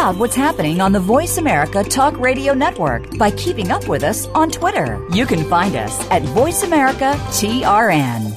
out 0.00 0.16
what's 0.16 0.34
happening 0.34 0.80
on 0.80 0.92
the 0.92 0.98
Voice 0.98 1.36
America 1.36 1.84
Talk 1.84 2.18
Radio 2.18 2.54
Network 2.54 3.18
by 3.18 3.30
keeping 3.32 3.70
up 3.70 3.86
with 3.86 4.02
us 4.02 4.26
on 4.28 4.50
Twitter. 4.50 4.98
You 5.12 5.26
can 5.26 5.44
find 5.44 5.76
us 5.76 5.94
at 6.10 6.22
Voice 6.22 6.62
America 6.62 7.12
TRN. 7.36 8.32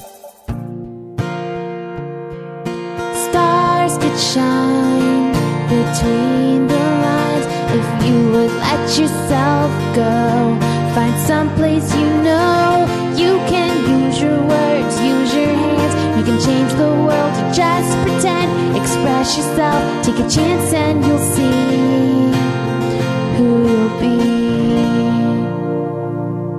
Stars 3.24 3.96
could 3.96 4.20
shine 4.20 5.32
between 5.72 6.66
the 6.66 6.84
lines 7.06 7.46
if 7.78 8.06
you 8.06 8.30
would 8.32 8.52
let 8.52 8.98
yourself 8.98 9.70
go. 9.96 10.58
Find 10.94 11.18
someplace 11.26 11.96
you 11.96 12.10
know 12.22 13.03
You 16.24 16.32
can 16.32 16.40
change 16.40 16.72
the 16.72 16.88
world. 16.88 17.34
Just 17.54 17.98
pretend, 17.98 18.78
express 18.78 19.36
yourself, 19.36 20.02
take 20.02 20.14
a 20.14 20.26
chance, 20.30 20.72
and 20.72 21.04
you'll 21.04 21.18
see 21.18 21.52
who 23.36 23.68
you'll 23.68 24.00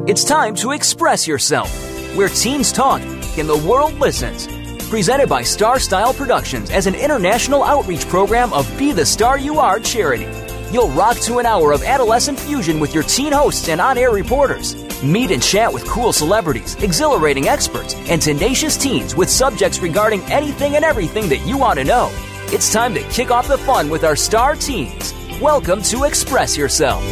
be. 0.06 0.12
It's 0.12 0.24
time 0.24 0.54
to 0.58 0.70
express 0.70 1.28
yourself, 1.28 1.72
where 2.16 2.30
teens 2.30 2.72
talk 2.72 3.02
and 3.40 3.50
the 3.50 3.58
world 3.68 3.96
listens. 3.96 4.46
Presented 4.88 5.28
by 5.28 5.42
Star 5.42 5.80
Style 5.80 6.14
Productions 6.14 6.70
as 6.70 6.86
an 6.86 6.94
international 6.94 7.64
outreach 7.64 8.08
program 8.08 8.54
of 8.54 8.72
Be 8.78 8.92
the 8.92 9.04
Star 9.04 9.40
You 9.40 9.58
Are 9.58 9.80
charity. 9.80 10.28
You'll 10.72 10.90
rock 10.90 11.18
to 11.22 11.40
an 11.40 11.48
hour 11.48 11.72
of 11.72 11.82
adolescent 11.82 12.40
fusion 12.40 12.80
with 12.80 12.94
your 12.94 13.02
teen 13.04 13.34
hosts 13.34 13.68
and 13.68 13.82
on 13.82 13.98
air 13.98 14.12
reporters. 14.12 14.85
Meet 15.06 15.30
and 15.30 15.44
chat 15.44 15.72
with 15.72 15.86
cool 15.86 16.12
celebrities, 16.12 16.74
exhilarating 16.82 17.48
experts, 17.48 17.94
and 18.10 18.20
tenacious 18.20 18.76
teens 18.76 19.16
with 19.16 19.30
subjects 19.30 19.78
regarding 19.78 20.24
anything 20.32 20.76
and 20.76 20.84
everything 20.84 21.30
that 21.30 21.46
you 21.46 21.60
want 21.60 21.78
to 21.78 21.86
know. 21.86 22.10
It's 22.48 22.74
time 22.74 22.96
to 22.96 23.04
kick 23.10 23.30
off 23.30 23.48
the 23.48 23.60
fun 23.60 23.88
with 23.92 24.04
our 24.04 24.16
star 24.16 24.56
teens. 24.56 25.14
Welcome 25.40 25.84
to 25.84 26.06
Express 26.06 26.58
Yourself. 26.58 27.04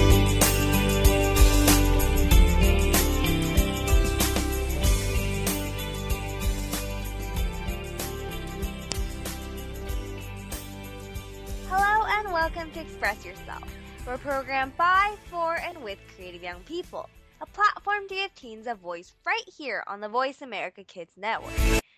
Hello 11.69 12.05
and 12.07 12.33
welcome 12.33 12.71
to 12.71 12.79
Express 12.79 13.23
Yourself. 13.23 13.63
We're 14.07 14.17
programmed 14.17 14.75
by, 14.77 15.15
for, 15.29 15.57
and 15.57 15.77
with 15.83 15.99
creative 16.15 16.41
young 16.41 16.61
people 16.61 17.07
a 17.43 17.45
platform 17.47 18.07
to 18.07 18.15
give 18.15 18.33
teens 18.35 18.67
a 18.67 18.73
voice 18.73 19.11
right 19.25 19.43
here 19.57 19.83
on 19.85 19.99
the 19.99 20.07
Voice 20.07 20.41
America 20.41 20.81
Kids 20.81 21.11
Network. 21.17 21.51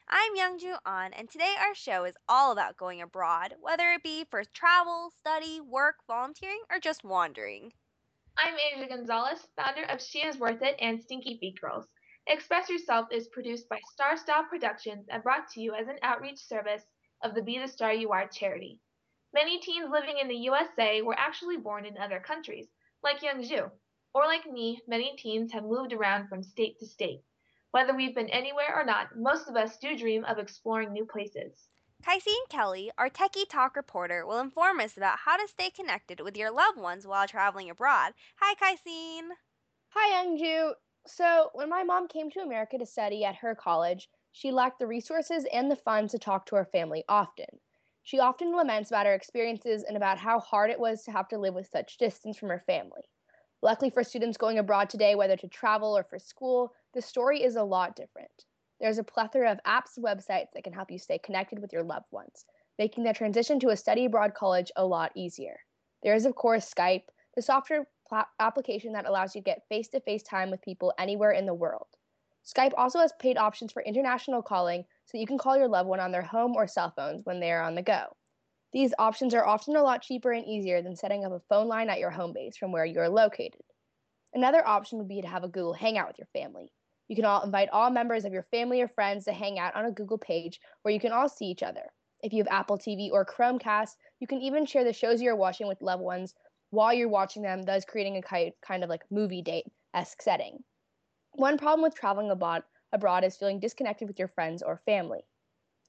I'm 0.10 0.36
Youngju 0.36 0.76
An, 0.88 1.14
and 1.14 1.30
today 1.30 1.54
our 1.60 1.76
show 1.76 2.04
is 2.06 2.16
all 2.28 2.52
about 2.52 2.78
going 2.78 3.04
abroad, 3.04 3.54
whether 3.62 3.92
it 3.92 4.02
be 4.02 4.24
for 4.24 4.44
travel, 4.44 5.12
study, 5.20 5.62
work, 5.62 5.98
volunteering, 6.08 6.62
or 6.72 6.80
just 6.80 7.04
wandering. 7.04 7.72
I'm 8.40 8.56
Asia 8.56 8.88
Gonzalez, 8.90 9.48
founder 9.56 9.84
of 9.84 10.02
She 10.02 10.26
Is 10.26 10.40
Worth 10.40 10.64
It 10.64 10.78
and 10.80 11.00
Stinky 11.00 11.38
Feet 11.40 11.62
Girls. 11.62 11.86
Express 12.26 12.68
Yourself 12.68 13.10
is 13.12 13.28
produced 13.28 13.70
by 13.70 13.78
Star 13.94 14.18
Style 14.18 14.46
Productions 14.50 15.06
and 15.12 15.22
brought 15.22 15.48
to 15.50 15.62
you 15.62 15.76
as 15.76 15.88
an 15.88 16.00
outreach 16.02 16.40
service 16.40 16.86
of 17.24 17.36
the 17.36 17.44
Be 17.44 17.60
the 17.60 17.68
Star 17.68 17.94
You 17.94 18.12
Are 18.14 18.28
charity. 18.28 18.80
Many 19.32 19.60
teens 19.60 19.90
living 19.92 20.18
in 20.20 20.28
the 20.28 20.50
USA 20.50 21.04
were 21.04 21.20
actually 21.20 21.58
born 21.58 21.86
in 21.86 22.00
other 22.00 22.20
countries, 22.20 22.66
like 23.04 23.22
Youngju, 23.22 23.70
or 24.16 24.26
like 24.28 24.50
me, 24.50 24.82
many 24.88 25.14
teens 25.18 25.52
have 25.52 25.66
moved 25.66 25.92
around 25.92 26.30
from 26.30 26.42
state 26.42 26.80
to 26.80 26.86
state. 26.86 27.22
Whether 27.72 27.94
we've 27.94 28.16
been 28.16 28.30
anywhere 28.30 28.74
or 28.74 28.86
not, 28.86 29.18
most 29.18 29.50
of 29.50 29.58
us 29.58 29.78
do 29.78 29.98
dream 29.98 30.24
of 30.24 30.40
exploring 30.40 30.94
new 30.94 31.06
places. 31.06 31.68
Kaisine 32.02 32.48
Kelly, 32.50 32.90
our 32.98 33.10
Techie 33.10 33.50
Talk 33.50 33.76
reporter, 33.76 34.26
will 34.26 34.40
inform 34.40 34.80
us 34.80 34.96
about 34.96 35.20
how 35.20 35.36
to 35.36 35.50
stay 35.50 35.70
connected 35.70 36.22
with 36.22 36.38
your 36.38 36.50
loved 36.50 36.80
ones 36.80 37.06
while 37.06 37.28
traveling 37.28 37.70
abroad. 37.70 38.14
Hi, 38.38 38.56
Kaisine. 38.56 39.32
Hi, 39.90 40.24
Youngju. 40.24 40.76
So, 41.06 41.50
when 41.54 41.68
my 41.68 41.84
mom 41.84 42.08
came 42.08 42.32
to 42.32 42.40
America 42.40 42.78
to 42.78 42.86
study 42.86 43.26
at 43.26 43.36
her 43.36 43.54
college, 43.54 44.08
she 44.32 44.50
lacked 44.50 44.80
the 44.80 44.88
resources 44.88 45.46
and 45.52 45.70
the 45.70 45.76
funds 45.76 46.14
to 46.14 46.20
talk 46.20 46.46
to 46.46 46.56
her 46.56 46.66
family 46.66 47.04
often. 47.10 47.60
She 48.04 48.20
often 48.20 48.56
laments 48.56 48.92
about 48.92 49.08
her 49.08 49.14
experiences 49.14 49.84
and 49.84 49.98
about 49.98 50.20
how 50.20 50.40
hard 50.40 50.70
it 50.70 50.80
was 50.80 51.04
to 51.04 51.12
have 51.12 51.28
to 51.30 51.38
live 51.38 51.54
with 51.54 51.68
such 51.68 51.98
distance 51.98 52.38
from 52.38 52.48
her 52.48 52.64
family. 52.66 53.10
Luckily 53.66 53.90
for 53.90 54.04
students 54.04 54.38
going 54.38 54.60
abroad 54.60 54.92
today, 54.92 55.16
whether 55.16 55.36
to 55.38 55.48
travel 55.48 55.98
or 55.98 56.04
for 56.04 56.20
school, 56.20 56.72
the 56.94 57.02
story 57.02 57.42
is 57.42 57.56
a 57.56 57.64
lot 57.64 57.96
different. 57.96 58.46
There's 58.80 59.00
a 59.00 59.04
plethora 59.04 59.52
of 59.52 59.60
apps 59.66 59.98
and 59.98 60.06
websites 60.06 60.52
that 60.54 60.64
can 60.64 60.72
help 60.72 60.92
you 60.92 61.00
stay 61.00 61.18
connected 61.18 61.58
with 61.58 61.74
your 61.74 61.82
loved 61.82 62.06
ones, 62.12 62.46
making 62.78 63.06
the 63.06 63.14
transition 63.14 63.60
to 63.62 63.70
a 63.70 63.76
study 63.76 64.06
abroad 64.06 64.36
college 64.36 64.72
a 64.76 64.86
lot 64.86 65.14
easier. 65.16 65.58
There 66.04 66.14
is, 66.14 66.28
of 66.28 66.36
course, 66.36 66.72
Skype, 66.72 67.06
the 67.36 67.42
software 67.42 67.88
pl- 68.08 68.28
application 68.40 68.94
that 68.94 69.08
allows 69.08 69.34
you 69.34 69.42
to 69.42 69.46
get 69.46 69.68
face 69.68 69.88
to 69.88 70.00
face 70.00 70.22
time 70.22 70.52
with 70.52 70.62
people 70.62 70.94
anywhere 71.00 71.32
in 71.32 71.48
the 71.48 71.54
world. 71.56 71.88
Skype 72.46 72.74
also 72.78 73.00
has 73.00 73.14
paid 73.18 73.36
options 73.36 73.72
for 73.72 73.82
international 73.82 74.44
calling 74.44 74.86
so 75.06 75.18
you 75.18 75.26
can 75.26 75.40
call 75.40 75.58
your 75.58 75.68
loved 75.68 75.90
one 75.90 76.00
on 76.00 76.12
their 76.12 76.22
home 76.22 76.56
or 76.56 76.68
cell 76.68 76.94
phones 76.96 77.26
when 77.26 77.40
they 77.40 77.52
are 77.52 77.64
on 77.64 77.74
the 77.74 77.82
go. 77.82 78.16
These 78.76 78.94
options 79.00 79.34
are 79.34 79.48
often 79.48 79.78
a 79.78 79.82
lot 79.82 80.02
cheaper 80.02 80.34
and 80.34 80.46
easier 80.46 80.82
than 80.82 80.98
setting 80.98 81.24
up 81.24 81.32
a 81.32 81.40
phone 81.48 81.70
line 81.70 81.90
at 81.90 81.98
your 81.98 82.10
home 82.10 82.34
base 82.34 82.58
from 82.58 82.74
where 82.74 82.84
you're 82.84 83.08
located. 83.08 83.62
Another 84.34 84.68
option 84.68 84.98
would 84.98 85.08
be 85.08 85.22
to 85.22 85.30
have 85.30 85.46
a 85.46 85.48
Google 85.48 85.72
Hangout 85.72 86.10
with 86.10 86.18
your 86.18 86.28
family. 86.34 86.74
You 87.08 87.16
can 87.16 87.24
all 87.24 87.42
invite 87.42 87.70
all 87.70 87.90
members 87.90 88.26
of 88.26 88.34
your 88.34 88.44
family 88.52 88.82
or 88.82 88.90
friends 88.90 89.24
to 89.26 89.32
hang 89.32 89.58
out 89.58 89.78
on 89.78 89.86
a 89.86 89.94
Google 89.94 90.18
page 90.18 90.60
where 90.82 90.94
you 90.94 91.00
can 91.00 91.14
all 91.14 91.30
see 91.30 91.46
each 91.46 91.64
other. 91.64 91.84
If 92.22 92.34
you 92.34 92.44
have 92.44 92.52
Apple 92.52 92.78
TV 92.78 93.10
or 93.14 93.26
Chromecast, 93.26 93.96
you 94.20 94.28
can 94.28 94.42
even 94.42 94.66
share 94.66 94.84
the 94.84 94.92
shows 94.92 95.22
you're 95.22 95.38
watching 95.38 95.70
with 95.70 95.82
loved 95.82 96.04
ones 96.04 96.36
while 96.72 96.94
you're 96.94 97.08
watching 97.08 97.44
them, 97.44 97.64
thus 97.64 97.86
creating 97.86 98.18
a 98.18 98.52
kind 98.62 98.84
of 98.84 98.90
like 98.90 99.10
movie 99.10 99.42
date 99.42 99.68
esque 99.94 100.22
setting. 100.22 100.62
One 101.32 101.58
problem 101.58 101.82
with 101.82 101.96
traveling 101.96 102.30
abroad, 102.30 102.64
abroad 102.92 103.24
is 103.24 103.38
feeling 103.38 103.62
disconnected 103.62 104.10
with 104.10 104.20
your 104.20 104.28
friends 104.28 104.62
or 104.62 104.82
family. 104.86 105.22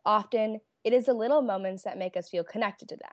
Often, 0.05 0.61
it 0.87 0.93
is 0.93 1.07
the 1.07 1.13
little 1.13 1.43
moments 1.43 1.83
that 1.83 1.99
make 1.99 2.17
us 2.17 2.29
feel 2.29 2.45
connected 2.45 2.89
to 2.89 2.97
them. 2.97 3.11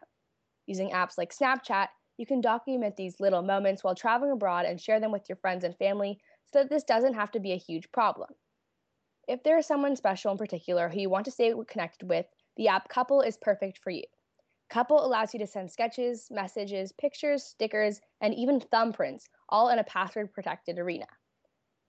Using 0.68 0.92
apps 0.92 1.18
like 1.18 1.36
Snapchat, 1.36 1.88
you 2.20 2.26
can 2.28 2.40
document 2.40 2.96
these 2.96 3.20
little 3.20 3.42
moments 3.42 3.84
while 3.84 3.96
traveling 3.96 4.32
abroad 4.32 4.68
and 4.68 4.80
share 4.80 5.00
them 5.00 5.12
with 5.12 5.28
your 5.28 5.38
friends 5.38 5.64
and 5.64 5.76
family 5.78 6.20
so 6.46 6.60
that 6.60 6.70
this 6.70 6.84
doesn't 6.84 7.16
have 7.16 7.32
to 7.32 7.40
be 7.40 7.52
a 7.52 7.58
huge 7.58 7.92
problem. 7.92 8.30
If 9.28 9.42
there 9.42 9.58
is 9.58 9.66
someone 9.66 9.96
special 9.96 10.32
in 10.32 10.38
particular 10.38 10.88
who 10.88 11.00
you 11.00 11.10
want 11.10 11.26
to 11.26 11.32
stay 11.32 11.52
connected 11.68 12.08
with, 12.08 12.28
the 12.58 12.68
app 12.68 12.90
Couple 12.90 13.22
is 13.22 13.38
perfect 13.38 13.80
for 13.80 13.90
you. 13.90 14.04
Couple 14.70 15.04
allows 15.04 15.34
you 15.34 15.40
to 15.40 15.48
send 15.48 15.72
sketches, 15.72 16.28
messages, 16.30 16.92
pictures, 16.92 17.44
stickers, 17.44 18.00
and 18.22 18.36
even 18.36 18.60
thumbprints, 18.60 19.24
all 19.50 19.70
in 19.70 19.80
a 19.80 19.84
password 19.84 20.32
protected 20.32 20.78
arena. 20.78 21.08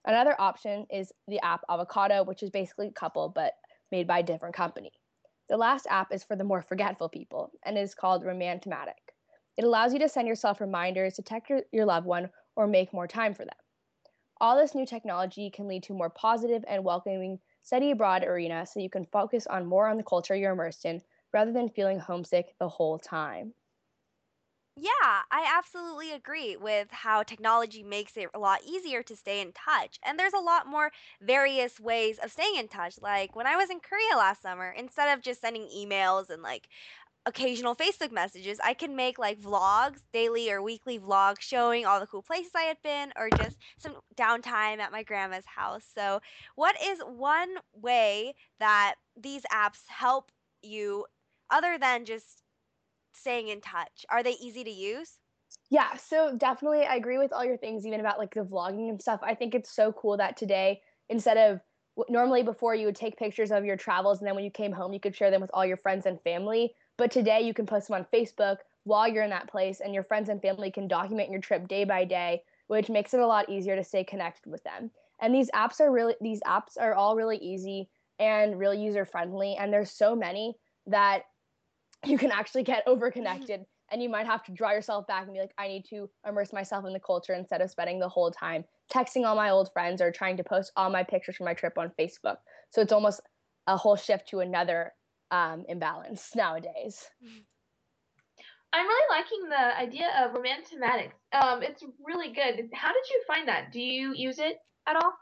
Another 0.03 0.35
option 0.41 0.87
is 0.89 1.11
the 1.27 1.39
app 1.41 1.61
Avocado, 1.69 2.23
which 2.23 2.41
is 2.41 2.49
basically 2.49 2.89
Couple 2.89 3.29
but 3.29 3.53
made 3.91 4.07
by 4.07 4.19
a 4.19 4.23
different 4.23 4.55
company. 4.55 4.91
The 5.47 5.57
last 5.57 5.85
app 5.89 6.11
is 6.11 6.23
for 6.23 6.35
the 6.35 6.43
more 6.43 6.63
forgetful 6.63 7.09
people 7.09 7.51
and 7.63 7.77
is 7.77 7.93
called 7.93 8.23
Romantomatic. 8.23 9.13
It 9.57 9.63
allows 9.63 9.93
you 9.93 9.99
to 9.99 10.09
send 10.09 10.27
yourself 10.27 10.59
reminders 10.59 11.13
to 11.13 11.21
text 11.21 11.49
your, 11.49 11.61
your 11.71 11.85
loved 11.85 12.07
one 12.07 12.29
or 12.55 12.65
make 12.65 12.91
more 12.91 13.07
time 13.07 13.33
for 13.33 13.45
them. 13.45 13.55
All 14.41 14.57
this 14.57 14.73
new 14.73 14.85
technology 14.85 15.49
can 15.49 15.67
lead 15.67 15.83
to 15.83 15.93
more 15.93 16.09
positive 16.09 16.65
and 16.67 16.83
welcoming 16.83 17.39
study 17.61 17.91
abroad 17.91 18.23
arena 18.23 18.65
so 18.65 18.79
you 18.79 18.89
can 18.89 19.05
focus 19.05 19.45
on 19.47 19.65
more 19.65 19.87
on 19.87 19.97
the 19.97 20.03
culture 20.03 20.35
you're 20.35 20.51
immersed 20.51 20.83
in 20.83 21.01
rather 21.31 21.51
than 21.51 21.69
feeling 21.69 21.99
homesick 21.99 22.55
the 22.59 22.67
whole 22.67 22.97
time. 22.97 23.53
Yeah, 24.77 25.21
I 25.31 25.49
absolutely 25.57 26.11
agree 26.11 26.57
with 26.57 26.91
how 26.91 27.23
technology 27.23 27.81
makes 27.81 28.17
it 28.17 28.27
a 28.33 28.39
lot 28.39 28.61
easier 28.65 29.03
to 29.03 29.15
stay 29.15 29.39
in 29.39 29.53
touch. 29.53 29.97
And 30.03 30.19
there's 30.19 30.33
a 30.33 30.39
lot 30.39 30.67
more 30.67 30.91
various 31.21 31.79
ways 31.79 32.19
of 32.19 32.29
staying 32.31 32.57
in 32.57 32.67
touch. 32.67 32.99
Like 33.01 33.37
when 33.37 33.47
I 33.47 33.55
was 33.55 33.69
in 33.69 33.79
Korea 33.79 34.17
last 34.17 34.41
summer, 34.41 34.69
instead 34.71 35.17
of 35.17 35.23
just 35.23 35.39
sending 35.39 35.69
emails 35.69 36.29
and 36.29 36.41
like 36.41 36.67
occasional 37.25 37.75
Facebook 37.75 38.11
messages, 38.11 38.59
I 38.63 38.73
can 38.73 38.95
make 38.95 39.19
like 39.19 39.39
vlogs, 39.41 39.99
daily 40.13 40.51
or 40.51 40.63
weekly 40.63 40.99
vlogs 40.99 41.41
showing 41.41 41.85
all 41.85 41.99
the 41.99 42.07
cool 42.07 42.23
places 42.23 42.53
I 42.55 42.63
had 42.63 42.79
been 42.83 43.13
or 43.17 43.29
just 43.37 43.57
some 43.77 43.97
downtime 44.15 44.79
at 44.79 44.91
my 44.91 45.03
grandma's 45.03 45.45
house. 45.45 45.85
So, 45.93 46.21
what 46.55 46.75
is 46.83 46.99
one 47.01 47.57
way 47.73 48.35
that 48.59 48.95
these 49.17 49.43
apps 49.53 49.83
help 49.89 50.31
you 50.63 51.05
other 51.51 51.77
than 51.77 52.05
just 52.05 52.44
staying 53.15 53.47
in 53.47 53.61
touch? 53.61 54.05
Are 54.09 54.23
they 54.23 54.31
easy 54.31 54.63
to 54.63 54.71
use? 54.71 55.17
Yeah, 55.69 55.95
so 55.97 56.35
definitely 56.37 56.83
I 56.83 56.95
agree 56.95 57.17
with 57.17 57.33
all 57.33 57.43
your 57.43 57.57
things, 57.57 57.85
even 57.85 57.99
about 57.99 58.19
like 58.19 58.33
the 58.33 58.41
vlogging 58.41 58.89
and 58.89 59.01
stuff. 59.01 59.19
I 59.23 59.33
think 59.33 59.55
it's 59.55 59.75
so 59.75 59.91
cool 59.91 60.17
that 60.17 60.37
today, 60.37 60.81
instead 61.09 61.37
of 61.37 61.59
normally 62.09 62.43
before 62.43 62.75
you 62.75 62.85
would 62.85 62.95
take 62.95 63.17
pictures 63.17 63.51
of 63.51 63.65
your 63.65 63.77
travels 63.77 64.19
and 64.19 64.27
then 64.27 64.35
when 64.35 64.43
you 64.43 64.51
came 64.51 64.71
home, 64.71 64.93
you 64.93 64.99
could 64.99 65.15
share 65.15 65.31
them 65.31 65.41
with 65.41 65.49
all 65.53 65.65
your 65.65 65.77
friends 65.77 66.05
and 66.05 66.21
family. 66.21 66.73
But 66.97 67.11
today 67.11 67.41
you 67.41 67.53
can 67.53 67.65
post 67.65 67.87
them 67.87 67.95
on 67.95 68.05
Facebook 68.13 68.57
while 68.83 69.07
you're 69.07 69.23
in 69.23 69.31
that 69.31 69.49
place, 69.49 69.81
and 69.81 69.95
your 69.95 70.03
friends 70.03 70.29
and 70.29 70.39
family 70.41 70.69
can 70.69 70.87
document 70.87 71.31
your 71.31 71.41
trip 71.41 71.67
day 71.67 71.85
by 71.85 72.05
day, 72.05 72.43
which 72.67 72.87
makes 72.87 73.15
it 73.15 73.19
a 73.19 73.25
lot 73.25 73.49
easier 73.49 73.75
to 73.75 73.83
stay 73.83 74.03
connected 74.03 74.49
with 74.49 74.63
them. 74.63 74.91
And 75.19 75.33
these 75.33 75.49
apps 75.51 75.79
are 75.79 75.91
really, 75.91 76.15
these 76.21 76.41
apps 76.41 76.77
are 76.79 76.93
all 76.93 77.15
really 77.15 77.37
easy 77.37 77.89
and 78.19 78.59
really 78.59 78.81
user 78.81 79.03
friendly. 79.03 79.55
And 79.59 79.73
there's 79.73 79.91
so 79.91 80.15
many 80.15 80.55
that 80.85 81.23
you 82.09 82.17
can 82.17 82.31
actually 82.31 82.63
get 82.63 82.85
overconnected 82.87 83.65
and 83.91 84.01
you 84.01 84.09
might 84.09 84.25
have 84.25 84.43
to 84.43 84.51
draw 84.51 84.71
yourself 84.71 85.05
back 85.07 85.23
and 85.23 85.33
be 85.33 85.39
like, 85.39 85.53
I 85.57 85.67
need 85.67 85.85
to 85.89 86.09
immerse 86.27 86.51
myself 86.51 86.85
in 86.85 86.93
the 86.93 86.99
culture 86.99 87.33
instead 87.33 87.61
of 87.61 87.69
spending 87.69 87.99
the 87.99 88.09
whole 88.09 88.31
time 88.31 88.65
texting 88.91 89.25
all 89.25 89.35
my 89.35 89.49
old 89.49 89.71
friends 89.73 90.01
or 90.01 90.11
trying 90.11 90.37
to 90.37 90.43
post 90.43 90.71
all 90.75 90.89
my 90.89 91.03
pictures 91.03 91.35
from 91.35 91.45
my 91.45 91.53
trip 91.53 91.77
on 91.77 91.91
Facebook. 91.99 92.37
So 92.71 92.81
it's 92.81 92.91
almost 92.91 93.21
a 93.67 93.77
whole 93.77 93.95
shift 93.95 94.29
to 94.29 94.39
another 94.39 94.91
um, 95.31 95.65
imbalance 95.67 96.31
nowadays. 96.35 97.03
I'm 98.73 98.85
really 98.85 99.17
liking 99.17 99.49
the 99.49 99.77
idea 99.79 100.07
of 100.23 100.33
romantomatics. 100.33 101.15
Um, 101.31 101.63
it's 101.63 101.83
really 102.03 102.33
good. 102.33 102.69
How 102.73 102.89
did 102.89 103.03
you 103.09 103.23
find 103.25 103.47
that? 103.47 103.71
Do 103.71 103.79
you 103.79 104.13
use 104.13 104.39
it 104.39 104.57
at 104.87 104.97
all? 104.97 105.13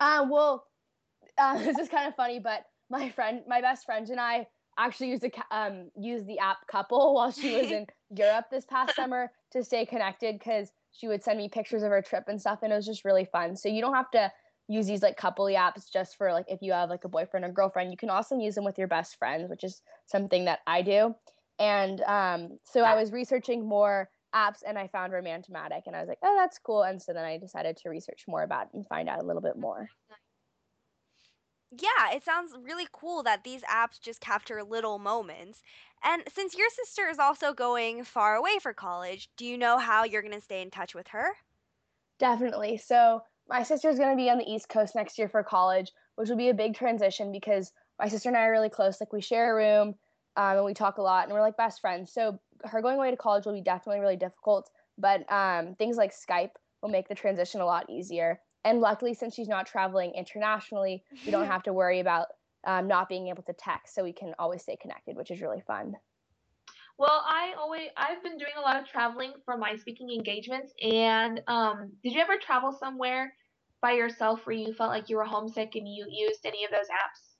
Uh, 0.00 0.26
well, 0.28 0.64
uh, 1.38 1.58
this 1.58 1.78
is 1.78 1.88
kind 1.88 2.08
of 2.08 2.16
funny, 2.16 2.40
but 2.40 2.64
my 2.90 3.10
friend, 3.10 3.42
my 3.46 3.60
best 3.60 3.86
friend, 3.86 4.08
and 4.10 4.20
I 4.20 4.46
actually 4.78 5.10
used 5.10 5.22
the 5.22 5.32
um 5.50 5.90
used 5.96 6.26
the 6.26 6.38
app 6.38 6.66
Couple 6.66 7.14
while 7.14 7.30
she 7.30 7.54
was 7.54 7.70
in 7.70 7.86
Europe 8.14 8.46
this 8.50 8.64
past 8.64 8.94
summer 8.96 9.30
to 9.52 9.62
stay 9.62 9.86
connected 9.86 10.38
because 10.38 10.70
she 10.92 11.08
would 11.08 11.22
send 11.22 11.38
me 11.38 11.48
pictures 11.48 11.82
of 11.82 11.90
her 11.90 12.02
trip 12.02 12.24
and 12.28 12.40
stuff, 12.40 12.60
and 12.62 12.72
it 12.72 12.76
was 12.76 12.86
just 12.86 13.04
really 13.04 13.24
fun. 13.24 13.56
So 13.56 13.68
you 13.68 13.80
don't 13.80 13.94
have 13.94 14.10
to 14.12 14.30
use 14.68 14.86
these 14.86 15.02
like 15.02 15.16
couple 15.16 15.46
apps 15.46 15.90
just 15.92 16.16
for 16.16 16.32
like 16.32 16.46
if 16.48 16.60
you 16.62 16.72
have 16.72 16.90
like 16.90 17.04
a 17.04 17.08
boyfriend 17.08 17.44
or 17.44 17.50
girlfriend. 17.50 17.90
You 17.90 17.96
can 17.96 18.10
also 18.10 18.38
use 18.38 18.54
them 18.54 18.64
with 18.64 18.78
your 18.78 18.88
best 18.88 19.18
friends, 19.18 19.48
which 19.48 19.64
is 19.64 19.82
something 20.06 20.44
that 20.44 20.60
I 20.66 20.82
do. 20.82 21.14
And 21.58 22.00
um, 22.02 22.58
so 22.64 22.82
I 22.82 22.94
was 22.94 23.12
researching 23.12 23.66
more 23.66 24.08
apps 24.34 24.62
and 24.66 24.78
I 24.78 24.88
found 24.88 25.12
Romantomatic 25.12 25.82
and 25.86 25.94
I 25.94 26.00
was 26.00 26.08
like, 26.08 26.18
oh, 26.22 26.36
that's 26.38 26.58
cool. 26.58 26.82
And 26.82 27.00
so 27.00 27.12
then 27.12 27.24
I 27.24 27.38
decided 27.38 27.76
to 27.78 27.90
research 27.90 28.24
more 28.26 28.42
about 28.42 28.66
it 28.66 28.74
and 28.74 28.86
find 28.86 29.08
out 29.08 29.22
a 29.22 29.26
little 29.26 29.42
bit 29.42 29.56
more. 29.56 29.88
Yeah, 31.72 32.12
it 32.12 32.22
sounds 32.22 32.54
really 32.56 32.86
cool 32.92 33.22
that 33.24 33.42
these 33.44 33.62
apps 33.62 34.00
just 34.00 34.20
capture 34.20 34.62
little 34.62 34.98
moments. 35.00 35.62
And 36.02 36.22
since 36.28 36.54
your 36.54 36.68
sister 36.70 37.08
is 37.08 37.18
also 37.18 37.52
going 37.54 38.04
far 38.04 38.34
away 38.36 38.58
for 38.60 38.74
college, 38.74 39.28
do 39.36 39.44
you 39.46 39.56
know 39.58 39.78
how 39.78 40.04
you're 40.04 40.22
going 40.22 40.34
to 40.34 40.40
stay 40.40 40.60
in 40.62 40.70
touch 40.70 40.94
with 40.94 41.08
her? 41.08 41.34
Definitely. 42.18 42.76
So, 42.78 43.22
my 43.48 43.64
sister 43.64 43.88
is 43.88 43.98
going 43.98 44.10
to 44.16 44.22
be 44.22 44.30
on 44.30 44.38
the 44.38 44.50
East 44.50 44.68
Coast 44.68 44.94
next 44.94 45.18
year 45.18 45.28
for 45.28 45.42
college, 45.42 45.92
which 46.14 46.28
will 46.28 46.36
be 46.36 46.48
a 46.48 46.54
big 46.54 46.74
transition 46.74 47.32
because 47.32 47.72
my 47.98 48.08
sister 48.08 48.28
and 48.28 48.38
I 48.38 48.44
are 48.46 48.50
really 48.50 48.70
close. 48.70 49.00
Like, 49.00 49.12
we 49.12 49.20
share 49.20 49.52
a 49.52 49.54
room 49.56 49.88
um, 50.36 50.56
and 50.56 50.64
we 50.64 50.74
talk 50.74 50.98
a 50.98 51.02
lot 51.02 51.24
and 51.24 51.32
we're 51.34 51.40
like 51.40 51.56
best 51.56 51.80
friends. 51.80 52.12
So, 52.12 52.40
her 52.64 52.80
going 52.80 52.96
away 52.96 53.10
to 53.10 53.16
college 53.16 53.44
will 53.44 53.52
be 53.54 53.60
definitely 53.60 54.00
really 54.00 54.16
difficult. 54.16 54.70
But 54.96 55.30
um, 55.30 55.74
things 55.74 55.96
like 55.96 56.12
Skype 56.12 56.52
will 56.80 56.90
make 56.90 57.08
the 57.08 57.14
transition 57.14 57.60
a 57.60 57.66
lot 57.66 57.90
easier. 57.90 58.40
And 58.64 58.80
luckily, 58.80 59.14
since 59.14 59.34
she's 59.34 59.48
not 59.48 59.66
traveling 59.66 60.12
internationally, 60.14 61.02
we 61.26 61.32
don't 61.32 61.46
have 61.50 61.62
to 61.64 61.72
worry 61.72 62.00
about 62.00 62.28
um, 62.66 62.86
not 62.86 63.08
being 63.08 63.28
able 63.28 63.42
to 63.44 63.52
text. 63.52 63.94
So 63.94 64.04
we 64.04 64.12
can 64.12 64.34
always 64.38 64.62
stay 64.62 64.76
connected, 64.76 65.16
which 65.16 65.30
is 65.30 65.40
really 65.40 65.62
fun. 65.66 65.96
Well, 66.98 67.24
I 67.26 67.54
always 67.58 67.88
I've 67.96 68.22
been 68.22 68.38
doing 68.38 68.52
a 68.56 68.60
lot 68.60 68.80
of 68.80 68.86
traveling 68.86 69.32
for 69.44 69.56
my 69.56 69.76
speaking 69.76 70.10
engagements. 70.10 70.72
And 70.82 71.40
um, 71.48 71.90
did 72.02 72.12
you 72.12 72.20
ever 72.20 72.36
travel 72.36 72.70
somewhere 72.72 73.34
by 73.80 73.92
yourself 73.92 74.46
where 74.46 74.54
you 74.54 74.72
felt 74.72 74.90
like 74.90 75.08
you 75.08 75.16
were 75.16 75.24
homesick 75.24 75.74
and 75.74 75.88
you 75.88 76.06
used 76.08 76.44
any 76.44 76.64
of 76.64 76.70
those 76.70 76.86
apps? 76.86 77.32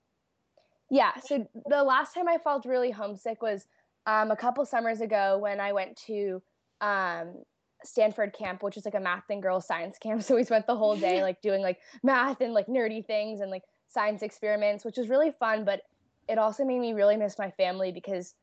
Yeah. 0.90 1.12
So 1.24 1.46
the 1.66 1.82
last 1.84 2.14
time 2.14 2.28
I 2.28 2.38
felt 2.38 2.66
really 2.66 2.90
homesick 2.90 3.40
was 3.40 3.66
um, 4.06 4.30
a 4.30 4.36
couple 4.36 4.64
summers 4.66 5.00
ago 5.00 5.38
when 5.38 5.60
I 5.60 5.72
went 5.72 5.96
to 6.06 6.42
um, 6.80 7.44
Stanford 7.84 8.32
camp, 8.32 8.62
which 8.62 8.76
is 8.76 8.84
like 8.84 8.94
a 8.94 9.00
math 9.00 9.25
and 9.31 9.43
girls 9.43 9.67
science 9.67 9.99
camp. 9.99 10.23
So 10.32 10.37
we 10.37 10.44
spent 10.44 10.67
the 10.67 10.76
whole 10.76 10.96
day 10.96 11.23
like 11.29 11.40
doing 11.43 11.62
like 11.62 11.79
math 12.02 12.40
and 12.40 12.52
like 12.52 12.67
nerdy 12.67 13.05
things 13.05 13.40
and 13.40 13.50
like 13.50 13.62
science 13.88 14.23
experiments, 14.23 14.84
which 14.84 14.96
was 14.96 15.08
really 15.08 15.32
fun. 15.38 15.64
But 15.64 15.82
it 16.29 16.38
also 16.38 16.64
made 16.64 16.81
me 16.81 16.93
really 16.93 17.17
miss 17.17 17.38
my 17.38 17.50
family 17.50 17.93
because 17.93 18.34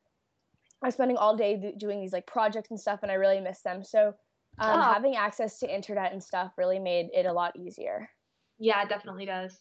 I 0.81 0.87
was 0.87 0.93
spending 0.93 1.17
all 1.17 1.35
day 1.35 1.73
doing 1.77 1.99
these 1.99 2.13
like 2.13 2.27
projects 2.27 2.69
and 2.71 2.79
stuff, 2.79 2.99
and 3.03 3.11
I 3.11 3.15
really 3.15 3.39
miss 3.39 3.61
them. 3.61 3.83
So 3.83 4.13
um, 4.59 4.79
oh. 4.79 4.81
having 4.81 5.15
access 5.15 5.59
to 5.59 5.73
internet 5.73 6.11
and 6.11 6.23
stuff 6.23 6.53
really 6.57 6.79
made 6.79 7.09
it 7.13 7.25
a 7.25 7.33
lot 7.33 7.55
easier. 7.55 8.09
Yeah, 8.57 8.83
it 8.83 8.89
definitely 8.89 9.25
does. 9.25 9.59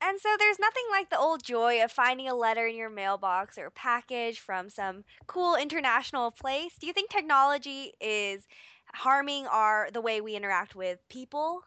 And 0.00 0.20
so 0.20 0.28
there's 0.38 0.58
nothing 0.58 0.82
like 0.90 1.08
the 1.08 1.18
old 1.18 1.42
joy 1.42 1.82
of 1.82 1.90
finding 1.90 2.28
a 2.28 2.34
letter 2.34 2.66
in 2.66 2.76
your 2.76 2.90
mailbox 2.90 3.56
or 3.56 3.66
a 3.66 3.70
package 3.70 4.40
from 4.40 4.68
some 4.68 5.04
cool 5.26 5.56
international 5.56 6.30
place. 6.30 6.72
Do 6.78 6.86
you 6.86 6.92
think 6.92 7.10
technology 7.10 7.92
is 8.00 8.42
harming 8.94 9.46
our 9.46 9.88
the 9.92 10.00
way 10.00 10.20
we 10.20 10.34
interact 10.34 10.74
with 10.74 10.98
people? 11.08 11.60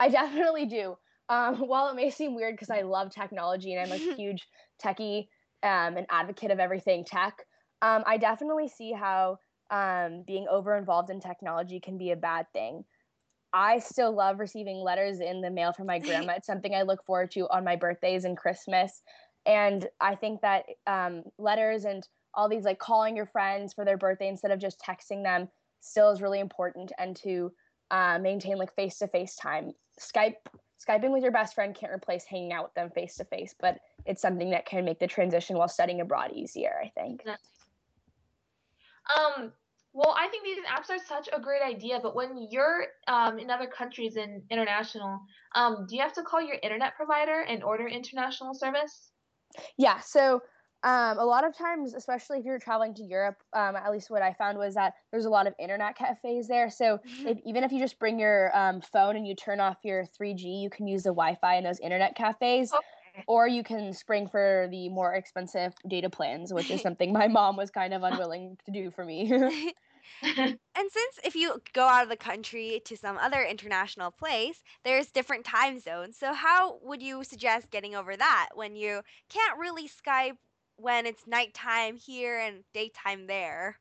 I 0.00 0.08
definitely 0.08 0.66
do. 0.66 0.96
Um, 1.28 1.56
while 1.68 1.88
it 1.88 1.94
may 1.94 2.10
seem 2.10 2.34
weird 2.34 2.54
because 2.54 2.70
I 2.70 2.82
love 2.82 3.10
technology 3.10 3.74
and 3.74 3.92
I'm 3.92 4.00
a 4.00 4.14
huge 4.16 4.46
techie, 4.82 5.28
um, 5.62 5.96
an 5.96 6.06
advocate 6.10 6.50
of 6.50 6.58
everything 6.58 7.04
tech, 7.04 7.34
um, 7.82 8.02
I 8.06 8.16
definitely 8.16 8.68
see 8.68 8.92
how 8.92 9.38
um, 9.70 10.24
being 10.26 10.46
over 10.50 10.76
involved 10.76 11.10
in 11.10 11.20
technology 11.20 11.80
can 11.80 11.98
be 11.98 12.10
a 12.10 12.16
bad 12.16 12.46
thing. 12.52 12.84
I 13.52 13.78
still 13.78 14.14
love 14.14 14.40
receiving 14.40 14.78
letters 14.78 15.20
in 15.20 15.40
the 15.40 15.50
mail 15.50 15.72
from 15.72 15.86
my 15.86 15.98
grandma. 15.98 16.34
it's 16.36 16.46
something 16.46 16.74
I 16.74 16.82
look 16.82 17.04
forward 17.04 17.30
to 17.32 17.48
on 17.48 17.64
my 17.64 17.76
birthdays 17.76 18.24
and 18.24 18.36
Christmas. 18.36 19.02
And 19.46 19.86
I 20.00 20.14
think 20.16 20.42
that 20.42 20.64
um, 20.86 21.22
letters 21.38 21.84
and 21.84 22.06
all 22.34 22.48
these 22.48 22.64
like 22.64 22.78
calling 22.78 23.16
your 23.16 23.26
friends 23.26 23.72
for 23.72 23.84
their 23.84 23.96
birthday 23.96 24.28
instead 24.28 24.50
of 24.50 24.60
just 24.60 24.80
texting 24.80 25.22
them 25.22 25.48
still 25.80 26.10
is 26.10 26.22
really 26.22 26.40
important 26.40 26.92
and 26.98 27.16
to 27.16 27.52
uh, 27.90 28.18
maintain 28.20 28.58
like 28.58 28.74
face 28.74 28.98
to 28.98 29.08
face 29.08 29.36
time. 29.36 29.72
Skype 30.00 30.34
Skyping 30.86 31.10
with 31.10 31.22
your 31.22 31.32
best 31.32 31.54
friend 31.54 31.74
can't 31.74 31.92
replace 31.92 32.24
hanging 32.24 32.52
out 32.52 32.64
with 32.64 32.74
them 32.74 32.90
face 32.90 33.16
to 33.16 33.24
face, 33.24 33.54
but 33.58 33.78
it's 34.06 34.22
something 34.22 34.50
that 34.50 34.64
can 34.64 34.84
make 34.84 35.00
the 35.00 35.08
transition 35.08 35.56
while 35.56 35.68
studying 35.68 36.00
abroad 36.00 36.30
easier, 36.32 36.80
I 36.82 36.88
think. 36.90 37.24
Um, 39.16 39.52
well, 39.92 40.14
I 40.16 40.28
think 40.28 40.44
these 40.44 40.58
apps 40.66 40.90
are 40.90 41.04
such 41.04 41.28
a 41.32 41.40
great 41.40 41.62
idea, 41.62 41.98
but 42.00 42.14
when 42.14 42.46
you're 42.50 42.86
um, 43.08 43.38
in 43.38 43.50
other 43.50 43.66
countries 43.66 44.16
and 44.16 44.42
international, 44.50 45.18
um, 45.56 45.86
do 45.88 45.96
you 45.96 46.02
have 46.02 46.12
to 46.12 46.22
call 46.22 46.40
your 46.40 46.58
internet 46.62 46.94
provider 46.94 47.40
and 47.40 47.64
order 47.64 47.88
international 47.88 48.54
service? 48.54 49.10
Yeah, 49.76 49.98
so 49.98 50.42
um, 50.84 51.18
a 51.18 51.24
lot 51.24 51.44
of 51.44 51.56
times, 51.56 51.94
especially 51.94 52.38
if 52.38 52.44
you're 52.44 52.58
traveling 52.58 52.94
to 52.94 53.02
Europe, 53.02 53.42
um, 53.52 53.74
at 53.74 53.90
least 53.90 54.10
what 54.10 54.22
I 54.22 54.32
found 54.32 54.58
was 54.58 54.74
that 54.74 54.94
there's 55.10 55.24
a 55.24 55.30
lot 55.30 55.46
of 55.46 55.54
internet 55.58 55.96
cafes 55.96 56.46
there. 56.46 56.70
So 56.70 56.98
mm-hmm. 56.98 57.28
if, 57.28 57.38
even 57.44 57.64
if 57.64 57.72
you 57.72 57.80
just 57.80 57.98
bring 57.98 58.18
your 58.18 58.56
um, 58.56 58.80
phone 58.80 59.16
and 59.16 59.26
you 59.26 59.34
turn 59.34 59.58
off 59.58 59.78
your 59.82 60.04
3G, 60.04 60.62
you 60.62 60.70
can 60.70 60.86
use 60.86 61.02
the 61.02 61.10
Wi-Fi 61.10 61.56
in 61.56 61.64
those 61.64 61.80
internet 61.80 62.14
cafes. 62.14 62.72
Okay. 62.72 63.24
Or 63.26 63.48
you 63.48 63.64
can 63.64 63.92
spring 63.92 64.28
for 64.28 64.68
the 64.70 64.88
more 64.88 65.14
expensive 65.14 65.74
data 65.88 66.08
plans, 66.08 66.52
which 66.52 66.70
is 66.70 66.80
something 66.82 67.12
my 67.12 67.26
mom 67.26 67.56
was 67.56 67.70
kind 67.70 67.92
of 67.92 68.04
unwilling 68.04 68.56
to 68.66 68.70
do 68.70 68.92
for 68.92 69.04
me. 69.04 69.72
and 70.22 70.58
since 70.76 71.18
if 71.24 71.34
you 71.34 71.60
go 71.72 71.84
out 71.84 72.02
of 72.02 72.08
the 72.08 72.16
country 72.16 72.80
to 72.84 72.96
some 72.96 73.18
other 73.18 73.42
international 73.42 74.10
place, 74.10 74.60
there's 74.84 75.08
different 75.08 75.44
time 75.44 75.78
zones. 75.78 76.16
So 76.16 76.32
how 76.32 76.78
would 76.82 77.02
you 77.02 77.24
suggest 77.24 77.70
getting 77.70 77.94
over 77.94 78.16
that 78.16 78.48
when 78.54 78.74
you 78.74 79.02
can't 79.28 79.58
really 79.58 79.88
Skype 79.88 80.36
when 80.78 81.06
it's 81.06 81.26
nighttime 81.26 81.96
here 81.96 82.38
and 82.38 82.64
daytime 82.72 83.26
there. 83.26 83.78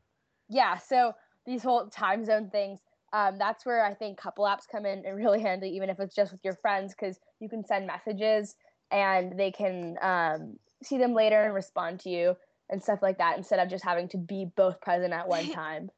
Yeah, 0.49 0.77
so 0.77 1.13
these 1.45 1.63
whole 1.63 1.87
time 1.87 2.25
zone 2.25 2.49
things, 2.49 2.79
um, 3.13 3.37
that's 3.37 3.65
where 3.65 3.85
I 3.85 3.93
think 3.93 4.17
couple 4.17 4.45
apps 4.45 4.67
come 4.69 4.85
in 4.85 5.05
and 5.05 5.15
really 5.15 5.41
handy, 5.41 5.69
even 5.69 5.89
if 5.89 5.99
it's 5.99 6.15
just 6.15 6.31
with 6.31 6.41
your 6.43 6.55
friends, 6.55 6.93
because 6.93 7.19
you 7.39 7.49
can 7.49 7.63
send 7.63 7.87
messages 7.87 8.55
and 8.91 9.37
they 9.37 9.51
can 9.51 9.97
um, 10.01 10.57
see 10.83 10.97
them 10.97 11.13
later 11.13 11.41
and 11.41 11.53
respond 11.53 11.99
to 12.01 12.09
you 12.09 12.35
and 12.69 12.81
stuff 12.81 12.99
like 13.01 13.17
that 13.17 13.37
instead 13.37 13.59
of 13.59 13.69
just 13.69 13.83
having 13.83 14.09
to 14.09 14.17
be 14.17 14.45
both 14.55 14.81
present 14.81 15.13
at 15.13 15.27
one 15.27 15.49
time 15.51 15.89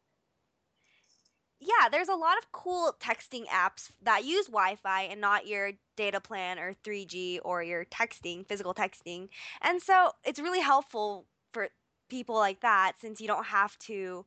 yeah, 1.60 1.90
there's 1.92 2.08
a 2.08 2.16
lot 2.16 2.38
of 2.38 2.52
cool 2.54 2.96
texting 3.02 3.46
apps 3.48 3.92
that 4.04 4.24
use 4.24 4.48
Wi-Fi 4.48 5.04
and 5.04 5.20
not 5.20 5.46
your 5.48 5.72
data 5.98 6.22
plan 6.22 6.58
or 6.58 6.74
3G 6.84 7.40
or 7.40 7.62
your 7.64 7.86
texting, 7.86 8.48
physical 8.48 8.74
texting. 8.74 9.28
And 9.62 9.82
so 9.82 10.12
it's 10.24 10.40
really 10.40 10.62
helpful 10.62 11.28
for 11.54 11.70
people 12.10 12.36
like 12.36 12.62
that 12.62 12.94
since 13.02 13.20
you 13.20 13.28
don't 13.28 13.46
have 13.46 13.78
to 13.80 14.26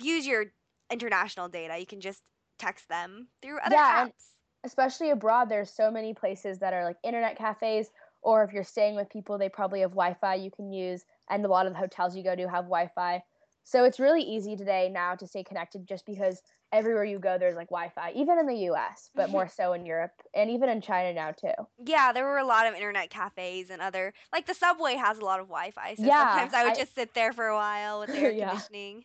use 0.00 0.26
your 0.26 0.46
international 0.90 1.48
data. 1.48 1.78
You 1.78 1.86
can 1.86 2.00
just 2.00 2.22
text 2.58 2.88
them 2.88 3.28
through 3.42 3.58
other 3.60 3.82
yeah, 3.82 4.06
apps. 4.06 4.32
especially 4.64 5.10
abroad, 5.10 5.48
there's 5.48 5.70
so 5.70 5.90
many 5.90 6.14
places 6.14 6.60
that 6.60 6.74
are 6.74 6.84
like 6.84 6.98
internet 7.04 7.36
cafes, 7.38 7.90
or 8.22 8.44
if 8.44 8.52
you're 8.52 8.64
staying 8.64 8.96
with 8.96 9.10
people, 9.10 9.38
they 9.38 9.48
probably 9.48 9.80
have 9.80 9.92
Wi-Fi 9.92 10.36
you 10.36 10.50
can 10.50 10.72
use, 10.72 11.04
and 11.30 11.44
a 11.44 11.48
lot 11.48 11.66
of 11.66 11.72
the 11.72 11.78
hotels 11.78 12.16
you 12.16 12.24
go 12.24 12.36
to 12.36 12.48
have 12.48 12.64
Wi-Fi. 12.66 13.22
So 13.64 13.84
it's 13.84 14.00
really 14.00 14.22
easy 14.22 14.56
today 14.56 14.90
now 14.92 15.14
to 15.16 15.26
stay 15.26 15.44
connected 15.44 15.86
just 15.86 16.06
because 16.06 16.42
everywhere 16.74 17.04
you 17.04 17.18
go 17.18 17.38
there's 17.38 17.56
like 17.56 17.68
Wi-Fi, 17.68 18.12
even 18.14 18.38
in 18.38 18.46
the 18.46 18.70
US, 18.70 19.10
but 19.14 19.24
mm-hmm. 19.24 19.32
more 19.32 19.48
so 19.48 19.72
in 19.72 19.86
Europe 19.86 20.12
and 20.34 20.50
even 20.50 20.68
in 20.68 20.80
China 20.80 21.12
now 21.14 21.30
too. 21.30 21.52
Yeah, 21.84 22.12
there 22.12 22.24
were 22.24 22.38
a 22.38 22.44
lot 22.44 22.66
of 22.66 22.74
internet 22.74 23.10
cafes 23.10 23.70
and 23.70 23.80
other 23.80 24.12
like 24.32 24.46
the 24.46 24.54
subway 24.54 24.94
has 24.94 25.18
a 25.18 25.24
lot 25.24 25.40
of 25.40 25.46
Wi-Fi. 25.46 25.94
So 25.94 26.02
yeah, 26.04 26.30
sometimes 26.30 26.54
I 26.54 26.64
would 26.64 26.72
I, 26.72 26.76
just 26.76 26.94
sit 26.94 27.14
there 27.14 27.32
for 27.32 27.46
a 27.46 27.56
while 27.56 28.00
with 28.00 28.10
air 28.14 28.30
yeah. 28.30 28.50
conditioning. 28.50 29.04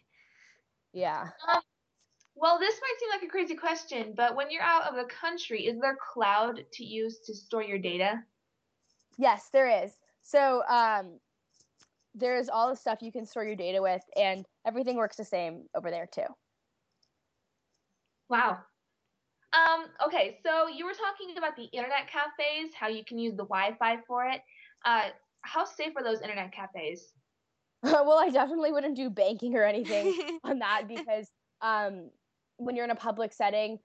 Yeah. 0.92 1.28
Um, 1.48 1.62
well, 2.36 2.58
this 2.58 2.76
might 2.82 2.96
seem 3.00 3.10
like 3.10 3.24
a 3.24 3.28
crazy 3.28 3.56
question, 3.56 4.14
but 4.16 4.36
when 4.36 4.50
you're 4.50 4.64
out 4.64 4.88
of 4.90 4.96
the 4.96 5.04
country, 5.04 5.68
is 5.68 5.80
there 5.80 5.98
cloud 6.14 6.64
to 6.74 6.86
use 6.86 7.20
to 7.26 7.36
store 7.36 7.64
your 7.64 7.78
data? 7.78 8.24
Yes, 9.18 9.50
there 9.52 9.84
is. 9.84 9.92
So 10.24 10.64
um, 10.68 11.20
there's 12.16 12.48
all 12.48 12.70
the 12.70 12.76
stuff 12.76 13.02
you 13.02 13.12
can 13.12 13.26
store 13.26 13.44
your 13.44 13.58
data 13.58 13.82
with, 13.82 14.02
and 14.16 14.46
everything 14.66 14.96
works 14.96 15.18
the 15.18 15.26
same 15.26 15.66
over 15.76 15.92
there 15.92 16.08
too. 16.10 16.24
Wow. 18.30 18.60
Um, 19.52 19.86
okay, 20.06 20.38
so 20.46 20.68
you 20.68 20.86
were 20.86 20.94
talking 20.94 21.36
about 21.38 21.56
the 21.56 21.64
internet 21.64 22.08
cafes, 22.08 22.72
how 22.80 22.88
you 22.88 23.04
can 23.04 23.18
use 23.18 23.32
the 23.36 23.46
Wi-Fi 23.46 23.98
for 24.08 24.28
it. 24.28 24.42
Uh, 24.86 25.10
how 25.42 25.66
safe 25.66 25.94
are 25.96 26.04
those 26.04 26.22
internet 26.22 26.52
cafes? 26.52 27.14
well, 27.84 28.20
I 28.20 28.30
definitely 28.30 28.72
wouldn't 28.72 28.96
do 28.96 29.10
banking 29.10 29.56
or 29.56 29.64
anything 29.64 30.14
on 30.44 30.60
that 30.60 30.84
because 30.88 31.28
um, 31.62 32.10
when 32.58 32.76
you're 32.76 32.86
in 32.86 32.92
a 32.92 32.96
public 32.96 33.34
setting 33.34 33.80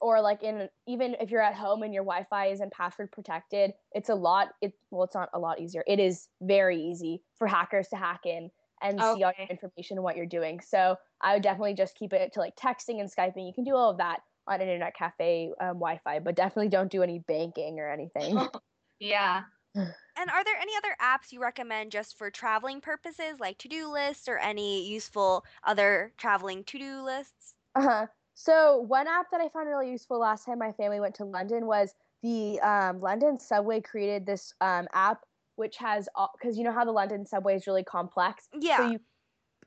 or 0.00 0.20
like 0.20 0.44
in 0.44 0.68
even 0.86 1.16
if 1.20 1.30
you're 1.30 1.42
at 1.42 1.54
home 1.54 1.82
and 1.82 1.92
your 1.92 2.04
Wi-Fi 2.04 2.46
isn't 2.48 2.72
password 2.72 3.10
protected, 3.10 3.72
it's 3.92 4.10
a 4.10 4.14
lot. 4.14 4.50
It 4.60 4.72
well, 4.90 5.04
it's 5.04 5.14
not 5.14 5.30
a 5.34 5.38
lot 5.38 5.60
easier. 5.60 5.82
It 5.86 5.98
is 5.98 6.28
very 6.40 6.80
easy 6.80 7.22
for 7.36 7.48
hackers 7.48 7.88
to 7.88 7.96
hack 7.96 8.20
in 8.24 8.50
and 8.82 8.98
okay. 8.98 9.14
see 9.14 9.22
all 9.24 9.32
your 9.38 9.48
information 9.48 9.96
and 9.96 10.04
what 10.04 10.16
you're 10.16 10.26
doing. 10.26 10.60
So 10.60 10.96
I 11.20 11.34
would 11.34 11.42
definitely 11.42 11.74
just 11.74 11.96
keep 11.96 12.12
it 12.12 12.32
to 12.34 12.40
like 12.40 12.56
texting 12.56 13.00
and 13.00 13.10
skyping. 13.10 13.46
You 13.46 13.52
can 13.54 13.64
do 13.64 13.74
all 13.74 13.90
of 13.90 13.98
that 13.98 14.20
on 14.46 14.56
an 14.56 14.68
internet 14.68 14.94
cafe 14.96 15.52
um, 15.60 15.74
Wi-Fi, 15.74 16.20
but 16.20 16.34
definitely 16.34 16.68
don't 16.68 16.90
do 16.90 17.02
any 17.02 17.20
banking 17.20 17.78
or 17.78 17.90
anything. 17.90 18.38
yeah. 19.00 19.42
And 20.20 20.30
are 20.30 20.42
there 20.42 20.56
any 20.60 20.72
other 20.76 20.96
apps 21.00 21.30
you 21.30 21.40
recommend 21.40 21.92
just 21.92 22.18
for 22.18 22.28
traveling 22.28 22.80
purposes, 22.80 23.38
like 23.38 23.56
to 23.58 23.68
do 23.68 23.86
lists 23.86 24.28
or 24.28 24.36
any 24.36 24.88
useful 24.88 25.44
other 25.62 26.12
traveling 26.18 26.64
to 26.64 26.78
do 26.80 27.02
lists? 27.04 27.54
Uh 27.76 27.82
huh. 27.82 28.06
So, 28.34 28.78
one 28.78 29.06
app 29.06 29.30
that 29.30 29.40
I 29.40 29.48
found 29.48 29.68
really 29.68 29.92
useful 29.92 30.18
last 30.18 30.44
time 30.44 30.58
my 30.58 30.72
family 30.72 30.98
went 30.98 31.14
to 31.16 31.24
London 31.24 31.66
was 31.66 31.94
the 32.24 32.58
um, 32.60 33.00
London 33.00 33.38
subway 33.38 33.80
created 33.80 34.26
this 34.26 34.52
um, 34.60 34.88
app 34.92 35.24
which 35.58 35.76
has 35.76 36.08
because 36.38 36.56
you 36.56 36.64
know 36.64 36.72
how 36.72 36.84
the 36.84 36.92
London 36.92 37.26
subway 37.26 37.56
is 37.56 37.66
really 37.66 37.84
complex. 37.84 38.48
Yeah. 38.58 38.76
So 38.76 38.90
you, 38.92 39.00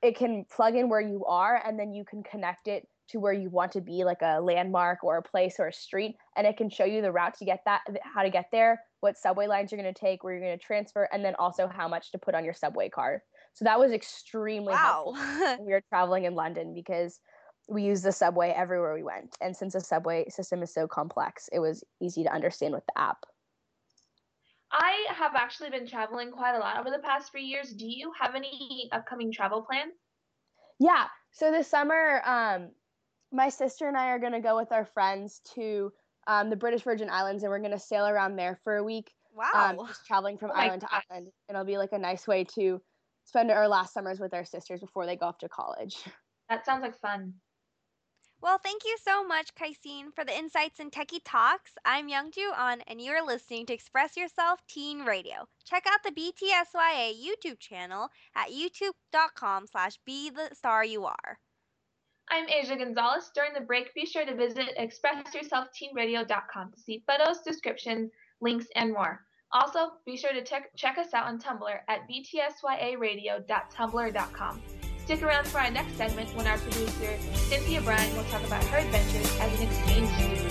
it 0.01 0.15
can 0.15 0.45
plug 0.49 0.75
in 0.75 0.89
where 0.89 1.01
you 1.01 1.25
are, 1.25 1.61
and 1.63 1.77
then 1.77 1.93
you 1.93 2.03
can 2.03 2.23
connect 2.23 2.67
it 2.67 2.87
to 3.09 3.19
where 3.19 3.33
you 3.33 3.49
want 3.49 3.73
to 3.73 3.81
be, 3.81 4.03
like 4.03 4.21
a 4.21 4.39
landmark 4.39 5.03
or 5.03 5.17
a 5.17 5.21
place 5.21 5.55
or 5.59 5.67
a 5.67 5.73
street, 5.73 6.15
and 6.37 6.47
it 6.47 6.57
can 6.57 6.69
show 6.69 6.85
you 6.85 7.01
the 7.01 7.11
route 7.11 7.37
to 7.37 7.45
get 7.45 7.59
that, 7.65 7.81
how 8.03 8.23
to 8.23 8.29
get 8.29 8.45
there, 8.51 8.81
what 9.01 9.17
subway 9.17 9.47
lines 9.47 9.71
you're 9.71 9.81
going 9.81 9.93
to 9.93 9.99
take, 9.99 10.23
where 10.23 10.33
you're 10.33 10.41
going 10.41 10.57
to 10.57 10.63
transfer, 10.63 11.07
and 11.11 11.23
then 11.23 11.35
also 11.37 11.67
how 11.67 11.87
much 11.87 12.11
to 12.11 12.17
put 12.17 12.33
on 12.33 12.45
your 12.45 12.53
subway 12.53 12.89
card. 12.89 13.19
So 13.53 13.65
that 13.65 13.79
was 13.79 13.91
extremely 13.91 14.73
wow. 14.73 15.13
helpful 15.13 15.65
we 15.65 15.73
were 15.73 15.83
traveling 15.89 16.23
in 16.23 16.35
London 16.35 16.73
because 16.73 17.19
we 17.67 17.83
used 17.83 18.03
the 18.03 18.11
subway 18.11 18.49
everywhere 18.55 18.93
we 18.93 19.03
went. 19.03 19.35
And 19.41 19.55
since 19.55 19.73
the 19.73 19.81
subway 19.81 20.25
system 20.29 20.63
is 20.63 20.73
so 20.73 20.87
complex, 20.87 21.49
it 21.51 21.59
was 21.59 21.83
easy 22.01 22.23
to 22.23 22.33
understand 22.33 22.73
with 22.73 22.85
the 22.87 22.99
app. 22.99 23.17
I 25.09 25.13
have 25.13 25.33
actually 25.35 25.69
been 25.69 25.87
traveling 25.87 26.31
quite 26.31 26.55
a 26.55 26.59
lot 26.59 26.79
over 26.79 26.89
the 26.89 27.01
past 27.03 27.31
three 27.31 27.43
years. 27.43 27.71
Do 27.71 27.87
you 27.87 28.11
have 28.19 28.35
any 28.35 28.89
upcoming 28.91 29.31
travel 29.31 29.61
plans? 29.61 29.93
Yeah. 30.79 31.05
So 31.31 31.51
this 31.51 31.67
summer, 31.67 32.21
um, 32.25 32.69
my 33.31 33.49
sister 33.49 33.87
and 33.87 33.97
I 33.97 34.07
are 34.07 34.19
going 34.19 34.33
to 34.33 34.39
go 34.39 34.57
with 34.57 34.71
our 34.71 34.85
friends 34.85 35.41
to 35.55 35.91
um, 36.27 36.49
the 36.49 36.55
British 36.55 36.83
Virgin 36.83 37.09
Islands, 37.09 37.43
and 37.43 37.51
we're 37.51 37.59
going 37.59 37.71
to 37.71 37.79
sail 37.79 38.07
around 38.07 38.35
there 38.35 38.59
for 38.63 38.77
a 38.77 38.83
week. 38.83 39.11
Wow. 39.33 39.75
Um, 39.79 39.87
just 39.87 40.05
traveling 40.05 40.37
from 40.37 40.51
oh 40.51 40.59
island 40.59 40.81
to 40.81 40.87
island. 40.91 41.31
And 41.47 41.55
it'll 41.55 41.65
be 41.65 41.77
like 41.77 41.93
a 41.93 41.97
nice 41.97 42.27
way 42.27 42.43
to 42.55 42.81
spend 43.25 43.51
our 43.51 43.67
last 43.67 43.93
summers 43.93 44.19
with 44.19 44.33
our 44.33 44.45
sisters 44.45 44.81
before 44.81 45.05
they 45.05 45.15
go 45.15 45.27
off 45.27 45.37
to 45.39 45.49
college. 45.49 45.95
That 46.49 46.65
sounds 46.65 46.81
like 46.81 46.99
fun. 46.99 47.33
Well, 48.41 48.57
thank 48.57 48.83
you 48.85 48.97
so 49.05 49.23
much, 49.23 49.53
Kaisine, 49.53 50.11
for 50.15 50.25
the 50.25 50.35
insights 50.35 50.79
and 50.79 50.91
techie 50.91 51.21
talks. 51.23 51.73
I'm 51.85 52.09
Youngju 52.09 52.57
An, 52.57 52.81
and 52.87 52.99
you're 52.99 53.23
listening 53.23 53.67
to 53.67 53.73
Express 53.73 54.17
Yourself 54.17 54.59
Teen 54.67 55.05
Radio. 55.05 55.47
Check 55.63 55.85
out 55.87 55.99
the 56.03 56.09
BTSYA 56.09 57.23
YouTube 57.23 57.59
channel 57.59 58.09
at 58.35 58.49
youtube.com 58.49 59.67
slash 59.67 59.99
be 60.07 60.31
the 60.31 60.49
star 60.55 60.83
you 60.83 61.05
are. 61.05 61.37
I'm 62.31 62.49
Asia 62.49 62.75
Gonzalez. 62.75 63.29
During 63.35 63.53
the 63.53 63.61
break, 63.61 63.93
be 63.93 64.07
sure 64.07 64.25
to 64.25 64.35
visit 64.35 64.75
expressyourselfteenradio.com 64.79 66.71
to 66.71 66.79
see 66.79 67.03
photos, 67.05 67.41
descriptions, 67.45 68.09
links, 68.41 68.65
and 68.75 68.91
more. 68.91 69.21
Also, 69.51 69.91
be 70.05 70.17
sure 70.17 70.33
to 70.33 70.43
check, 70.43 70.75
check 70.75 70.97
us 70.97 71.13
out 71.13 71.27
on 71.27 71.37
Tumblr 71.37 71.79
at 71.87 72.09
btsyaradio.tumblr.com. 72.09 74.80
Stick 75.11 75.23
around 75.23 75.45
for 75.45 75.59
our 75.59 75.69
next 75.69 75.97
segment 75.97 76.33
when 76.37 76.47
our 76.47 76.57
producer, 76.57 77.17
Cynthia 77.33 77.81
Bryan, 77.81 78.15
will 78.15 78.23
talk 78.31 78.45
about 78.45 78.63
her 78.67 78.77
adventures 78.77 79.29
as 79.41 79.59
an 79.59 79.67
exchange 79.67 80.07
student. 80.15 80.50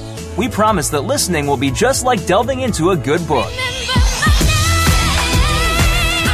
We 0.37 0.47
promise 0.47 0.89
that 0.89 1.01
listening 1.01 1.45
will 1.45 1.57
be 1.57 1.71
just 1.71 2.05
like 2.05 2.25
delving 2.25 2.61
into 2.61 2.91
a 2.91 2.95
good 2.95 3.27
book. 3.27 3.51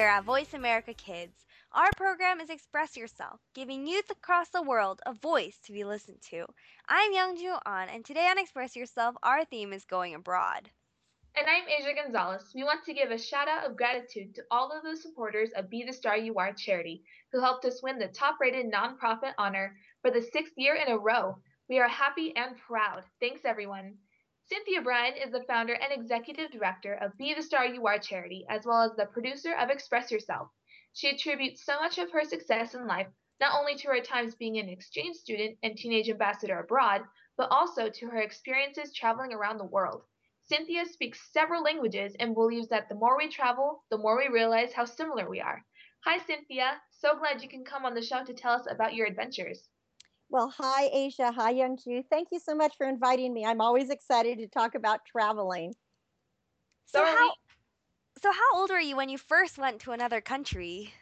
Here 0.00 0.08
at 0.08 0.24
Voice 0.24 0.54
America 0.54 0.94
Kids. 0.94 1.44
Our 1.72 1.90
program 1.94 2.40
is 2.40 2.48
Express 2.48 2.96
Yourself, 2.96 3.38
giving 3.54 3.86
youth 3.86 4.10
across 4.10 4.48
the 4.48 4.62
world 4.62 5.02
a 5.04 5.12
voice 5.12 5.58
to 5.66 5.74
be 5.74 5.84
listened 5.84 6.22
to. 6.30 6.46
I'm 6.88 7.12
Youngju 7.12 7.58
An, 7.66 7.90
and 7.90 8.02
today 8.02 8.26
on 8.26 8.38
Express 8.38 8.74
Yourself, 8.74 9.14
our 9.22 9.44
theme 9.44 9.74
is 9.74 9.84
going 9.84 10.14
abroad. 10.14 10.70
And 11.36 11.46
I'm 11.46 11.68
Asia 11.68 11.92
Gonzalez. 11.94 12.50
We 12.54 12.64
want 12.64 12.82
to 12.86 12.94
give 12.94 13.10
a 13.10 13.18
shout 13.18 13.46
out 13.46 13.68
of 13.68 13.76
gratitude 13.76 14.34
to 14.36 14.42
all 14.50 14.72
of 14.72 14.82
the 14.84 14.96
supporters 14.96 15.50
of 15.54 15.68
Be 15.68 15.84
the 15.86 15.92
Star 15.92 16.16
You 16.16 16.34
Are 16.36 16.54
charity 16.54 17.02
who 17.30 17.42
helped 17.42 17.66
us 17.66 17.82
win 17.82 17.98
the 17.98 18.08
top 18.08 18.36
rated 18.40 18.72
nonprofit 18.72 19.34
honor 19.36 19.76
for 20.00 20.10
the 20.10 20.22
sixth 20.32 20.54
year 20.56 20.76
in 20.76 20.90
a 20.90 20.96
row. 20.96 21.36
We 21.68 21.78
are 21.78 21.88
happy 21.88 22.34
and 22.34 22.56
proud. 22.56 23.02
Thanks, 23.20 23.42
everyone. 23.44 23.96
Cynthia 24.52 24.82
Bryan 24.82 25.14
is 25.16 25.30
the 25.30 25.44
founder 25.44 25.74
and 25.74 25.92
executive 25.92 26.50
director 26.50 26.94
of 26.94 27.16
Be 27.16 27.32
the 27.34 27.40
Star 27.40 27.66
You 27.66 27.86
Are 27.86 28.00
charity, 28.00 28.44
as 28.48 28.66
well 28.66 28.82
as 28.82 28.96
the 28.96 29.06
producer 29.06 29.54
of 29.54 29.70
Express 29.70 30.10
Yourself. 30.10 30.50
She 30.92 31.08
attributes 31.08 31.64
so 31.64 31.78
much 31.78 31.98
of 31.98 32.10
her 32.10 32.24
success 32.24 32.74
in 32.74 32.88
life 32.88 33.06
not 33.40 33.54
only 33.56 33.76
to 33.76 33.86
her 33.86 34.00
times 34.00 34.34
being 34.34 34.58
an 34.58 34.68
exchange 34.68 35.18
student 35.18 35.56
and 35.62 35.76
teenage 35.76 36.10
ambassador 36.10 36.58
abroad, 36.58 37.02
but 37.36 37.48
also 37.52 37.88
to 37.90 38.08
her 38.08 38.22
experiences 38.22 38.92
traveling 38.92 39.32
around 39.32 39.58
the 39.58 39.64
world. 39.64 40.02
Cynthia 40.42 40.84
speaks 40.84 41.30
several 41.32 41.62
languages 41.62 42.16
and 42.18 42.34
believes 42.34 42.66
that 42.70 42.88
the 42.88 42.96
more 42.96 43.16
we 43.16 43.28
travel, 43.28 43.84
the 43.88 43.98
more 43.98 44.16
we 44.16 44.26
realize 44.26 44.72
how 44.72 44.84
similar 44.84 45.30
we 45.30 45.40
are. 45.40 45.64
Hi, 46.04 46.18
Cynthia. 46.18 46.82
So 46.90 47.16
glad 47.16 47.40
you 47.40 47.48
can 47.48 47.64
come 47.64 47.84
on 47.84 47.94
the 47.94 48.02
show 48.02 48.24
to 48.24 48.34
tell 48.34 48.54
us 48.54 48.66
about 48.68 48.94
your 48.94 49.06
adventures. 49.06 49.68
Well, 50.30 50.54
hi, 50.56 50.88
Asia. 50.92 51.32
Hi, 51.32 51.52
Youngju. 51.52 52.04
Thank 52.08 52.28
you 52.30 52.38
so 52.38 52.54
much 52.54 52.76
for 52.76 52.88
inviting 52.88 53.34
me. 53.34 53.44
I'm 53.44 53.60
always 53.60 53.90
excited 53.90 54.38
to 54.38 54.46
talk 54.46 54.76
about 54.76 55.04
traveling. 55.04 55.74
So, 56.84 57.04
how, 57.04 57.32
so 58.22 58.30
how 58.30 58.60
old 58.60 58.70
were 58.70 58.78
you 58.78 58.96
when 58.96 59.08
you 59.08 59.18
first 59.18 59.58
went 59.58 59.80
to 59.80 59.90
another 59.90 60.20
country? 60.20 60.92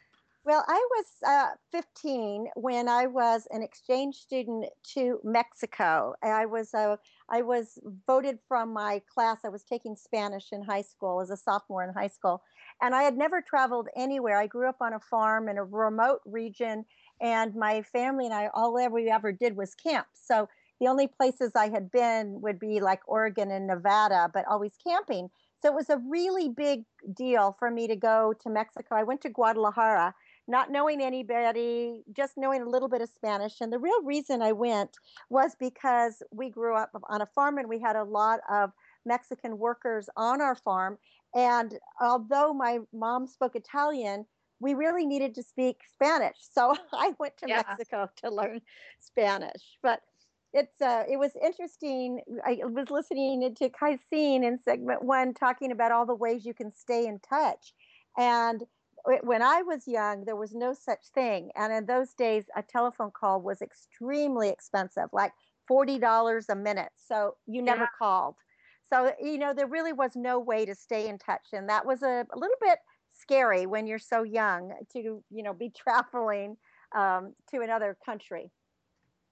Well, 0.48 0.64
I 0.66 0.88
was 0.96 1.04
uh, 1.26 1.48
15 1.72 2.46
when 2.56 2.88
I 2.88 3.06
was 3.06 3.46
an 3.50 3.62
exchange 3.62 4.16
student 4.16 4.64
to 4.94 5.20
Mexico. 5.22 6.14
I 6.22 6.46
was 6.46 6.72
uh, 6.72 6.96
I 7.28 7.42
was 7.42 7.78
voted 8.06 8.38
from 8.48 8.72
my 8.72 9.02
class. 9.12 9.40
I 9.44 9.50
was 9.50 9.62
taking 9.64 9.94
Spanish 9.94 10.52
in 10.52 10.62
high 10.62 10.80
school 10.80 11.20
as 11.20 11.28
a 11.28 11.36
sophomore 11.36 11.84
in 11.84 11.92
high 11.92 12.08
school, 12.08 12.42
and 12.80 12.94
I 12.94 13.02
had 13.02 13.18
never 13.18 13.42
traveled 13.42 13.88
anywhere. 13.94 14.38
I 14.38 14.46
grew 14.46 14.70
up 14.70 14.78
on 14.80 14.94
a 14.94 15.00
farm 15.00 15.50
in 15.50 15.58
a 15.58 15.64
remote 15.64 16.22
region, 16.24 16.86
and 17.20 17.54
my 17.54 17.82
family 17.82 18.26
and 18.26 18.34
I 18.34 18.48
all 18.54 18.74
we 18.74 19.10
ever 19.10 19.32
did 19.32 19.56
was 19.56 19.74
camp. 19.74 20.06
So 20.12 20.48
the 20.80 20.86
only 20.86 21.08
places 21.08 21.52
I 21.56 21.68
had 21.68 21.90
been 21.90 22.40
would 22.40 22.58
be 22.58 22.80
like 22.80 23.00
Oregon 23.06 23.50
and 23.50 23.66
Nevada, 23.66 24.30
but 24.32 24.44
always 24.48 24.72
camping. 24.86 25.28
So 25.60 25.68
it 25.68 25.74
was 25.74 25.90
a 25.90 26.00
really 26.08 26.48
big 26.48 26.84
deal 27.14 27.56
for 27.58 27.70
me 27.70 27.88
to 27.88 27.96
go 27.96 28.32
to 28.42 28.50
Mexico. 28.50 28.94
I 28.94 29.02
went 29.02 29.20
to 29.22 29.28
Guadalajara 29.28 30.14
not 30.48 30.70
knowing 30.70 31.02
anybody, 31.02 32.02
just 32.16 32.38
knowing 32.38 32.62
a 32.62 32.68
little 32.68 32.88
bit 32.88 33.02
of 33.02 33.10
Spanish. 33.10 33.60
And 33.60 33.70
the 33.70 33.78
real 33.78 34.02
reason 34.02 34.40
I 34.40 34.52
went 34.52 34.96
was 35.28 35.54
because 35.60 36.22
we 36.32 36.48
grew 36.48 36.74
up 36.74 36.90
on 37.08 37.20
a 37.20 37.26
farm 37.26 37.58
and 37.58 37.68
we 37.68 37.78
had 37.78 37.96
a 37.96 38.02
lot 38.04 38.40
of 38.50 38.72
Mexican 39.04 39.58
workers 39.58 40.08
on 40.16 40.40
our 40.40 40.54
farm. 40.54 40.96
And 41.34 41.78
although 42.00 42.54
my 42.54 42.78
mom 42.94 43.26
spoke 43.26 43.54
Italian, 43.54 44.24
we 44.60 44.74
really 44.74 45.06
needed 45.06 45.34
to 45.36 45.42
speak 45.42 45.80
Spanish. 45.92 46.36
So 46.52 46.74
I 46.92 47.14
went 47.18 47.36
to 47.38 47.48
yeah. 47.48 47.62
Mexico 47.68 48.10
to 48.22 48.30
learn 48.30 48.60
Spanish. 49.00 49.78
But 49.82 50.00
it's 50.52 50.80
uh, 50.80 51.04
it 51.08 51.18
was 51.18 51.32
interesting. 51.42 52.20
I 52.44 52.60
was 52.64 52.90
listening 52.90 53.54
to 53.54 53.68
Kaisine 53.68 54.44
in 54.44 54.58
segment 54.64 55.02
one 55.02 55.34
talking 55.34 55.72
about 55.72 55.92
all 55.92 56.06
the 56.06 56.14
ways 56.14 56.46
you 56.46 56.54
can 56.54 56.72
stay 56.74 57.06
in 57.06 57.18
touch. 57.20 57.74
And 58.16 58.64
when 59.22 59.42
I 59.42 59.62
was 59.62 59.86
young, 59.86 60.24
there 60.24 60.36
was 60.36 60.54
no 60.54 60.74
such 60.74 61.06
thing. 61.14 61.50
And 61.54 61.72
in 61.72 61.86
those 61.86 62.12
days, 62.14 62.44
a 62.56 62.62
telephone 62.62 63.10
call 63.10 63.40
was 63.40 63.62
extremely 63.62 64.48
expensive, 64.48 65.08
like 65.12 65.32
$40 65.70 66.48
a 66.48 66.54
minute. 66.56 66.90
So 66.96 67.36
you 67.46 67.62
never 67.62 67.82
yeah. 67.82 67.98
called. 67.98 68.34
So, 68.90 69.12
you 69.20 69.38
know, 69.38 69.52
there 69.54 69.66
really 69.66 69.92
was 69.92 70.12
no 70.16 70.38
way 70.38 70.64
to 70.64 70.74
stay 70.74 71.08
in 71.08 71.18
touch. 71.18 71.48
And 71.52 71.68
that 71.68 71.86
was 71.86 72.02
a, 72.02 72.26
a 72.30 72.38
little 72.38 72.56
bit 72.60 72.78
scary 73.20 73.66
when 73.66 73.86
you're 73.86 73.98
so 73.98 74.22
young 74.22 74.72
to, 74.92 75.22
you 75.30 75.42
know, 75.42 75.52
be 75.52 75.70
traveling 75.76 76.56
um, 76.94 77.34
to 77.50 77.60
another 77.60 77.96
country. 78.04 78.50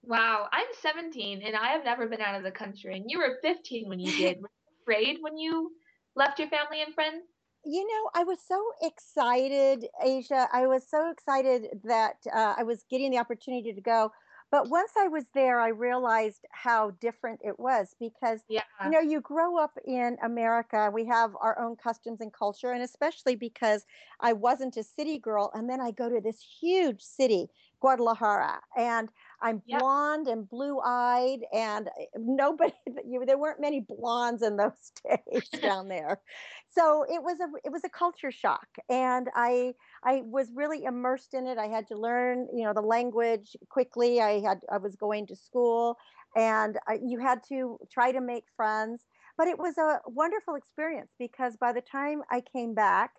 Wow, 0.04 0.48
I'm 0.52 0.66
17 0.82 1.42
and 1.42 1.56
I 1.56 1.68
have 1.68 1.84
never 1.84 2.06
been 2.06 2.20
out 2.20 2.36
of 2.36 2.44
the 2.44 2.50
country. 2.50 2.96
And 2.96 3.10
you 3.10 3.18
were 3.18 3.38
15 3.42 3.88
when 3.88 3.98
you 3.98 4.12
did. 4.16 4.40
were 4.40 4.48
you 4.48 4.82
afraid 4.82 5.18
when 5.20 5.36
you 5.36 5.72
left 6.14 6.38
your 6.38 6.48
family 6.48 6.82
and 6.82 6.94
friends? 6.94 7.24
you 7.66 7.84
know, 7.84 8.10
I 8.14 8.22
was 8.22 8.38
so 8.46 8.62
excited, 8.80 9.86
Asia. 10.02 10.48
I 10.52 10.66
was 10.68 10.88
so 10.88 11.10
excited 11.10 11.80
that 11.82 12.14
uh, 12.32 12.54
I 12.56 12.62
was 12.62 12.84
getting 12.88 13.10
the 13.10 13.18
opportunity 13.18 13.72
to 13.72 13.80
go. 13.80 14.12
But 14.50 14.68
once 14.68 14.92
I 14.96 15.08
was 15.08 15.24
there, 15.34 15.60
I 15.60 15.68
realized 15.68 16.46
how 16.52 16.92
different 17.00 17.40
it 17.44 17.58
was 17.58 17.94
because, 17.98 18.40
yeah. 18.48 18.62
you 18.84 18.90
know, 18.90 19.00
you 19.00 19.20
grow 19.20 19.58
up 19.58 19.76
in 19.84 20.16
America. 20.22 20.90
We 20.92 21.04
have 21.06 21.32
our 21.40 21.58
own 21.58 21.76
customs 21.76 22.20
and 22.20 22.32
culture. 22.32 22.72
And 22.72 22.82
especially 22.82 23.34
because 23.34 23.84
I 24.20 24.32
wasn't 24.32 24.76
a 24.76 24.84
city 24.84 25.18
girl. 25.18 25.50
And 25.52 25.68
then 25.68 25.80
I 25.80 25.90
go 25.90 26.08
to 26.08 26.20
this 26.20 26.40
huge 26.60 27.00
city, 27.00 27.48
Guadalajara. 27.80 28.60
And 28.76 29.08
I'm 29.40 29.62
yep. 29.66 29.80
blonde 29.80 30.28
and 30.28 30.48
blue 30.48 30.80
eyed, 30.84 31.40
and 31.52 31.88
eh, 31.88 32.04
nobody, 32.16 32.72
you, 33.06 33.24
there 33.26 33.38
weren't 33.38 33.60
many 33.60 33.80
blondes 33.80 34.42
in 34.42 34.56
those 34.56 34.92
days 35.04 35.48
down 35.62 35.88
there. 35.88 36.20
So 36.70 37.04
it 37.04 37.22
was 37.22 37.38
a 37.40 37.48
it 37.64 37.72
was 37.72 37.84
a 37.84 37.88
culture 37.88 38.30
shock, 38.30 38.68
and 38.88 39.28
I 39.34 39.74
I 40.04 40.22
was 40.24 40.48
really 40.54 40.84
immersed 40.84 41.34
in 41.34 41.46
it. 41.46 41.58
I 41.58 41.66
had 41.66 41.86
to 41.88 41.96
learn, 41.96 42.48
you 42.54 42.64
know, 42.64 42.72
the 42.72 42.82
language 42.82 43.56
quickly. 43.68 44.20
I 44.20 44.40
had 44.40 44.60
I 44.70 44.78
was 44.78 44.96
going 44.96 45.26
to 45.28 45.36
school, 45.36 45.96
and 46.36 46.78
I, 46.86 46.98
you 47.02 47.18
had 47.18 47.42
to 47.48 47.78
try 47.90 48.12
to 48.12 48.20
make 48.20 48.44
friends. 48.56 49.04
But 49.38 49.48
it 49.48 49.58
was 49.58 49.76
a 49.76 50.00
wonderful 50.06 50.54
experience 50.54 51.10
because 51.18 51.58
by 51.58 51.72
the 51.74 51.82
time 51.82 52.22
I 52.30 52.40
came 52.40 52.72
back, 52.74 53.12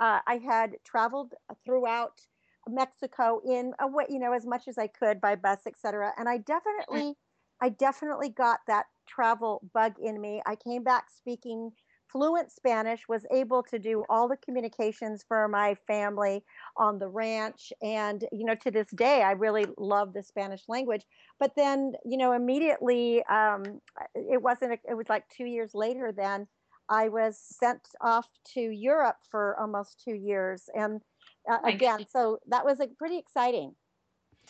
uh, 0.00 0.20
I 0.24 0.40
had 0.46 0.76
traveled 0.84 1.34
throughout 1.64 2.20
Mexico 2.68 3.40
in 3.46 3.72
a 3.80 3.86
way, 3.86 4.06
you 4.08 4.18
know, 4.18 4.32
as 4.32 4.46
much 4.46 4.68
as 4.68 4.78
I 4.78 4.86
could 4.86 5.20
by 5.20 5.36
bus, 5.36 5.60
etc. 5.66 6.12
And 6.16 6.28
I 6.28 6.38
definitely, 6.38 7.14
I 7.60 7.68
definitely 7.70 8.28
got 8.30 8.60
that 8.66 8.86
travel 9.06 9.68
bug 9.72 9.94
in 10.02 10.20
me. 10.20 10.42
I 10.46 10.56
came 10.56 10.82
back 10.82 11.04
speaking 11.16 11.72
fluent 12.14 12.50
Spanish, 12.50 13.08
was 13.08 13.26
able 13.32 13.62
to 13.64 13.78
do 13.78 14.04
all 14.08 14.28
the 14.28 14.36
communications 14.36 15.24
for 15.26 15.48
my 15.48 15.74
family 15.86 16.44
on 16.76 16.98
the 16.98 17.08
ranch. 17.08 17.72
And, 17.82 18.24
you 18.30 18.44
know, 18.44 18.54
to 18.54 18.70
this 18.70 18.86
day, 18.94 19.22
I 19.22 19.32
really 19.32 19.66
love 19.78 20.12
the 20.12 20.22
Spanish 20.22 20.62
language. 20.68 21.02
But 21.40 21.56
then, 21.56 21.94
you 22.04 22.16
know, 22.16 22.32
immediately, 22.32 23.24
um, 23.24 23.80
it 24.14 24.40
wasn't, 24.40 24.78
it 24.88 24.94
was 24.94 25.08
like 25.08 25.28
two 25.28 25.46
years 25.46 25.74
later 25.74 26.12
then, 26.16 26.46
I 26.88 27.08
was 27.08 27.38
sent 27.38 27.88
off 28.00 28.28
to 28.54 28.60
Europe 28.60 29.16
for 29.28 29.58
almost 29.58 30.00
two 30.04 30.14
years. 30.14 30.68
And 30.74 31.02
uh, 31.50 31.58
again. 31.64 32.06
So 32.10 32.38
that 32.48 32.64
was 32.64 32.78
like 32.78 32.96
pretty 32.98 33.18
exciting. 33.18 33.74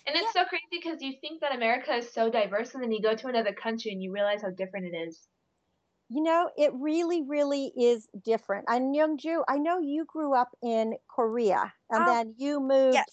And 0.07 0.17
it's 0.17 0.35
yeah. 0.35 0.43
so 0.43 0.49
crazy 0.49 0.65
because 0.71 1.01
you 1.01 1.15
think 1.21 1.41
that 1.41 1.55
America 1.55 1.95
is 1.95 2.13
so 2.13 2.31
diverse, 2.31 2.75
and 2.75 2.83
then 2.83 2.93
you 2.93 3.01
go 3.01 3.15
to 3.15 3.29
another 3.29 3.53
country 3.53 3.93
and 3.93 4.03
you 4.03 4.13
realize 4.13 4.43
how 4.43 4.51
different 4.51 4.87
it 4.87 4.97
is. 4.97 5.27
You 6.11 6.23
know, 6.23 6.51
it 6.59 6.71
really, 6.75 7.23
really 7.23 7.73
is 7.77 8.07
different. 8.23 8.67
And 8.69 8.95
Youngju, 8.95 9.43
I 9.49 9.57
know 9.57 9.79
you 9.79 10.05
grew 10.05 10.35
up 10.35 10.51
in 10.63 10.95
Korea, 11.09 11.73
and 11.91 12.03
oh, 12.03 12.07
then 12.07 12.35
you 12.37 12.61
moved 12.61 12.95
yes. 12.95 13.07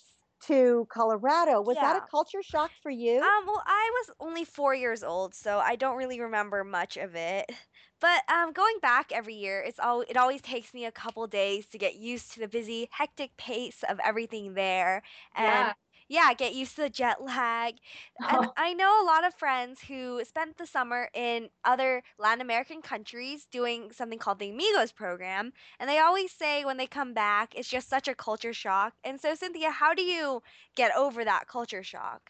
To 0.48 0.88
Colorado. 0.90 1.62
Was 1.62 1.76
yeah. 1.76 1.94
that 1.94 2.04
a 2.04 2.08
culture 2.10 2.44
shock 2.44 2.72
for 2.82 2.92
you? 2.92 3.18
Um, 3.18 3.46
well, 3.46 3.64
I 3.66 3.92
was 3.94 4.16
only 4.20 4.46
four 4.46 4.76
years 4.76 5.04
old, 5.04 5.36
so 5.36 5.60
I 5.60 5.76
don't 5.76 5.98
really 5.98 6.20
remember 6.22 6.64
much 6.64 6.98
of 6.98 7.16
it. 7.16 7.52
But 8.00 8.24
um, 8.30 8.52
going 8.52 8.78
back 8.82 9.12
every 9.12 9.36
year, 9.36 9.62
it's 9.62 9.80
all 9.80 10.02
it 10.02 10.18
always 10.18 10.42
takes 10.42 10.74
me 10.74 10.86
a 10.86 10.92
couple 10.92 11.26
days 11.28 11.68
to 11.68 11.78
get 11.78 11.96
used 11.96 12.34
to 12.34 12.40
the 12.40 12.48
busy, 12.48 12.88
hectic 12.92 13.38
pace 13.38 13.84
of 13.88 14.00
everything 14.04 14.56
there, 14.56 15.04
and 15.36 15.46
yeah, 15.46 15.74
yeah 16.12 16.34
get 16.34 16.54
used 16.54 16.76
to 16.76 16.84
the 16.84 16.90
jet 16.90 17.24
lag. 17.24 17.76
And 18.20 18.46
oh. 18.46 18.54
I 18.58 18.74
know 18.74 19.02
a 19.02 19.06
lot 19.06 19.26
of 19.26 19.34
friends 19.34 19.80
who 19.88 20.24
spent 20.26 20.58
the 20.58 20.68
summer 20.68 21.10
in 21.14 21.50
other 21.64 22.04
Latin 22.20 22.42
American 22.42 22.82
countries 22.82 23.48
doing 23.52 23.92
something 23.92 24.20
called 24.20 24.40
the 24.40 24.50
Amigos 24.50 24.92
program, 24.92 25.54
and 25.80 25.90
they 25.90 26.00
always 26.00 26.32
say 26.32 26.66
when 26.66 26.78
they 26.78 26.88
come 26.88 27.14
back, 27.14 27.56
it's 27.56 27.70
just 27.70 27.90
such 27.90 28.08
a 28.08 28.16
culture 28.16 28.54
shock. 28.54 28.94
And 29.04 29.20
so, 29.20 29.34
Cynthia, 29.36 29.72
how 29.72 29.94
do 29.94 30.04
you 30.04 30.42
get 30.76 30.96
over 30.96 31.24
that 31.24 31.48
culture 31.48 31.84
shock? 31.84 32.30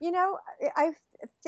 You 0.00 0.10
know, 0.10 0.38
I 0.76 0.92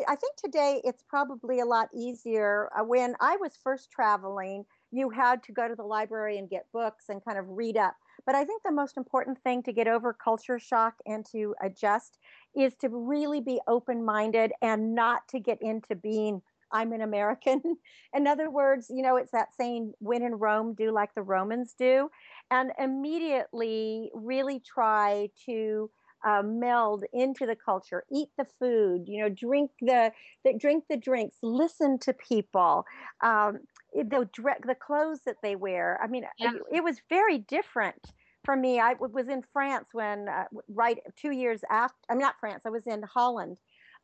I 0.07 0.17
think 0.17 0.37
today 0.37 0.81
it's 0.85 1.03
probably 1.09 1.61
a 1.61 1.65
lot 1.65 1.89
easier. 1.95 2.69
Uh, 2.79 2.85
when 2.85 3.15
I 3.21 3.37
was 3.37 3.59
first 3.63 3.91
traveling, 3.91 4.65
you 4.91 5.11
had 5.11 5.43
to 5.45 5.53
go 5.53 5.69
to 5.69 5.75
the 5.75 5.83
library 5.83 6.39
and 6.39 6.49
get 6.49 6.67
books 6.73 7.07
and 7.09 7.25
kind 7.25 7.39
of 7.39 7.47
read 7.49 7.77
up. 7.77 7.95
But 8.25 8.35
I 8.35 8.45
think 8.45 8.63
the 8.63 8.73
most 8.73 8.97
important 8.97 9.39
thing 9.43 9.63
to 9.65 9.73
get 9.73 9.89
over 9.89 10.13
culture 10.13 10.59
shock 10.59 10.95
and 11.07 11.27
to 11.33 11.55
adjust 11.63 12.19
is 12.57 12.77
to 12.77 12.89
really 12.89 13.41
be 13.41 13.61
open 13.67 14.05
minded 14.05 14.53
and 14.63 14.95
not 14.95 15.27
to 15.29 15.41
get 15.41 15.61
into 15.61 15.95
being 15.95 16.43
I'm 16.73 16.93
an 16.93 17.03
American. 17.03 17.61
in 18.15 18.27
other 18.27 18.51
words, 18.51 18.87
you 18.91 19.03
know, 19.03 19.17
it's 19.17 19.33
that 19.33 19.55
saying, 19.55 19.93
when 19.99 20.23
in 20.23 20.35
Rome, 20.35 20.75
do 20.75 20.91
like 20.91 21.15
the 21.15 21.23
Romans 21.23 21.75
do. 21.79 22.11
And 22.51 22.73
immediately 22.79 24.11
really 24.15 24.61
try 24.61 25.29
to 25.47 25.91
uh, 26.25 26.43
meld 26.45 27.05
into 27.13 27.47
the 27.47 27.57
culture, 27.57 28.05
eat 28.11 28.29
the 28.39 28.47
food, 28.59 29.05
you 29.07 29.23
know, 29.23 29.29
drink 29.29 29.71
the, 29.81 30.13
the 30.45 30.57
drink 30.59 30.85
the 30.89 30.97
drinks, 30.97 31.37
listen 31.43 31.99
to 31.99 32.13
people, 32.13 32.85
um, 33.23 33.59
the 33.95 34.29
the 34.67 34.75
clothes 34.75 35.21
that 35.27 35.37
they 35.43 35.57
wear. 35.57 35.99
I 36.03 36.07
mean, 36.07 36.25
yeah. 36.39 36.53
it, 36.53 36.77
it 36.77 36.85
was 36.85 37.01
very 37.09 37.39
different 37.39 38.13
for 38.45 38.57
me. 38.57 38.81
I 38.81 38.95
was 38.95 39.29
in 39.29 39.43
France 39.53 39.89
when 39.93 40.29
uh, 40.29 40.45
right 40.69 40.99
two 41.17 41.33
years 41.33 41.61
after. 41.71 41.97
I'm 42.09 42.19
not 42.19 42.37
France. 42.41 42.63
I 42.65 42.71
was 42.71 42.87
in 42.87 43.03
Holland 43.03 43.59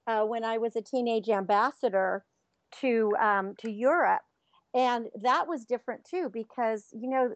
uh, 0.07 0.23
when 0.23 0.45
I 0.45 0.59
was 0.59 0.77
a 0.77 0.83
teenage 0.83 1.29
ambassador 1.29 2.25
to 2.81 3.15
um, 3.21 3.55
to 3.61 3.71
Europe, 3.71 4.23
and 4.75 5.07
that 5.23 5.49
was 5.49 5.65
different 5.65 6.05
too 6.05 6.31
because 6.33 6.87
you 6.93 7.09
know, 7.09 7.33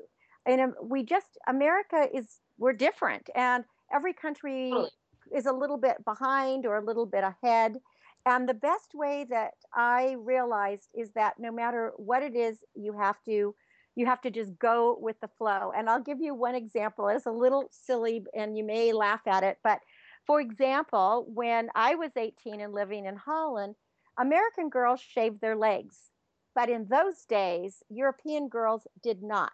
and 0.46 0.72
we 0.82 1.04
just 1.04 1.38
America 1.48 2.06
is 2.12 2.40
we're 2.58 2.72
different, 2.72 3.28
and 3.34 3.64
every 3.92 4.12
country 4.12 4.70
totally. 4.70 4.90
is 5.34 5.46
a 5.46 5.52
little 5.52 5.78
bit 5.78 6.04
behind 6.04 6.66
or 6.66 6.76
a 6.76 6.84
little 6.84 7.06
bit 7.06 7.24
ahead. 7.24 7.76
And 8.24 8.48
the 8.48 8.54
best 8.54 8.94
way 8.94 9.26
that 9.30 9.54
I 9.74 10.16
realized 10.18 10.88
is 10.94 11.10
that 11.12 11.34
no 11.38 11.50
matter 11.50 11.92
what 11.96 12.22
it 12.22 12.36
is, 12.36 12.58
you 12.74 12.96
have 12.98 13.16
to 13.26 13.54
you 13.94 14.06
have 14.06 14.22
to 14.22 14.30
just 14.30 14.58
go 14.58 14.96
with 14.98 15.20
the 15.20 15.28
flow. 15.36 15.70
And 15.76 15.90
I'll 15.90 16.00
give 16.00 16.18
you 16.18 16.34
one 16.34 16.54
example. 16.54 17.08
It's 17.08 17.26
a 17.26 17.30
little 17.30 17.68
silly 17.70 18.24
and 18.34 18.56
you 18.56 18.64
may 18.64 18.94
laugh 18.94 19.20
at 19.26 19.42
it, 19.42 19.58
but 19.62 19.80
for 20.26 20.40
example, 20.40 21.26
when 21.28 21.68
I 21.74 21.96
was 21.96 22.12
18 22.16 22.60
and 22.60 22.72
living 22.72 23.06
in 23.06 23.16
Holland, 23.16 23.74
American 24.18 24.68
girls 24.68 25.00
shaved 25.00 25.40
their 25.40 25.56
legs. 25.56 26.10
But 26.54 26.68
in 26.68 26.86
those 26.86 27.24
days, 27.24 27.82
European 27.88 28.48
girls 28.48 28.86
did 29.02 29.22
not. 29.22 29.52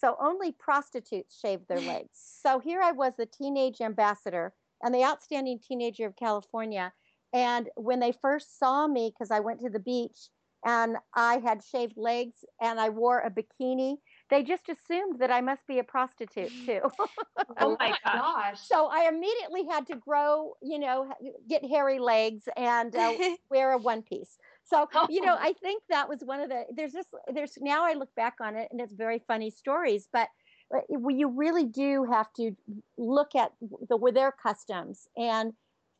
So 0.00 0.16
only 0.20 0.52
prostitutes 0.52 1.38
shaved 1.38 1.68
their 1.68 1.80
legs. 1.92 2.10
So 2.14 2.58
here 2.58 2.80
I 2.80 2.92
was, 2.92 3.12
the 3.18 3.26
teenage 3.26 3.80
ambassador 3.80 4.52
and 4.82 4.94
the 4.94 5.04
outstanding 5.04 5.60
teenager 5.66 6.06
of 6.06 6.16
California. 6.16 6.92
And 7.32 7.68
when 7.76 8.00
they 8.00 8.12
first 8.12 8.58
saw 8.58 8.86
me, 8.86 9.12
because 9.12 9.30
I 9.30 9.40
went 9.40 9.60
to 9.60 9.70
the 9.70 9.78
beach 9.78 10.30
and 10.64 10.96
I 11.14 11.38
had 11.38 11.62
shaved 11.62 11.94
legs 11.96 12.44
and 12.60 12.80
I 12.80 12.88
wore 12.88 13.20
a 13.20 13.30
bikini, 13.30 13.96
they 14.30 14.42
just 14.42 14.68
assumed 14.68 15.18
that 15.20 15.30
I 15.30 15.40
must 15.40 15.66
be 15.66 15.78
a 15.78 15.84
prostitute 15.84 16.52
too. 16.66 16.80
oh 17.58 17.76
my 17.80 17.94
gosh. 18.04 18.60
So 18.60 18.86
I 18.86 19.08
immediately 19.08 19.66
had 19.70 19.86
to 19.88 19.96
grow, 19.96 20.54
you 20.62 20.78
know, 20.78 21.12
get 21.48 21.64
hairy 21.64 21.98
legs 21.98 22.44
and 22.56 22.94
uh, 22.96 23.12
wear 23.50 23.72
a 23.72 23.78
one 23.78 24.02
piece. 24.02 24.38
So, 24.70 24.88
you 25.10 25.20
know, 25.20 25.36
I 25.38 25.54
think 25.62 25.82
that 25.90 26.08
was 26.08 26.20
one 26.22 26.40
of 26.40 26.48
the, 26.48 26.64
there's 26.74 26.92
just, 26.92 27.08
there's 27.32 27.58
now 27.60 27.84
I 27.84 27.94
look 27.94 28.14
back 28.16 28.34
on 28.40 28.56
it 28.56 28.68
and 28.70 28.80
it's 28.80 28.94
very 28.94 29.22
funny 29.26 29.50
stories, 29.50 30.08
but 30.12 30.28
you 30.88 31.32
really 31.34 31.64
do 31.66 32.06
have 32.10 32.32
to 32.36 32.52
look 32.96 33.34
at 33.34 33.52
the, 33.88 33.98
their 34.14 34.32
customs 34.32 35.08
and 35.16 35.52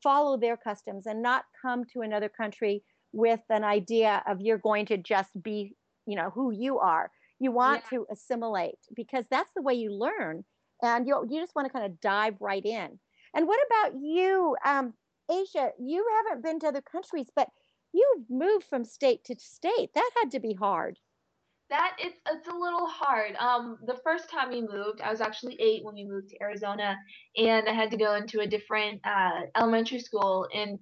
follow 0.03 0.39
their 0.39 0.57
customs 0.57 1.07
and 1.07 1.23
not 1.23 1.45
come 1.61 1.85
to 1.93 2.03
another 2.03 2.29
country 2.29 2.83
with 3.13 3.41
an 3.51 3.65
idea 3.65 4.23
of 4.29 4.41
you're 4.41 4.59
going 4.59 4.87
to 4.87 4.97
just 4.97 5.31
be, 5.43 5.75
you 6.07 6.15
know, 6.15 6.31
who 6.31 6.53
you 6.53 6.79
are 6.79 7.11
you 7.41 7.51
want 7.51 7.83
yeah. 7.91 7.99
to 7.99 8.07
assimilate 8.13 8.79
because 8.95 9.25
that's 9.31 9.51
the 9.57 9.63
way 9.63 9.75
you 9.75 9.91
learn, 9.93 10.45
and 10.83 11.09
you 11.09 11.27
you 11.29 11.41
just 11.41 11.55
want 11.57 11.67
to 11.67 11.73
kind 11.73 11.87
of 11.87 12.01
dive 12.01 12.35
right 12.39 12.65
in. 12.65 12.99
And 13.35 13.47
what 13.49 13.59
about 13.67 13.99
you, 14.01 14.57
um, 14.65 14.93
Asia? 15.31 15.71
You 15.81 16.07
haven't 16.19 16.45
been 16.45 16.61
to 16.61 16.69
other 16.69 16.83
countries, 16.83 17.29
but 17.35 17.49
you've 17.93 18.29
moved 18.29 18.67
from 18.69 18.85
state 18.85 19.25
to 19.25 19.37
state. 19.39 19.95
That 19.95 20.11
had 20.17 20.31
to 20.33 20.41
be 20.41 20.55
hard. 20.55 20.99
That 21.69 21.97
it's 22.01 22.19
it's 22.29 22.49
a 22.49 22.55
little 22.55 22.87
hard. 22.87 23.37
Um, 23.37 23.79
the 23.87 23.99
first 24.03 24.29
time 24.29 24.51
we 24.51 24.61
moved, 24.61 25.01
I 25.01 25.11
was 25.11 25.21
actually 25.21 25.57
eight 25.61 25.85
when 25.85 25.95
we 25.95 26.05
moved 26.05 26.31
to 26.31 26.43
Arizona, 26.43 26.97
and 27.37 27.69
I 27.69 27.73
had 27.73 27.93
to 27.93 27.97
go 27.97 28.15
into 28.15 28.41
a 28.41 28.47
different 28.47 29.01
uh, 29.05 29.43
elementary 29.57 30.01
school, 30.01 30.49
and 30.53 30.79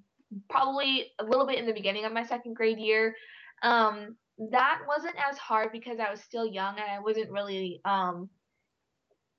probably 0.48 1.12
a 1.18 1.24
little 1.24 1.46
bit 1.46 1.58
in 1.58 1.66
the 1.66 1.74
beginning 1.74 2.06
of 2.06 2.12
my 2.12 2.24
second 2.24 2.54
grade 2.54 2.78
year. 2.78 3.14
Um, 3.62 4.16
that 4.50 4.80
wasn't 4.86 5.16
as 5.30 5.36
hard 5.36 5.72
because 5.72 5.98
I 6.00 6.10
was 6.10 6.20
still 6.20 6.46
young 6.46 6.76
and 6.78 6.90
I 6.90 7.00
wasn't 7.00 7.30
really 7.30 7.80
um 7.84 8.30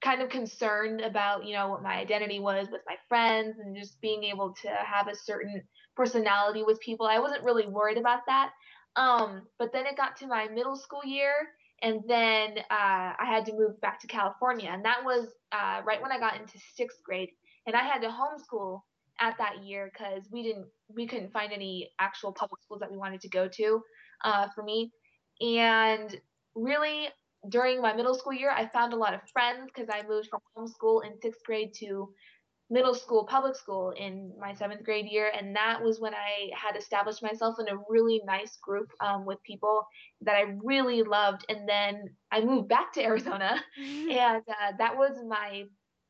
kind 0.02 0.22
of 0.22 0.30
concerned 0.30 1.02
about, 1.02 1.46
you 1.46 1.54
know, 1.54 1.70
what 1.70 1.84
my 1.84 1.96
identity 1.96 2.40
was 2.40 2.68
with 2.72 2.82
my 2.88 2.96
friends 3.10 3.58
and 3.60 3.76
just 3.76 4.00
being 4.02 4.24
able 4.24 4.54
to 4.62 4.70
have 4.70 5.08
a 5.08 5.16
certain 5.16 5.62
personality 5.96 6.64
with 6.64 6.80
people. 6.80 7.06
I 7.06 7.20
wasn't 7.20 7.44
really 7.44 7.68
worried 7.68 7.98
about 7.98 8.22
that. 8.28 8.52
Um, 8.96 9.44
but 9.58 9.72
then 9.72 9.86
it 9.86 9.98
got 9.98 10.18
to 10.18 10.28
my 10.28 10.48
middle 10.48 10.76
school 10.76 11.06
year 11.06 11.34
and 11.82 12.02
then 12.08 12.58
uh, 12.70 13.14
I 13.20 13.26
had 13.26 13.46
to 13.46 13.54
move 13.54 13.80
back 13.82 14.00
to 14.02 14.08
California. 14.08 14.70
And 14.72 14.84
that 14.86 15.04
was 15.04 15.28
uh, 15.52 15.82
right 15.86 16.02
when 16.02 16.12
I 16.12 16.20
got 16.20 16.40
into 16.40 16.60
sixth 16.76 17.02
grade. 17.04 17.30
And 17.66 17.76
I 17.76 17.84
had 17.84 18.02
to 18.02 18.08
homeschool 18.08 18.82
at 19.22 19.38
that 19.38 19.64
year 19.64 19.92
because 19.92 20.24
we 20.32 20.44
didn't 20.44 20.66
we 20.94 21.06
couldn't 21.06 21.32
find 21.32 21.52
any 21.52 21.90
actual 22.00 22.32
public 22.32 22.62
schools 22.64 22.80
that 22.80 22.92
we 22.92 22.98
wanted 22.98 23.22
to 23.22 23.30
go 23.30 23.48
to 23.48 23.82
uh, 24.24 24.48
for 24.56 24.64
me. 24.64 24.92
And 25.42 26.20
really, 26.56 27.10
during 27.50 27.82
my 27.82 27.94
middle 27.94 28.16
school 28.16 28.34
year, 28.34 28.52
I 28.52 28.68
found 28.68 28.94
a 28.94 28.98
lot 28.98 29.14
of 29.14 29.22
friends 29.32 29.70
because 29.74 29.90
I 29.92 30.08
moved 30.08 30.30
from 30.30 30.40
homeschool 30.58 31.06
in 31.06 31.20
sixth 31.22 31.44
grade 31.46 31.74
to 31.76 32.10
middle 32.70 32.94
school 32.94 33.26
public 33.26 33.56
school 33.56 33.92
in 33.98 34.32
my 34.40 34.54
seventh 34.54 34.84
grade 34.84 35.08
year 35.08 35.32
and 35.38 35.56
that 35.56 35.82
was 35.82 36.00
when 36.00 36.14
i 36.14 36.50
had 36.54 36.78
established 36.78 37.24
myself 37.24 37.56
in 37.60 37.68
a 37.68 37.80
really 37.90 38.22
nice 38.26 38.58
group 38.62 38.92
um, 39.02 39.26
with 39.26 39.42
people 39.44 39.86
that 40.22 40.36
i 40.36 40.44
really 40.64 41.02
loved 41.02 41.46
and 41.50 41.68
then 41.68 42.04
i 42.32 42.40
moved 42.42 42.68
back 42.68 42.94
to 42.94 43.04
arizona. 43.10 43.62
And 43.78 44.44
uh, 44.48 44.74
that 44.78 44.96
was 44.96 45.18
my 45.28 45.64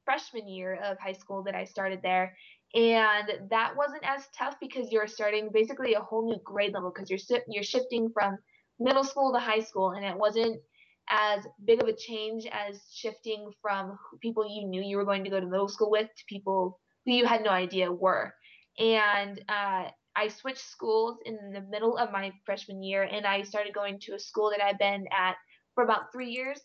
freshman 0.06 0.48
year 0.48 0.80
of 0.84 0.98
high 1.00 1.14
school 1.14 1.44
that 1.44 1.56
i 1.56 1.64
started 1.64 2.00
there. 2.02 2.36
And 2.76 3.32
that 3.50 3.76
wasn't 3.76 4.04
as 4.04 4.28
tough 4.38 4.56
because 4.62 4.92
you're 4.92 5.08
starting 5.08 5.50
basically 5.52 5.96
a 5.96 6.00
whole 6.00 6.30
new 6.30 6.40
grade 6.44 6.74
level 6.74 6.92
because 6.94 7.10
you're 7.10 7.40
you're 7.48 7.64
shifting 7.64 8.10
from 8.14 8.38
middle 8.80 9.04
school 9.04 9.34
to 9.34 9.40
high 9.40 9.62
school 9.62 9.92
and 9.92 10.06
it 10.06 10.16
wasn't 10.16 10.62
as 11.10 11.46
big 11.66 11.82
of 11.82 11.88
a 11.88 11.96
change 11.96 12.46
as 12.52 12.82
shifting 12.94 13.52
from 13.62 13.98
people 14.22 14.46
you 14.48 14.68
knew 14.68 14.82
you 14.82 14.98
were 14.98 15.06
going 15.06 15.24
to 15.24 15.30
go 15.30 15.40
to 15.40 15.46
middle 15.46 15.68
school 15.68 15.90
with 15.90 16.08
to 16.08 16.24
people 16.28 16.80
who 17.06 17.14
you 17.14 17.26
had 17.26 17.44
no 17.44 17.50
idea 17.50 17.92
were 17.92 18.34
and 18.78 19.44
uh, 19.50 19.86
i 20.16 20.28
switched 20.28 20.60
schools 20.60 21.18
in 21.26 21.38
the 21.54 21.62
middle 21.70 21.98
of 21.98 22.12
my 22.12 22.32
freshman 22.46 22.84
year 22.84 23.04
and 23.04 23.26
i 23.26 23.42
started 23.42 23.74
going 23.74 24.00
to 24.00 24.14
a 24.14 24.20
school 24.20 24.50
that 24.50 24.64
i've 24.64 24.80
been 24.80 25.06
at 25.18 25.36
for 25.76 25.84
about 25.84 26.12
three 26.12 26.30
years 26.30 26.60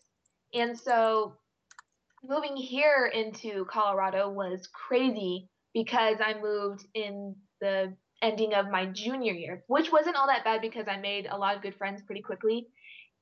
and 0.53 0.77
so 0.77 1.33
moving 2.23 2.55
here 2.55 3.11
into 3.13 3.65
colorado 3.65 4.29
was 4.29 4.67
crazy 4.73 5.49
because 5.75 6.15
I 6.21 6.39
moved 6.41 6.85
in 6.95 7.35
the 7.61 7.93
ending 8.21 8.53
of 8.53 8.71
my 8.71 8.87
junior 8.87 9.33
year, 9.33 9.63
which 9.67 9.91
wasn't 9.91 10.15
all 10.15 10.25
that 10.27 10.45
bad 10.45 10.61
because 10.61 10.87
I 10.87 10.97
made 10.97 11.27
a 11.29 11.37
lot 11.37 11.55
of 11.55 11.61
good 11.61 11.75
friends 11.75 12.01
pretty 12.01 12.21
quickly. 12.21 12.67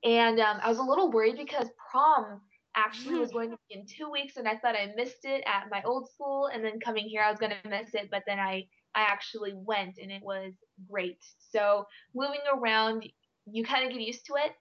And 0.03 0.39
um, 0.39 0.59
I 0.61 0.69
was 0.69 0.79
a 0.79 0.83
little 0.83 1.11
worried 1.11 1.37
because 1.37 1.69
prom 1.91 2.41
actually 2.75 3.19
was 3.19 3.31
going 3.31 3.51
to 3.51 3.57
be 3.69 3.79
in 3.79 3.85
two 3.85 4.09
weeks, 4.11 4.37
and 4.37 4.47
I 4.47 4.57
thought 4.57 4.75
I 4.75 4.91
missed 4.95 5.25
it 5.25 5.43
at 5.45 5.69
my 5.71 5.81
old 5.83 6.09
school. 6.09 6.49
And 6.53 6.63
then 6.63 6.79
coming 6.79 7.07
here, 7.07 7.21
I 7.21 7.29
was 7.29 7.39
going 7.39 7.53
to 7.63 7.69
miss 7.69 7.93
it, 7.93 8.09
but 8.11 8.23
then 8.27 8.39
I 8.39 8.67
I 8.95 9.01
actually 9.01 9.53
went, 9.55 9.97
and 10.01 10.11
it 10.11 10.21
was 10.21 10.53
great. 10.89 11.17
So 11.51 11.85
moving 12.13 12.41
around, 12.53 13.07
you 13.45 13.63
kind 13.63 13.85
of 13.85 13.91
get 13.91 14.01
used 14.01 14.25
to 14.27 14.33
it. 14.35 14.51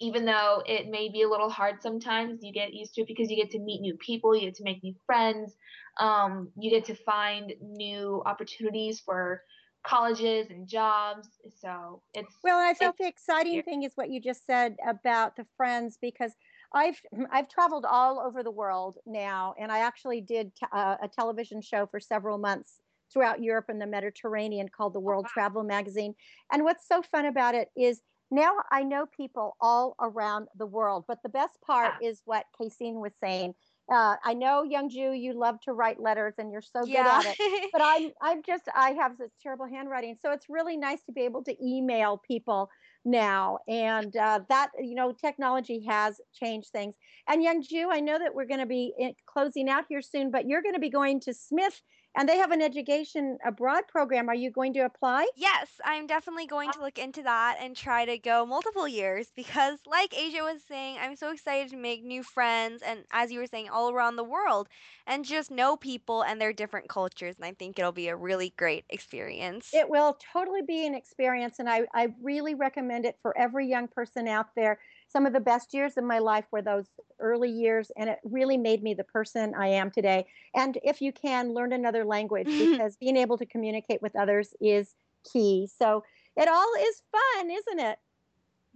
Even 0.00 0.26
though 0.26 0.62
it 0.66 0.90
may 0.90 1.08
be 1.08 1.22
a 1.22 1.28
little 1.28 1.48
hard 1.48 1.80
sometimes, 1.80 2.40
you 2.42 2.52
get 2.52 2.74
used 2.74 2.94
to 2.94 3.02
it 3.02 3.06
because 3.06 3.30
you 3.30 3.36
get 3.36 3.50
to 3.52 3.58
meet 3.60 3.80
new 3.80 3.96
people, 3.96 4.34
you 4.34 4.42
get 4.42 4.56
to 4.56 4.64
make 4.64 4.82
new 4.82 4.94
friends 5.06 5.56
um, 5.98 6.50
you 6.58 6.70
get 6.70 6.84
to 6.86 6.94
find 6.94 7.52
new 7.60 8.22
opportunities 8.26 9.00
for 9.00 9.42
colleges 9.86 10.50
and 10.50 10.66
jobs. 10.66 11.28
So 11.60 12.02
it's 12.14 12.34
well. 12.42 12.58
I 12.58 12.74
felt 12.74 12.96
the 12.98 13.06
exciting 13.06 13.62
thing 13.62 13.82
is 13.84 13.92
what 13.94 14.10
you 14.10 14.20
just 14.20 14.46
said 14.46 14.76
about 14.86 15.36
the 15.36 15.46
friends 15.56 15.98
because 16.00 16.32
I've 16.72 17.00
I've 17.30 17.48
traveled 17.48 17.84
all 17.88 18.20
over 18.20 18.42
the 18.42 18.50
world 18.50 18.98
now, 19.06 19.54
and 19.58 19.70
I 19.70 19.80
actually 19.80 20.20
did 20.20 20.54
t- 20.56 20.66
uh, 20.72 20.96
a 21.02 21.08
television 21.08 21.60
show 21.60 21.86
for 21.86 22.00
several 22.00 22.38
months 22.38 22.80
throughout 23.12 23.42
Europe 23.42 23.66
and 23.68 23.80
the 23.80 23.86
Mediterranean 23.86 24.68
called 24.68 24.92
the 24.92 25.00
World 25.00 25.26
oh, 25.26 25.30
wow. 25.30 25.42
Travel 25.42 25.62
Magazine. 25.62 26.14
And 26.52 26.64
what's 26.64 26.88
so 26.88 27.02
fun 27.02 27.26
about 27.26 27.54
it 27.54 27.68
is 27.76 28.00
now 28.30 28.56
I 28.72 28.82
know 28.82 29.06
people 29.06 29.56
all 29.60 29.94
around 30.00 30.48
the 30.56 30.66
world. 30.66 31.04
But 31.06 31.22
the 31.22 31.28
best 31.28 31.60
part 31.64 31.94
yeah. 32.00 32.08
is 32.08 32.22
what 32.24 32.46
Kaisine 32.60 33.00
was 33.00 33.12
saying 33.22 33.54
uh, 33.88 34.16
I 34.24 34.34
know, 34.34 34.64
Youngju, 34.68 35.20
you 35.20 35.32
love 35.32 35.60
to 35.62 35.72
write 35.72 36.00
letters 36.00 36.34
and 36.38 36.50
you're 36.50 36.60
so 36.62 36.84
yeah. 36.84 37.20
good 37.20 37.28
at 37.28 37.36
it. 37.38 37.70
But 37.72 37.82
I'm, 37.84 38.10
I'm 38.20 38.42
just, 38.42 38.64
I 38.74 38.90
have 38.92 39.16
this 39.18 39.30
terrible 39.42 39.66
handwriting, 39.66 40.16
so 40.20 40.32
it's 40.32 40.46
really 40.48 40.76
nice 40.76 41.02
to 41.04 41.12
be 41.12 41.22
able 41.22 41.44
to 41.44 41.54
email 41.64 42.20
people 42.26 42.68
now, 43.04 43.58
and 43.68 44.16
uh, 44.16 44.40
that 44.48 44.70
you 44.80 44.94
know, 44.94 45.12
technology 45.12 45.84
has 45.88 46.20
changed 46.34 46.70
things. 46.70 46.94
And 47.28 47.44
Youngju, 47.44 47.86
I 47.90 48.00
know 48.00 48.18
that 48.18 48.34
we're 48.34 48.46
going 48.46 48.60
to 48.60 48.66
be 48.66 48.92
closing 49.26 49.68
out 49.68 49.84
here 49.88 50.02
soon, 50.02 50.30
but 50.30 50.48
you're 50.48 50.62
going 50.62 50.74
to 50.74 50.80
be 50.80 50.90
going 50.90 51.20
to 51.20 51.32
Smith 51.32 51.80
and 52.16 52.28
they 52.28 52.38
have 52.38 52.50
an 52.50 52.62
education 52.62 53.38
abroad 53.44 53.84
program. 53.88 54.28
Are 54.28 54.34
you 54.34 54.50
going 54.50 54.72
to 54.74 54.80
apply? 54.80 55.28
Yes, 55.36 55.68
I'm 55.84 56.06
definitely 56.06 56.46
going 56.46 56.72
to 56.72 56.80
look 56.80 56.98
into 56.98 57.22
that 57.22 57.58
and 57.60 57.76
try 57.76 58.04
to 58.06 58.18
go 58.18 58.46
multiple 58.46 58.88
years 58.88 59.28
because, 59.36 59.78
like 59.86 60.16
Asia 60.16 60.42
was 60.42 60.62
saying, 60.66 60.96
I'm 61.00 61.14
so 61.14 61.30
excited 61.30 61.70
to 61.70 61.76
make 61.76 62.02
new 62.02 62.22
friends 62.22 62.82
and, 62.82 63.04
as 63.12 63.30
you 63.30 63.38
were 63.38 63.46
saying, 63.46 63.68
all 63.68 63.90
around 63.90 64.16
the 64.16 64.24
world 64.24 64.68
and 65.06 65.24
just 65.24 65.50
know 65.50 65.76
people 65.76 66.22
and 66.22 66.40
their 66.40 66.52
different 66.52 66.88
cultures. 66.88 67.36
And 67.36 67.44
I 67.44 67.52
think 67.52 67.78
it'll 67.78 67.92
be 67.92 68.08
a 68.08 68.16
really 68.16 68.54
great 68.56 68.84
experience. 68.90 69.70
It 69.72 69.88
will 69.88 70.18
totally 70.32 70.62
be 70.62 70.86
an 70.86 70.94
experience, 70.94 71.58
and 71.58 71.68
I, 71.68 71.82
I 71.94 72.14
really 72.22 72.54
recommend 72.54 73.04
it 73.04 73.18
for 73.20 73.36
every 73.36 73.68
young 73.68 73.88
person 73.88 74.26
out 74.26 74.54
there. 74.56 74.78
Some 75.16 75.24
of 75.24 75.32
the 75.32 75.40
best 75.40 75.72
years 75.72 75.96
of 75.96 76.04
my 76.04 76.18
life 76.18 76.44
were 76.52 76.60
those 76.60 76.90
early 77.20 77.48
years, 77.48 77.90
and 77.96 78.10
it 78.10 78.18
really 78.22 78.58
made 78.58 78.82
me 78.82 78.92
the 78.92 79.02
person 79.02 79.54
I 79.54 79.68
am 79.68 79.90
today. 79.90 80.26
And 80.54 80.76
if 80.84 81.00
you 81.00 81.10
can, 81.10 81.54
learn 81.54 81.72
another 81.72 82.04
language 82.04 82.48
because 82.58 82.98
being 82.98 83.16
able 83.16 83.38
to 83.38 83.46
communicate 83.46 84.02
with 84.02 84.14
others 84.14 84.52
is 84.60 84.94
key. 85.32 85.70
So 85.74 86.04
it 86.36 86.48
all 86.48 86.70
is 86.80 87.00
fun, 87.10 87.50
isn't 87.50 87.78
it? 87.78 87.98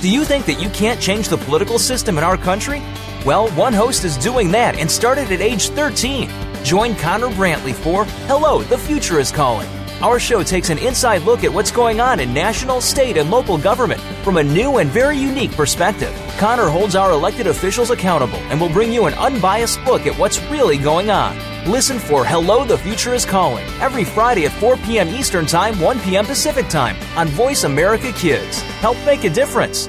Do 0.00 0.10
you 0.10 0.24
think 0.24 0.44
that 0.46 0.60
you 0.60 0.68
can't 0.70 1.00
change 1.00 1.28
the 1.28 1.36
political 1.36 1.78
system 1.78 2.18
in 2.18 2.24
our 2.24 2.36
country? 2.36 2.82
Well, 3.24 3.48
one 3.50 3.72
host 3.72 4.02
is 4.02 4.16
doing 4.16 4.50
that 4.50 4.74
and 4.74 4.90
started 4.90 5.30
at 5.30 5.40
age 5.40 5.68
13. 5.68 6.28
Join 6.64 6.96
Connor 6.96 7.28
Brantley 7.28 7.74
for 7.74 8.06
Hello, 8.26 8.62
the 8.62 8.76
Future 8.76 9.20
is 9.20 9.30
Calling. 9.30 9.68
Our 10.02 10.18
show 10.18 10.42
takes 10.42 10.68
an 10.70 10.78
inside 10.78 11.22
look 11.22 11.44
at 11.44 11.52
what's 11.52 11.70
going 11.70 12.00
on 12.00 12.18
in 12.18 12.34
national, 12.34 12.80
state, 12.80 13.16
and 13.16 13.30
local 13.30 13.56
government 13.56 14.00
from 14.24 14.36
a 14.36 14.42
new 14.42 14.78
and 14.78 14.90
very 14.90 15.16
unique 15.16 15.52
perspective. 15.52 16.12
Connor 16.38 16.68
holds 16.68 16.96
our 16.96 17.12
elected 17.12 17.46
officials 17.46 17.90
accountable 17.90 18.38
and 18.50 18.60
will 18.60 18.68
bring 18.68 18.92
you 18.92 19.06
an 19.06 19.14
unbiased 19.14 19.80
look 19.84 20.04
at 20.04 20.18
what's 20.18 20.42
really 20.50 20.76
going 20.76 21.08
on. 21.08 21.38
Listen 21.70 22.00
for 22.00 22.24
Hello, 22.24 22.64
the 22.64 22.76
Future 22.78 23.14
is 23.14 23.24
Calling 23.24 23.64
every 23.80 24.02
Friday 24.02 24.44
at 24.44 24.50
4 24.50 24.76
p.m. 24.78 25.06
Eastern 25.06 25.46
Time, 25.46 25.78
1 25.78 26.00
p.m. 26.00 26.26
Pacific 26.26 26.66
Time 26.68 26.96
on 27.16 27.28
Voice 27.28 27.62
America 27.62 28.10
Kids. 28.10 28.60
Help 28.80 28.96
make 29.06 29.22
a 29.22 29.30
difference. 29.30 29.88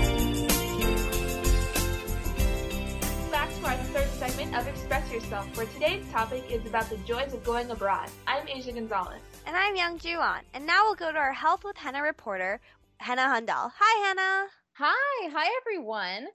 Today's 5.91 6.09
topic 6.09 6.49
is 6.49 6.65
about 6.65 6.89
the 6.89 6.95
joys 6.99 7.33
of 7.33 7.43
going 7.43 7.69
abroad. 7.69 8.09
I'm 8.25 8.47
Asia 8.47 8.71
Gonzalez. 8.71 9.19
And 9.45 9.57
I'm 9.57 9.75
Youngju 9.75 10.19
An. 10.19 10.41
And 10.53 10.65
now 10.65 10.83
we'll 10.83 10.95
go 10.95 11.11
to 11.11 11.17
our 11.17 11.33
Health 11.33 11.65
with 11.65 11.75
Henna 11.75 12.01
reporter, 12.01 12.61
Henna 12.99 13.23
Hundal. 13.23 13.69
Hi, 13.77 14.07
Henna. 14.07 14.47
Hi, 14.75 15.29
hi 15.33 15.49
everyone. 15.59 16.27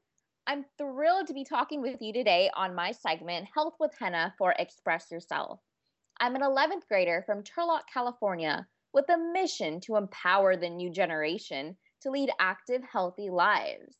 I'm 0.47 0.67
thrilled 0.77 1.29
to 1.29 1.33
be 1.33 1.43
talking 1.43 1.81
with 1.81 2.03
you 2.03 2.13
today 2.13 2.51
on 2.55 2.75
my 2.75 2.93
segment, 2.93 3.49
Health 3.55 3.73
with 3.81 3.93
Henna 3.99 4.35
for 4.37 4.55
Express 4.59 5.11
Yourself. 5.11 5.59
I'm 6.21 6.37
an 6.37 6.43
11th 6.43 6.87
grader 6.87 7.23
from 7.25 7.43
Turlock, 7.43 7.85
California, 7.91 8.67
with 8.93 9.09
a 9.09 9.17
mission 9.33 9.81
to 9.87 9.97
empower 9.97 10.57
the 10.57 10.69
new 10.69 10.91
generation 10.91 11.79
to 12.03 12.11
lead 12.11 12.29
active, 12.39 12.83
healthy 12.83 13.31
lives. 13.31 13.97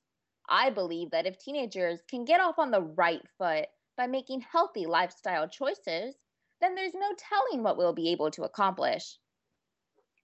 I 0.51 0.69
believe 0.69 1.13
that 1.13 1.25
if 1.25 1.39
teenagers 1.39 2.01
can 2.11 2.27
get 2.27 2.43
off 2.43 2.59
on 2.59 2.71
the 2.71 2.83
right 2.83 3.23
foot 3.39 3.69
by 3.97 4.07
making 4.07 4.41
healthy 4.41 4.87
lifestyle 4.87 5.49
choices, 5.49 6.17
then 6.61 6.75
there's 6.75 6.95
no 6.95 7.15
telling 7.17 7.63
what 7.63 7.77
we'll 7.77 7.93
be 7.93 8.11
able 8.11 8.31
to 8.33 8.45
accomplish. 8.45 9.19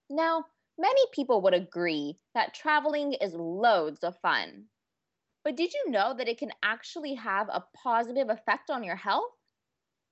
Now, 0.09 0.45
many 0.77 1.01
people 1.11 1.41
would 1.41 1.53
agree 1.53 2.17
that 2.33 2.53
traveling 2.53 3.13
is 3.13 3.33
loads 3.33 4.03
of 4.03 4.19
fun. 4.19 4.65
But 5.43 5.55
did 5.55 5.73
you 5.73 5.91
know 5.91 6.13
that 6.13 6.27
it 6.27 6.37
can 6.37 6.51
actually 6.63 7.15
have 7.15 7.49
a 7.49 7.65
positive 7.83 8.29
effect 8.29 8.69
on 8.69 8.83
your 8.83 8.95
health? 8.95 9.31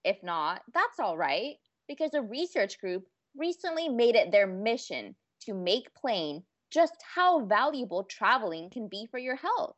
If 0.04 0.21
not, 0.24 0.63
that's 0.74 1.00
all 1.00 1.17
right, 1.17 1.56
because 1.88 2.13
a 2.13 2.21
research 2.21 2.80
group 2.80 3.08
recently 3.36 3.88
made 3.88 4.15
it 4.15 4.32
their 4.32 4.47
mission 4.47 5.15
to 5.41 5.54
make 5.54 5.93
plain 5.93 6.43
just 6.71 6.95
how 7.15 7.45
valuable 7.45 8.04
traveling 8.06 8.69
can 8.69 8.88
be 8.88 9.08
for 9.12 9.17
your 9.19 9.36
health. 9.36 9.76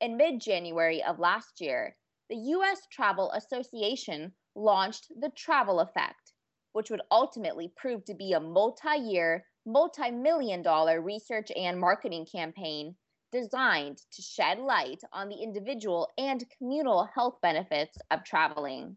In 0.00 0.16
mid 0.16 0.40
January 0.40 1.02
of 1.02 1.18
last 1.18 1.60
year, 1.60 1.96
the 2.32 2.52
US 2.56 2.86
Travel 2.90 3.30
Association 3.32 4.32
launched 4.54 5.12
the 5.20 5.28
Travel 5.36 5.80
Effect, 5.80 6.32
which 6.72 6.88
would 6.88 7.02
ultimately 7.10 7.70
prove 7.76 8.06
to 8.06 8.14
be 8.14 8.32
a 8.32 8.40
multi 8.40 8.96
year, 8.96 9.44
multi 9.66 10.10
million 10.10 10.62
dollar 10.62 11.02
research 11.02 11.52
and 11.54 11.78
marketing 11.78 12.24
campaign 12.24 12.96
designed 13.32 13.98
to 14.10 14.22
shed 14.22 14.58
light 14.58 15.02
on 15.12 15.28
the 15.28 15.42
individual 15.42 16.08
and 16.16 16.46
communal 16.56 17.04
health 17.04 17.36
benefits 17.42 17.98
of 18.10 18.24
traveling. 18.24 18.96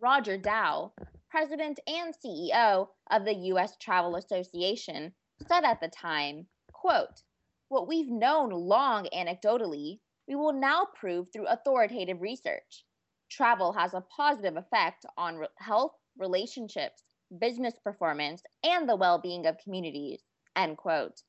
Roger 0.00 0.36
Dow, 0.36 0.92
president 1.30 1.78
and 1.86 2.12
CEO 2.12 2.88
of 3.12 3.24
the 3.24 3.36
US 3.52 3.76
Travel 3.76 4.16
Association, 4.16 5.14
said 5.46 5.62
at 5.62 5.80
the 5.80 5.86
time, 5.86 6.48
quote, 6.72 7.22
what 7.68 7.86
we've 7.86 8.10
known 8.10 8.50
long 8.50 9.06
anecdotally, 9.14 10.00
we 10.28 10.34
will 10.34 10.52
now 10.52 10.86
prove 10.94 11.28
through 11.32 11.46
authoritative 11.46 12.20
research. 12.20 12.84
Travel 13.30 13.72
has 13.72 13.94
a 13.94 14.04
positive 14.14 14.56
effect 14.56 15.04
on 15.16 15.36
re- 15.36 15.48
health, 15.58 15.92
relationships, 16.16 17.02
business 17.38 17.74
performance, 17.82 18.42
and 18.62 18.88
the 18.88 18.96
well 18.96 19.18
being 19.18 19.46
of 19.46 19.58
communities. 19.58 20.22
End 20.54 20.76
quote. 20.76 21.22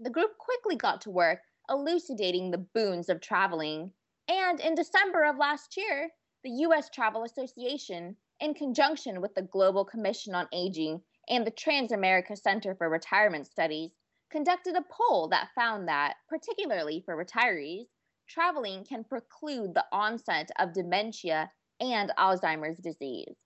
The 0.00 0.10
group 0.10 0.36
quickly 0.38 0.76
got 0.76 1.00
to 1.02 1.10
work 1.10 1.40
elucidating 1.68 2.50
the 2.50 2.66
boons 2.74 3.08
of 3.08 3.20
traveling, 3.20 3.92
and 4.28 4.60
in 4.60 4.74
December 4.74 5.24
of 5.24 5.36
last 5.36 5.76
year, 5.76 6.10
the 6.44 6.50
U.S. 6.50 6.90
Travel 6.90 7.24
Association 7.24 8.16
in 8.40 8.54
conjunction 8.54 9.20
with 9.20 9.34
the 9.34 9.42
Global 9.42 9.84
Commission 9.84 10.34
on 10.34 10.46
Aging 10.52 11.00
and 11.28 11.46
the 11.46 11.50
Transamerica 11.50 12.36
Center 12.36 12.74
for 12.74 12.88
Retirement 12.88 13.46
Studies, 13.46 13.90
conducted 14.30 14.76
a 14.76 14.84
poll 14.90 15.28
that 15.28 15.48
found 15.54 15.88
that, 15.88 16.14
particularly 16.28 17.02
for 17.04 17.16
retirees, 17.16 17.86
traveling 18.28 18.84
can 18.84 19.04
preclude 19.04 19.74
the 19.74 19.84
onset 19.92 20.50
of 20.58 20.72
dementia 20.72 21.50
and 21.80 22.12
Alzheimer's 22.18 22.78
disease. 22.78 23.36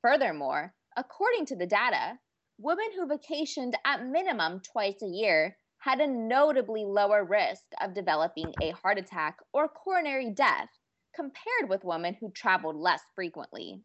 Furthermore, 0.00 0.74
according 0.96 1.46
to 1.46 1.56
the 1.56 1.66
data, 1.66 2.18
women 2.58 2.86
who 2.94 3.06
vacationed 3.06 3.74
at 3.84 4.06
minimum 4.06 4.60
twice 4.60 5.02
a 5.02 5.06
year 5.06 5.56
had 5.78 6.00
a 6.00 6.06
notably 6.06 6.84
lower 6.84 7.24
risk 7.24 7.64
of 7.80 7.94
developing 7.94 8.54
a 8.60 8.70
heart 8.70 8.98
attack 8.98 9.38
or 9.52 9.68
coronary 9.68 10.30
death 10.30 10.68
compared 11.14 11.68
with 11.68 11.84
women 11.84 12.14
who 12.20 12.30
traveled 12.30 12.76
less 12.76 13.02
frequently. 13.14 13.82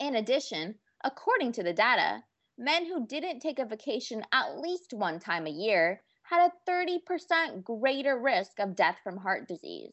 In 0.00 0.16
addition, 0.16 0.76
according 1.04 1.52
to 1.52 1.62
the 1.62 1.72
data, 1.72 2.24
men 2.56 2.86
who 2.86 3.06
didn't 3.06 3.40
take 3.40 3.58
a 3.58 3.66
vacation 3.66 4.22
at 4.32 4.58
least 4.58 4.92
one 4.92 5.18
time 5.20 5.46
a 5.46 5.50
year 5.50 6.02
had 6.24 6.50
a 6.50 6.70
30% 6.70 7.62
greater 7.62 8.18
risk 8.18 8.58
of 8.58 8.74
death 8.74 8.98
from 9.04 9.16
heart 9.16 9.46
disease. 9.46 9.92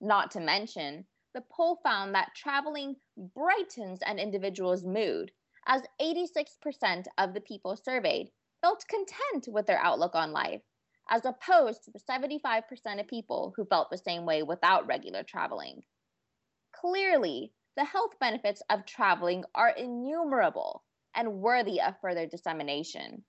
Not 0.00 0.30
to 0.32 0.40
mention, 0.40 1.06
the 1.34 1.44
poll 1.50 1.80
found 1.82 2.14
that 2.14 2.34
traveling 2.34 2.96
brightens 3.16 4.00
an 4.02 4.18
individual's 4.18 4.84
mood, 4.84 5.32
as 5.66 5.82
86% 6.00 7.06
of 7.18 7.32
the 7.32 7.40
people 7.40 7.76
surveyed 7.76 8.30
felt 8.60 8.84
content 8.88 9.48
with 9.48 9.66
their 9.66 9.78
outlook 9.78 10.14
on 10.14 10.32
life, 10.32 10.62
as 11.08 11.24
opposed 11.24 11.84
to 11.84 11.90
the 11.90 12.00
75% 12.00 13.00
of 13.00 13.06
people 13.06 13.52
who 13.56 13.64
felt 13.64 13.90
the 13.90 13.98
same 13.98 14.26
way 14.26 14.42
without 14.42 14.86
regular 14.86 15.22
traveling. 15.22 15.82
Clearly, 16.72 17.52
the 17.76 17.84
health 17.84 18.18
benefits 18.18 18.62
of 18.68 18.84
traveling 18.84 19.44
are 19.54 19.70
innumerable 19.70 20.82
and 21.14 21.40
worthy 21.40 21.80
of 21.80 22.00
further 22.00 22.26
dissemination. 22.26 23.24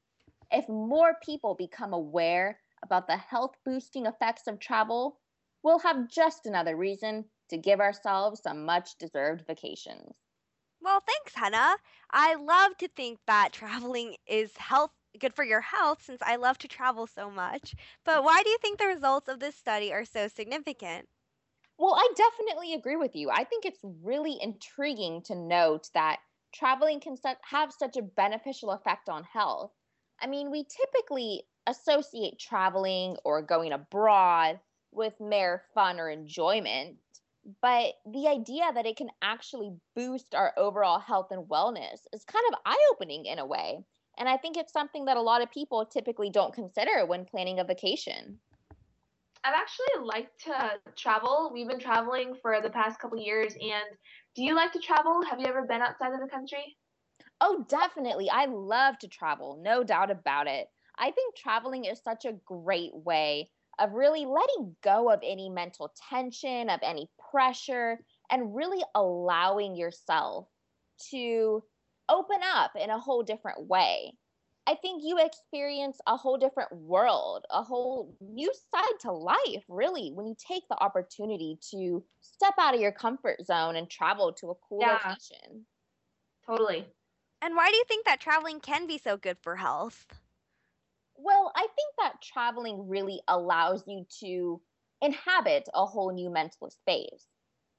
If 0.54 0.70
more 0.70 1.18
people 1.22 1.54
become 1.54 1.92
aware 1.92 2.62
about 2.82 3.08
the 3.08 3.18
health 3.18 3.58
boosting 3.66 4.06
effects 4.06 4.48
of 4.48 4.58
travel, 4.58 5.20
we'll 5.64 5.80
have 5.80 6.08
just 6.08 6.46
another 6.46 6.78
reason 6.78 7.30
to 7.50 7.58
give 7.58 7.82
ourselves 7.82 8.42
some 8.42 8.64
much 8.64 8.98
deserved 8.98 9.46
vacations. 9.46 10.16
Well, 10.80 11.00
thanks, 11.00 11.34
Hannah. 11.34 11.78
I 12.12 12.36
love 12.36 12.78
to 12.78 12.88
think 12.88 13.20
that 13.26 13.54
traveling 13.54 14.18
is 14.28 14.58
health 14.58 14.92
good 15.18 15.34
for 15.34 15.44
your 15.44 15.62
health 15.62 16.02
since 16.04 16.22
I 16.22 16.36
love 16.36 16.58
to 16.60 16.68
travel 16.68 17.08
so 17.08 17.30
much. 17.32 17.74
But 18.04 18.24
why 18.24 18.44
do 18.44 18.50
you 18.50 18.58
think 18.60 18.78
the 18.80 18.86
results 18.88 19.28
of 19.28 19.40
this 19.40 19.56
study 19.56 19.92
are 19.92 20.06
so 20.06 20.28
significant? 20.28 21.10
Well, 21.78 21.94
I 21.94 22.12
definitely 22.16 22.74
agree 22.74 22.96
with 22.96 23.16
you. 23.16 23.30
I 23.30 23.44
think 23.44 23.64
it's 23.64 23.84
really 23.84 24.42
intriguing 24.42 25.22
to 25.24 25.36
note 25.36 25.92
that 25.94 26.20
traveling 26.52 27.00
can 27.00 27.16
have 27.44 27.72
such 27.72 27.96
a 27.96 28.02
beneficial 28.02 28.72
effect 28.72 29.08
on 29.08 29.24
health. 29.24 29.72
I 30.24 30.28
mean, 30.28 30.52
we 30.52 30.64
typically 30.64 31.44
associate 31.68 32.40
traveling 32.40 33.18
or 33.26 33.42
going 33.42 33.74
abroad 33.74 34.60
with 34.92 35.20
mere 35.20 35.64
fun 35.74 36.00
or 36.00 36.10
enjoyment, 36.10 36.96
but 37.62 37.96
the 38.06 38.28
idea 38.30 38.72
that 38.74 38.86
it 38.86 38.96
can 38.96 39.10
actually 39.22 39.74
boost 39.96 40.34
our 40.34 40.54
overall 40.56 41.00
health 41.00 41.28
and 41.32 41.44
wellness 41.50 42.00
is 42.14 42.24
kind 42.24 42.46
of 42.50 42.60
eye 42.66 42.90
opening 42.92 43.26
in 43.26 43.40
a 43.40 43.46
way. 43.46 43.84
And 44.18 44.30
I 44.30 44.38
think 44.38 44.56
it's 44.56 44.72
something 44.72 45.06
that 45.06 45.18
a 45.18 45.22
lot 45.22 45.42
of 45.42 45.52
people 45.52 45.86
typically 45.86 46.30
don't 46.30 46.54
consider 46.54 47.06
when 47.06 47.26
planning 47.26 47.60
a 47.60 47.66
vacation. 47.66 48.40
I've 49.44 49.56
actually 49.56 50.06
liked 50.06 50.46
to 50.46 50.80
travel. 50.96 51.52
We've 51.54 51.68
been 51.68 51.80
traveling 51.80 52.36
for 52.42 52.62
the 52.62 52.70
past 52.70 52.98
couple 52.98 53.18
years. 53.18 53.56
And 53.56 53.98
do 54.36 54.44
you 54.44 54.56
like 54.56 54.72
to 54.72 54.80
travel? 54.80 55.22
Have 55.24 55.42
you 55.42 55.48
ever 55.48 55.64
been 55.64 55.82
outside 55.82 56.14
of 56.14 56.22
the 56.22 56.30
country? 56.30 56.78
Oh, 57.42 57.66
definitely. 57.68 58.30
I 58.30 58.46
love 58.46 58.98
to 59.00 59.08
travel, 59.08 59.60
no 59.62 59.84
doubt 59.84 60.12
about 60.12 60.48
it. 60.48 60.68
I 60.98 61.12
think 61.12 61.36
traveling 61.36 61.86
is 61.86 62.02
such 62.02 62.26
a 62.26 62.38
great 62.46 62.94
way 62.94 63.50
of 63.80 63.94
really 63.94 64.26
letting 64.26 64.76
go 64.84 65.12
of 65.12 65.20
any 65.24 65.50
mental 65.50 65.94
tension, 66.10 66.70
of 66.70 66.80
any 66.84 67.10
pressure, 67.32 68.00
and 68.30 68.56
really 68.56 68.84
allowing 68.96 69.76
yourself 69.76 70.48
to 71.10 71.64
open 72.08 72.38
up 72.54 72.72
in 72.76 72.90
a 72.90 73.00
whole 73.00 73.24
different 73.24 73.68
way. 73.68 74.14
I 74.66 74.76
think 74.76 75.02
you 75.04 75.18
experience 75.18 75.98
a 76.08 76.16
whole 76.16 76.38
different 76.38 76.72
world, 76.74 77.46
a 77.50 77.64
whole 77.64 78.16
new 78.22 78.52
side 78.74 79.00
to 79.02 79.12
life, 79.12 79.64
really, 79.68 80.12
when 80.14 80.26
you 80.26 80.36
take 80.38 80.64
the 80.70 80.82
opportunity 80.82 81.58
to 81.72 82.06
step 82.22 82.54
out 82.58 82.74
of 82.74 82.80
your 82.80 82.94
comfort 82.94 83.46
zone 83.46 83.76
and 83.76 83.90
travel 83.90 84.32
to 84.34 84.52
a 84.52 84.56
cool 84.70 84.80
yeah. 84.82 85.00
location. 85.04 85.66
Totally. 86.46 86.88
And 87.44 87.58
why 87.58 87.70
do 87.70 87.76
you 87.76 87.84
think 87.90 88.06
that 88.06 88.22
traveling 88.22 88.62
can 88.62 88.88
be 88.88 88.98
so 88.98 89.18
good 89.18 89.38
for 89.42 89.58
health? 89.58 90.06
Well, 91.18 91.52
I 91.54 91.60
think 91.60 91.94
that 92.00 92.22
traveling 92.22 92.88
really 92.88 93.20
allows 93.28 93.84
you 93.86 94.06
to 94.22 94.62
inhabit 95.02 95.68
a 95.74 95.86
whole 95.86 96.14
new 96.14 96.30
mental 96.30 96.70
space. 96.70 97.28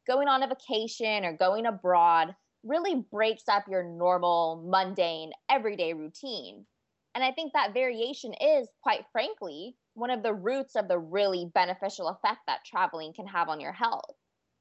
Going 0.06 0.28
on 0.28 0.42
a 0.42 0.48
vacation 0.48 1.24
or 1.24 1.32
going 1.32 1.64
abroad 1.64 2.36
really 2.62 3.06
breaks 3.10 3.44
up 3.48 3.64
your 3.66 3.82
normal, 3.82 4.62
mundane, 4.66 5.32
everyday 5.48 5.94
routine. 5.94 6.66
And 7.14 7.24
I 7.24 7.32
think 7.32 7.54
that 7.54 7.72
variation 7.72 8.34
is, 8.34 8.68
quite 8.82 9.06
frankly, 9.12 9.76
one 9.94 10.10
of 10.10 10.22
the 10.22 10.34
roots 10.34 10.76
of 10.76 10.88
the 10.88 10.98
really 10.98 11.50
beneficial 11.54 12.08
effect 12.08 12.40
that 12.48 12.66
traveling 12.66 13.14
can 13.14 13.26
have 13.28 13.48
on 13.48 13.60
your 13.60 13.72
health. 13.72 14.14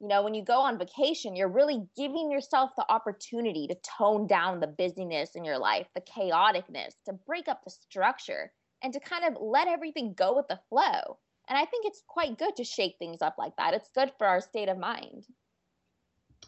You 0.04 0.10
know, 0.10 0.22
when 0.22 0.34
you 0.34 0.44
go 0.44 0.60
on 0.60 0.78
vacation, 0.78 1.34
you're 1.34 1.48
really 1.48 1.88
giving 1.96 2.30
yourself 2.30 2.72
the 2.76 2.86
opportunity 2.92 3.68
to 3.68 3.78
tone 3.98 4.28
down 4.28 4.60
the 4.60 4.68
busyness 4.68 5.30
in 5.34 5.46
your 5.46 5.58
life, 5.58 5.88
the 5.96 6.02
chaoticness, 6.02 6.96
to 7.06 7.13
break 7.26 7.48
up 7.48 7.63
the 7.63 7.72
structure, 7.72 8.52
and 8.84 8.92
to 8.92 9.00
kind 9.00 9.24
of 9.24 9.42
let 9.42 9.70
everything 9.70 10.13
go 10.13 10.36
with 10.36 10.50
the 10.50 10.60
flow. 10.68 11.20
And 11.48 11.58
I 11.58 11.63
think 11.63 11.86
it's 11.86 12.04
quite 12.06 12.38
good 12.38 12.58
to 12.58 12.66
shake 12.66 12.98
things 13.00 13.22
up 13.22 13.36
like 13.38 13.56
that. 13.56 13.76
It's 13.76 13.88
good 13.96 14.12
for 14.18 14.28
our 14.28 14.42
state 14.42 14.68
of 14.68 14.78
mind. 14.78 15.24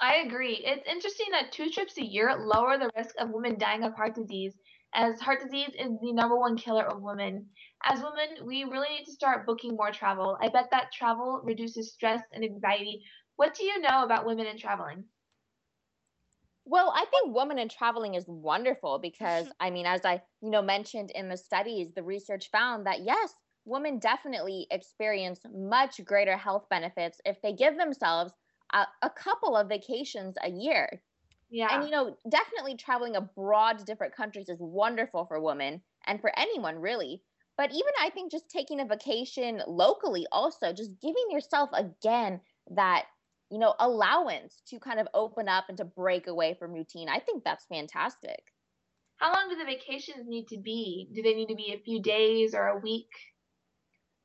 I 0.01 0.15
agree. 0.15 0.61
It's 0.61 0.85
interesting 0.85 1.27
that 1.31 1.53
two 1.53 1.69
trips 1.69 1.97
a 1.97 2.03
year 2.03 2.35
lower 2.37 2.77
the 2.77 2.91
risk 2.97 3.15
of 3.19 3.29
women 3.29 3.57
dying 3.57 3.85
of 3.85 3.93
heart 3.93 4.15
disease, 4.15 4.53
as 4.93 5.19
heart 5.19 5.41
disease 5.41 5.71
is 5.77 5.91
the 6.01 6.13
number 6.13 6.37
one 6.37 6.57
killer 6.57 6.85
of 6.85 7.01
women. 7.01 7.45
As 7.83 7.99
women, 7.99 8.45
we 8.45 8.63
really 8.63 8.89
need 8.89 9.05
to 9.05 9.11
start 9.11 9.45
booking 9.45 9.75
more 9.75 9.91
travel. 9.91 10.37
I 10.41 10.47
bet 10.47 10.69
that 10.71 10.91
travel 10.91 11.41
reduces 11.43 11.93
stress 11.93 12.21
and 12.33 12.43
anxiety. 12.43 13.01
What 13.37 13.53
do 13.55 13.63
you 13.63 13.79
know 13.79 14.03
about 14.03 14.25
women 14.25 14.45
in 14.47 14.57
traveling? 14.57 15.05
Well, 16.65 16.91
I 16.95 17.05
think 17.05 17.35
women 17.35 17.59
in 17.59 17.69
traveling 17.69 18.15
is 18.15 18.27
wonderful 18.27 18.97
because 18.99 19.51
I 19.59 19.69
mean, 19.69 19.85
as 19.85 20.03
I 20.03 20.23
you 20.41 20.49
know 20.49 20.61
mentioned 20.61 21.11
in 21.11 21.29
the 21.29 21.37
studies, 21.37 21.93
the 21.93 22.03
research 22.03 22.49
found 22.49 22.87
that 22.87 23.01
yes, 23.01 23.35
women 23.65 23.99
definitely 23.99 24.67
experience 24.71 25.41
much 25.53 26.03
greater 26.03 26.37
health 26.37 26.67
benefits 26.69 27.21
if 27.25 27.41
they 27.41 27.53
give 27.53 27.77
themselves 27.77 28.33
a, 28.73 28.87
a 29.03 29.09
couple 29.09 29.55
of 29.55 29.69
vacations 29.69 30.35
a 30.41 30.49
year. 30.49 31.03
Yeah. 31.49 31.73
And 31.73 31.83
you 31.83 31.91
know, 31.91 32.17
definitely 32.29 32.75
traveling 32.77 33.15
abroad 33.15 33.77
to 33.79 33.85
different 33.85 34.15
countries 34.15 34.49
is 34.49 34.59
wonderful 34.59 35.25
for 35.25 35.39
women 35.39 35.83
and 36.05 36.19
for 36.19 36.31
anyone 36.37 36.79
really. 36.79 37.23
But 37.57 37.71
even 37.71 37.91
I 38.01 38.09
think 38.09 38.31
just 38.31 38.49
taking 38.49 38.81
a 38.81 38.85
vacation 38.85 39.61
locally 39.67 40.25
also, 40.31 40.73
just 40.73 40.99
giving 40.99 41.25
yourself 41.29 41.69
again 41.73 42.41
that, 42.71 43.05
you 43.49 43.59
know, 43.59 43.75
allowance 43.79 44.61
to 44.67 44.79
kind 44.79 44.99
of 44.99 45.07
open 45.13 45.47
up 45.47 45.65
and 45.69 45.77
to 45.77 45.85
break 45.85 46.27
away 46.27 46.55
from 46.57 46.73
routine. 46.73 47.09
I 47.09 47.19
think 47.19 47.43
that's 47.43 47.65
fantastic. 47.65 48.43
How 49.17 49.33
long 49.33 49.49
do 49.49 49.55
the 49.55 49.65
vacations 49.65 50.27
need 50.27 50.47
to 50.49 50.57
be? 50.57 51.09
Do 51.13 51.21
they 51.21 51.33
need 51.33 51.47
to 51.47 51.55
be 51.55 51.73
a 51.73 51.83
few 51.83 52.01
days 52.01 52.53
or 52.53 52.67
a 52.67 52.79
week? 52.79 53.09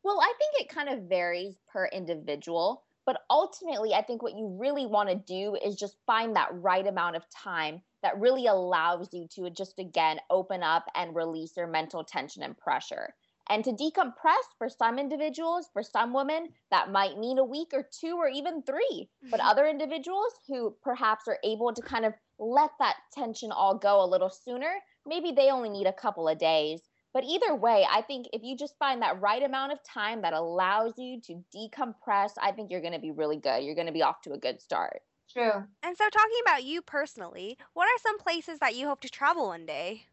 Well, 0.03 0.21
I 0.21 0.33
think 0.39 0.63
it 0.63 0.75
kind 0.75 0.89
of 0.89 1.09
varies 1.09 1.57
per 1.73 1.87
individual. 1.87 2.83
But 3.07 3.23
ultimately, 3.31 3.95
I 3.95 4.03
think 4.03 4.23
what 4.23 4.37
you 4.37 4.57
really 4.61 4.87
want 4.87 5.09
to 5.09 5.15
do 5.17 5.57
is 5.57 5.75
just 5.75 5.97
find 6.07 6.37
that 6.37 6.51
right 6.53 6.87
amount 6.87 7.17
of 7.17 7.29
time 7.31 7.83
that 8.03 8.21
really 8.21 8.47
allows 8.47 9.09
you 9.13 9.27
to 9.37 9.51
just 9.51 9.79
again 9.79 10.21
open 10.31 10.63
up 10.63 10.85
and 10.95 11.15
release 11.15 11.57
your 11.57 11.67
mental 11.67 12.05
tension 12.05 12.43
and 12.43 12.57
pressure. 12.57 13.15
And 13.49 13.65
to 13.65 13.73
decompress 13.73 14.45
for 14.59 14.69
some 14.69 14.99
individuals, 14.99 15.69
for 15.73 15.83
some 15.83 16.13
women, 16.13 16.51
that 16.71 16.93
might 16.93 17.19
mean 17.19 17.39
a 17.39 17.45
week 17.45 17.71
or 17.73 17.89
two 18.01 18.17
or 18.17 18.29
even 18.29 18.63
three. 18.63 19.09
But 19.31 19.41
mm-hmm. 19.41 19.49
other 19.49 19.67
individuals 19.67 20.33
who 20.47 20.77
perhaps 20.83 21.27
are 21.27 21.39
able 21.43 21.73
to 21.73 21.83
kind 21.83 22.05
of 22.05 22.15
let 22.39 22.71
that 22.79 22.97
tension 23.13 23.51
all 23.51 23.77
go 23.77 24.05
a 24.05 24.07
little 24.07 24.31
sooner, 24.31 24.73
maybe 25.07 25.33
they 25.33 25.51
only 25.51 25.69
need 25.69 25.87
a 25.87 25.93
couple 25.93 26.29
of 26.29 26.39
days. 26.39 26.81
But 27.13 27.25
either 27.25 27.55
way, 27.57 27.85
I 27.91 28.03
think 28.03 28.29
if 28.33 28.43
you 28.45 28.57
just 28.57 28.79
find 28.79 29.03
that 29.03 29.21
right 29.21 29.43
amount 29.43 29.73
of 29.73 29.83
time 29.83 30.23
that 30.23 30.33
allows 30.33 30.95
you 30.97 31.21
to 31.23 31.43
decompress, 31.55 32.33
I 32.41 32.53
think 32.53 32.71
you're 32.71 32.81
going 32.81 32.93
to 32.93 33.01
be 33.01 33.11
really 33.11 33.37
good. 33.37 33.65
You're 33.65 33.75
going 33.75 33.89
to 33.89 33.93
be 33.93 34.03
off 34.03 34.21
to 34.23 34.33
a 34.33 34.39
good 34.39 34.61
start. 34.61 35.03
True. 35.33 35.65
And 35.83 35.97
so, 35.97 36.09
talking 36.09 36.41
about 36.45 36.65
you 36.65 36.83
personally, 36.83 37.57
what 37.75 37.87
are 37.87 38.03
some 38.03 38.19
places 38.19 38.59
that 38.61 38.75
you 38.75 38.87
hope 38.87 39.01
to 39.03 39.09
travel 39.09 39.47
one 39.47 39.65
day? 39.65 40.07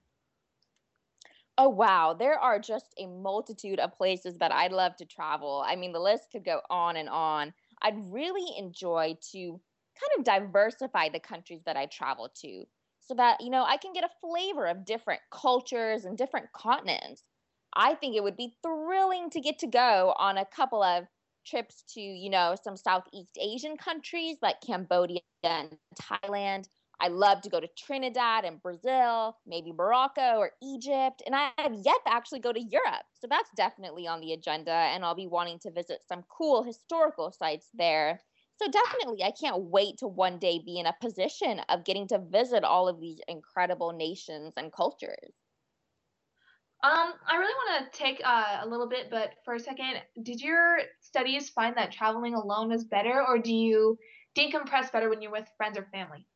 Oh, 1.58 1.70
wow. 1.70 2.14
There 2.14 2.38
are 2.40 2.60
just 2.60 2.94
a 3.00 3.08
multitude 3.08 3.80
of 3.80 3.94
places 3.94 4.38
that 4.38 4.52
I'd 4.52 4.72
love 4.72 4.96
to 4.98 5.06
travel. 5.06 5.64
I 5.66 5.76
mean, 5.76 5.92
the 5.92 6.00
list 6.00 6.30
could 6.32 6.46
go 6.46 6.62
on 6.70 6.96
and 6.96 7.10
on. 7.10 7.54
I'd 7.82 7.98
really 8.12 8.56
enjoy 8.58 9.18
to 9.32 9.62
kind 10.00 10.12
of 10.20 10.24
diversify 10.24 11.10
the 11.10 11.20
countries 11.20 11.64
that 11.66 11.76
I 11.76 11.88
travel 11.88 12.30
to 12.42 12.66
so 13.00 13.16
that, 13.16 13.42
you 13.42 13.50
know, 13.50 13.64
I 13.64 13.78
can 13.78 13.94
get 13.94 14.04
a 14.04 14.10
flavor 14.22 14.68
of 14.68 14.86
different 14.86 15.22
cultures 15.32 16.06
and 16.06 16.16
different 16.18 16.52
continents. 16.52 17.24
I 17.74 17.96
think 17.96 18.16
it 18.16 18.24
would 18.24 18.38
be 18.38 18.58
thrilling 18.62 19.30
to 19.32 19.42
get 19.42 19.58
to 19.60 19.68
go 19.68 20.14
on 20.18 20.38
a 20.38 20.46
couple 20.46 20.84
of 20.84 21.08
trips 21.46 21.84
to, 21.94 22.02
you 22.02 22.30
know, 22.30 22.56
some 22.62 22.78
Southeast 22.78 23.38
Asian 23.40 23.78
countries 23.78 24.38
like 24.44 24.62
Cambodia 24.62 25.22
and 25.44 25.78
Thailand. 26.00 26.68
I 27.00 27.10
love 27.10 27.42
to 27.42 27.50
go 27.50 27.60
to 27.60 27.68
Trinidad 27.78 28.46
and 28.46 28.62
Brazil, 28.62 29.38
maybe 29.46 29.72
Morocco 29.72 30.38
or 30.38 30.52
Egypt, 30.64 31.22
and 31.26 31.36
I 31.36 31.52
have 31.58 31.74
yet 31.74 31.98
to 32.06 32.14
actually 32.14 32.40
go 32.40 32.52
to 32.54 32.62
Europe. 32.62 33.06
So 33.14 33.28
that's 33.28 33.52
definitely 33.56 34.08
on 34.08 34.22
the 34.22 34.34
agenda, 34.34 34.72
and 34.72 35.06
I'll 35.06 35.16
be 35.16 35.28
wanting 35.28 35.60
to 35.60 35.72
visit 35.72 36.02
some 36.08 36.24
cool 36.24 36.64
historical 36.64 37.32
sites 37.32 37.70
there. 37.74 38.20
So 38.58 38.68
definitely, 38.70 39.24
I 39.24 39.32
can't 39.32 39.64
wait 39.66 39.98
to 40.00 40.08
one 40.08 40.40
day 40.40 40.60
be 40.60 40.80
in 40.80 40.86
a 40.88 40.96
position 41.00 41.60
of 41.70 41.86
getting 41.86 42.08
to 42.10 42.20
visit 42.20 42.64
all 42.64 42.88
of 42.88 43.00
these 43.00 43.20
incredible 43.28 43.94
nations 43.94 44.54
and 44.58 44.72
cultures. 44.74 45.36
Um, 46.84 47.14
I 47.26 47.38
really 47.38 47.54
want 47.54 47.92
to 47.92 47.98
take 47.98 48.22
uh, 48.24 48.60
a 48.62 48.68
little 48.68 48.88
bit, 48.88 49.10
but 49.10 49.34
for 49.44 49.56
a 49.56 49.60
second, 49.60 50.02
did 50.22 50.40
your 50.42 50.78
studies 51.02 51.50
find 51.50 51.76
that 51.78 51.92
traveling 51.92 52.36
alone 52.36 52.72
is 52.72 52.84
better, 52.86 53.26
or 53.26 53.40
do 53.40 53.54
you 53.54 53.98
decompress 54.36 54.92
better 54.92 55.10
when 55.10 55.22
you're 55.22 55.32
with 55.32 55.50
friends 55.58 55.78
or 55.78 55.86
family? 55.92 56.28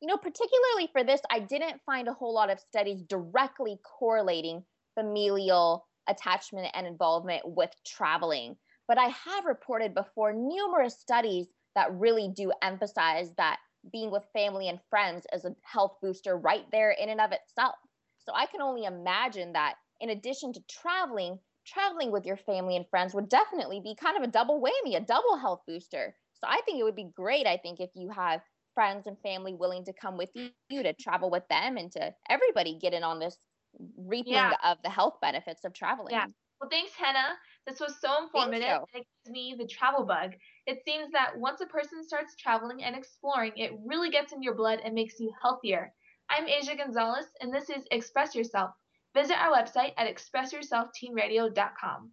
You 0.00 0.08
know, 0.08 0.16
particularly 0.18 0.88
for 0.92 1.04
this, 1.04 1.20
I 1.30 1.40
didn't 1.40 1.80
find 1.86 2.06
a 2.08 2.12
whole 2.12 2.34
lot 2.34 2.50
of 2.50 2.60
studies 2.60 3.02
directly 3.02 3.78
correlating 3.82 4.64
familial 4.94 5.86
attachment 6.06 6.70
and 6.74 6.86
involvement 6.86 7.42
with 7.46 7.70
traveling. 7.84 8.56
But 8.88 8.98
I 8.98 9.08
have 9.08 9.46
reported 9.46 9.94
before 9.94 10.32
numerous 10.32 10.98
studies 10.98 11.48
that 11.74 11.92
really 11.92 12.28
do 12.28 12.52
emphasize 12.62 13.32
that 13.36 13.58
being 13.90 14.10
with 14.10 14.24
family 14.32 14.68
and 14.68 14.80
friends 14.90 15.26
is 15.32 15.44
a 15.44 15.56
health 15.62 15.96
booster 16.02 16.36
right 16.36 16.64
there 16.70 16.90
in 16.90 17.08
and 17.08 17.20
of 17.20 17.32
itself. 17.32 17.76
So 18.18 18.32
I 18.34 18.46
can 18.46 18.60
only 18.60 18.84
imagine 18.84 19.52
that 19.54 19.76
in 20.00 20.10
addition 20.10 20.52
to 20.52 20.60
traveling, 20.68 21.38
traveling 21.64 22.12
with 22.12 22.26
your 22.26 22.36
family 22.36 22.76
and 22.76 22.88
friends 22.88 23.14
would 23.14 23.28
definitely 23.28 23.80
be 23.80 23.94
kind 23.94 24.16
of 24.16 24.22
a 24.22 24.32
double 24.32 24.60
whammy, 24.60 24.96
a 24.96 25.00
double 25.00 25.36
health 25.36 25.62
booster. 25.66 26.16
So 26.34 26.46
I 26.46 26.60
think 26.64 26.78
it 26.78 26.84
would 26.84 26.96
be 26.96 27.10
great, 27.14 27.46
I 27.46 27.56
think, 27.56 27.80
if 27.80 27.90
you 27.94 28.10
have 28.10 28.42
friends 28.76 29.06
and 29.06 29.16
family 29.20 29.54
willing 29.54 29.84
to 29.86 29.92
come 29.92 30.16
with 30.16 30.28
you 30.34 30.82
to 30.82 30.92
travel 30.92 31.30
with 31.30 31.42
them 31.48 31.78
and 31.78 31.90
to 31.92 32.12
everybody 32.28 32.78
get 32.78 32.92
in 32.92 33.02
on 33.02 33.18
this 33.18 33.36
reaping 33.96 34.34
yeah. 34.34 34.52
of 34.64 34.76
the 34.84 34.90
health 34.90 35.14
benefits 35.20 35.64
of 35.64 35.72
traveling. 35.72 36.14
Yeah. 36.14 36.26
Well, 36.60 36.70
thanks, 36.70 36.92
Henna. 36.96 37.36
This 37.66 37.80
was 37.80 37.94
so 38.00 38.22
informative. 38.22 38.82
It 38.94 39.04
gives 39.24 39.32
me 39.32 39.56
the 39.58 39.66
travel 39.66 40.04
bug. 40.04 40.34
It 40.66 40.82
seems 40.84 41.10
that 41.12 41.36
once 41.36 41.60
a 41.60 41.66
person 41.66 42.04
starts 42.04 42.36
traveling 42.36 42.84
and 42.84 42.94
exploring, 42.94 43.52
it 43.56 43.72
really 43.84 44.10
gets 44.10 44.32
in 44.32 44.42
your 44.42 44.54
blood 44.54 44.80
and 44.84 44.94
makes 44.94 45.18
you 45.18 45.32
healthier. 45.42 45.92
I'm 46.30 46.46
Asia 46.46 46.76
Gonzalez, 46.76 47.26
and 47.40 47.52
this 47.52 47.70
is 47.70 47.84
Express 47.90 48.34
Yourself. 48.34 48.70
Visit 49.14 49.36
our 49.36 49.50
website 49.52 49.92
at 49.96 50.14
expressyourselfteenradio.com. 50.14 52.10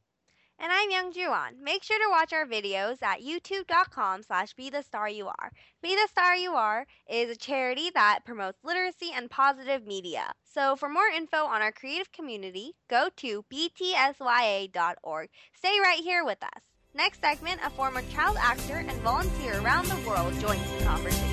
And 0.60 0.72
I'm 0.72 0.92
Youngju 0.92 1.28
An. 1.30 1.64
Make 1.64 1.84
sure 1.84 1.98
to 1.98 2.10
watch 2.10 2.32
our 2.32 2.46
videos 2.46 3.02
at 3.02 3.22
youtube.com 3.22 4.24
slash 4.24 4.54
be 4.54 4.70
the 4.70 4.82
star 4.82 5.10
you 5.10 5.28
are. 5.28 5.52
Be 5.82 5.96
the 5.96 6.08
Star 6.08 6.36
You 6.36 6.54
Are 6.54 6.86
is 7.10 7.30
a 7.30 7.36
charity 7.36 7.90
that 7.94 8.20
promotes 8.26 8.64
literacy 8.64 9.12
and 9.14 9.30
positive 9.30 9.86
media. 9.86 10.32
So 10.44 10.76
for 10.76 10.88
more 10.88 11.08
info 11.14 11.46
on 11.46 11.62
our 11.62 11.72
creative 11.74 12.12
community, 12.12 12.74
go 12.90 13.10
to 13.18 13.44
btsya.org. 13.52 15.30
Stay 15.58 15.80
right 15.82 16.00
here 16.00 16.24
with 16.24 16.42
us. 16.42 16.64
Next 16.96 17.22
segment, 17.22 17.60
a 17.66 17.70
former 17.72 18.04
child 18.14 18.38
actor 18.40 18.78
and 18.78 19.02
volunteer 19.02 19.60
around 19.60 19.88
the 19.88 20.08
world 20.08 20.34
joins 20.40 20.72
the 20.78 20.86
conversation. 20.86 21.33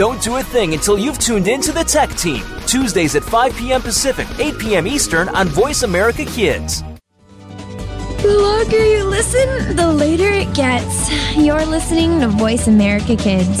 Don't 0.00 0.22
do 0.22 0.36
a 0.36 0.42
thing 0.42 0.72
until 0.72 0.98
you've 0.98 1.18
tuned 1.18 1.46
in 1.46 1.60
to 1.60 1.72
the 1.72 1.84
Tech 1.84 2.08
Team. 2.16 2.42
Tuesdays 2.66 3.16
at 3.16 3.22
5 3.22 3.54
p.m. 3.54 3.82
Pacific, 3.82 4.26
8 4.38 4.58
p.m. 4.58 4.86
Eastern 4.86 5.28
on 5.28 5.46
Voice 5.48 5.82
America 5.82 6.24
Kids. 6.24 6.82
The 8.22 8.38
longer 8.40 8.82
you 8.82 9.04
listen, 9.04 9.76
the 9.76 9.92
later 9.92 10.30
it 10.30 10.54
gets. 10.54 11.10
You're 11.36 11.66
listening 11.66 12.18
to 12.20 12.28
Voice 12.28 12.66
America 12.66 13.14
Kids. 13.14 13.60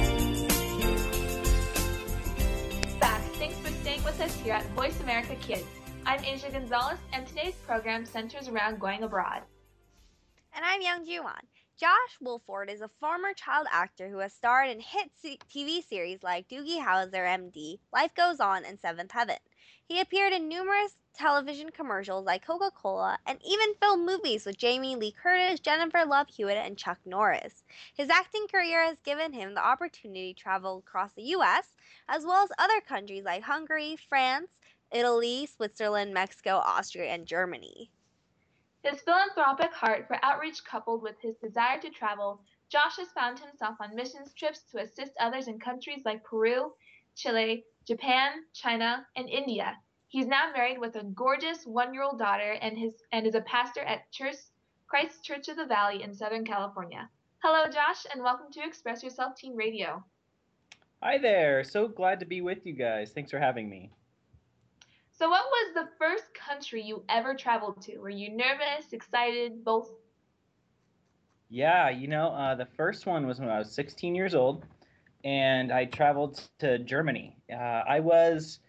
Asia 6.31 6.49
Gonzalez, 6.49 6.97
and 7.11 7.27
today's 7.27 7.55
program 7.67 8.05
centers 8.05 8.47
around 8.47 8.79
going 8.79 9.03
abroad. 9.03 9.41
And 10.55 10.63
I'm 10.63 10.81
Youngju 10.81 11.19
An. 11.25 11.45
Josh 11.77 12.17
Wolford 12.21 12.69
is 12.69 12.79
a 12.79 12.89
former 13.01 13.33
child 13.33 13.67
actor 13.69 14.07
who 14.07 14.19
has 14.19 14.31
starred 14.31 14.69
in 14.69 14.79
hit 14.79 15.11
TV 15.53 15.85
series 15.85 16.23
like 16.23 16.47
Doogie 16.47 16.81
Howser, 16.81 17.11
MD, 17.11 17.79
Life 17.91 18.15
Goes 18.15 18.39
On, 18.39 18.63
and 18.63 18.79
Seventh 18.79 19.11
Heaven. 19.11 19.35
He 19.83 19.99
appeared 19.99 20.31
in 20.31 20.47
numerous 20.47 20.95
television 21.13 21.69
commercials 21.69 22.25
like 22.25 22.47
Coca 22.47 22.71
Cola 22.73 23.17
and 23.25 23.37
even 23.43 23.75
film 23.81 24.05
movies 24.05 24.45
with 24.45 24.57
Jamie 24.57 24.95
Lee 24.95 25.11
Curtis, 25.11 25.59
Jennifer 25.59 26.05
Love 26.05 26.27
Hewitt, 26.29 26.55
and 26.55 26.77
Chuck 26.77 26.99
Norris. 27.05 27.65
His 27.93 28.09
acting 28.09 28.47
career 28.47 28.85
has 28.85 28.97
given 29.03 29.33
him 29.33 29.53
the 29.53 29.65
opportunity 29.65 30.33
to 30.33 30.39
travel 30.39 30.77
across 30.77 31.11
the 31.11 31.23
U.S., 31.23 31.73
as 32.07 32.23
well 32.23 32.43
as 32.45 32.51
other 32.57 32.79
countries 32.79 33.25
like 33.25 33.43
Hungary, 33.43 33.97
France, 34.07 34.49
Italy, 34.91 35.45
Switzerland, 35.45 36.13
Mexico, 36.13 36.57
Austria, 36.57 37.11
and 37.11 37.25
Germany. 37.25 37.89
His 38.83 39.01
philanthropic 39.01 39.71
heart 39.73 40.07
for 40.07 40.17
outreach 40.23 40.63
coupled 40.63 41.01
with 41.03 41.15
his 41.21 41.35
desire 41.37 41.79
to 41.81 41.89
travel, 41.89 42.41
Josh 42.69 42.97
has 42.97 43.09
found 43.09 43.37
himself 43.37 43.75
on 43.79 43.95
missions 43.95 44.33
trips 44.33 44.61
to 44.71 44.79
assist 44.79 45.11
others 45.19 45.47
in 45.47 45.59
countries 45.59 46.01
like 46.05 46.23
Peru, 46.23 46.73
Chile, 47.15 47.65
Japan, 47.85 48.43
China, 48.53 49.05
and 49.15 49.29
India. 49.29 49.77
He's 50.07 50.25
now 50.27 50.51
married 50.53 50.79
with 50.79 50.95
a 50.95 51.03
gorgeous 51.03 51.65
one-year-old 51.65 52.17
daughter 52.17 52.57
and 52.61 52.77
his 52.77 52.95
and 53.11 53.27
is 53.27 53.35
a 53.35 53.41
pastor 53.41 53.81
at 53.81 54.11
Church, 54.11 54.35
Christ 54.87 55.23
Church 55.23 55.47
of 55.47 55.57
the 55.57 55.65
Valley 55.65 56.03
in 56.03 56.13
Southern 56.13 56.43
California. 56.43 57.09
Hello, 57.39 57.65
Josh, 57.65 58.05
and 58.13 58.23
welcome 58.23 58.51
to 58.51 58.63
Express 58.63 59.03
Yourself 59.03 59.35
Teen 59.35 59.55
Radio. 59.55 60.03
Hi 61.03 61.17
there. 61.17 61.63
So 61.63 61.87
glad 61.87 62.19
to 62.19 62.25
be 62.25 62.41
with 62.41 62.65
you 62.65 62.73
guys. 62.73 63.11
Thanks 63.11 63.31
for 63.31 63.39
having 63.39 63.69
me. 63.69 63.89
So, 65.21 65.29
what 65.29 65.45
was 65.51 65.75
the 65.75 65.87
first 65.99 66.33
country 66.33 66.81
you 66.81 67.03
ever 67.07 67.35
traveled 67.35 67.79
to? 67.83 67.99
Were 67.99 68.09
you 68.09 68.35
nervous, 68.35 68.91
excited, 68.91 69.63
both? 69.63 69.91
Yeah, 71.47 71.91
you 71.91 72.07
know, 72.07 72.29
uh, 72.29 72.55
the 72.55 72.65
first 72.65 73.05
one 73.05 73.27
was 73.27 73.39
when 73.39 73.47
I 73.47 73.59
was 73.59 73.71
16 73.71 74.15
years 74.15 74.33
old, 74.33 74.65
and 75.23 75.71
I 75.71 75.85
traveled 75.85 76.41
to 76.57 76.79
Germany. 76.79 77.37
Uh, 77.53 77.83
I 77.87 77.99
was, 77.99 78.61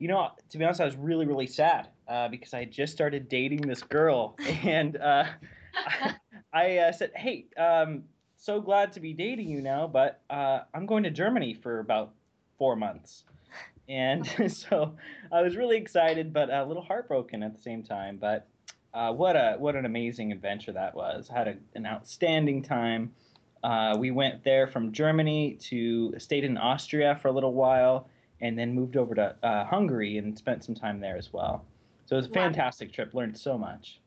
you 0.00 0.08
know, 0.08 0.30
to 0.48 0.58
be 0.58 0.64
honest, 0.64 0.80
I 0.80 0.84
was 0.84 0.96
really, 0.96 1.26
really 1.26 1.46
sad 1.46 1.90
uh, 2.08 2.26
because 2.26 2.54
I 2.54 2.64
just 2.64 2.92
started 2.92 3.28
dating 3.28 3.60
this 3.60 3.84
girl, 3.84 4.36
and 4.64 4.96
uh, 4.96 5.26
I, 5.76 6.14
I 6.52 6.78
uh, 6.78 6.92
said, 6.92 7.12
"Hey, 7.14 7.46
um, 7.56 8.02
so 8.36 8.60
glad 8.60 8.92
to 8.94 9.00
be 9.00 9.12
dating 9.12 9.48
you 9.48 9.62
now, 9.62 9.86
but 9.86 10.22
uh, 10.28 10.62
I'm 10.74 10.86
going 10.86 11.04
to 11.04 11.10
Germany 11.10 11.54
for 11.54 11.78
about 11.78 12.10
four 12.58 12.74
months." 12.74 13.22
And 13.90 14.26
so 14.52 14.94
I 15.32 15.42
was 15.42 15.56
really 15.56 15.76
excited, 15.76 16.32
but 16.32 16.48
a 16.50 16.64
little 16.64 16.82
heartbroken 16.82 17.42
at 17.42 17.54
the 17.54 17.60
same 17.60 17.82
time. 17.82 18.16
But 18.16 18.46
uh, 18.94 19.12
what 19.12 19.36
a 19.36 19.56
what 19.58 19.76
an 19.76 19.84
amazing 19.84 20.32
adventure 20.32 20.72
that 20.72 20.94
was! 20.94 21.28
I 21.30 21.38
had 21.38 21.48
a, 21.48 21.56
an 21.74 21.86
outstanding 21.86 22.62
time. 22.62 23.12
Uh, 23.62 23.96
we 23.98 24.10
went 24.10 24.42
there 24.42 24.66
from 24.66 24.92
Germany 24.92 25.58
to 25.60 26.14
stayed 26.18 26.44
in 26.44 26.56
Austria 26.56 27.18
for 27.20 27.28
a 27.28 27.32
little 27.32 27.52
while, 27.52 28.08
and 28.40 28.58
then 28.58 28.74
moved 28.74 28.96
over 28.96 29.14
to 29.14 29.34
uh, 29.42 29.64
Hungary 29.66 30.18
and 30.18 30.38
spent 30.38 30.64
some 30.64 30.74
time 30.74 31.00
there 31.00 31.16
as 31.16 31.32
well. 31.32 31.64
So 32.06 32.16
it 32.16 32.20
was 32.20 32.26
a 32.26 32.30
Wow. 32.30 32.34
fantastic 32.46 32.92
trip. 32.92 33.12
Learned 33.12 33.36
so 33.36 33.58
much. 33.58 34.00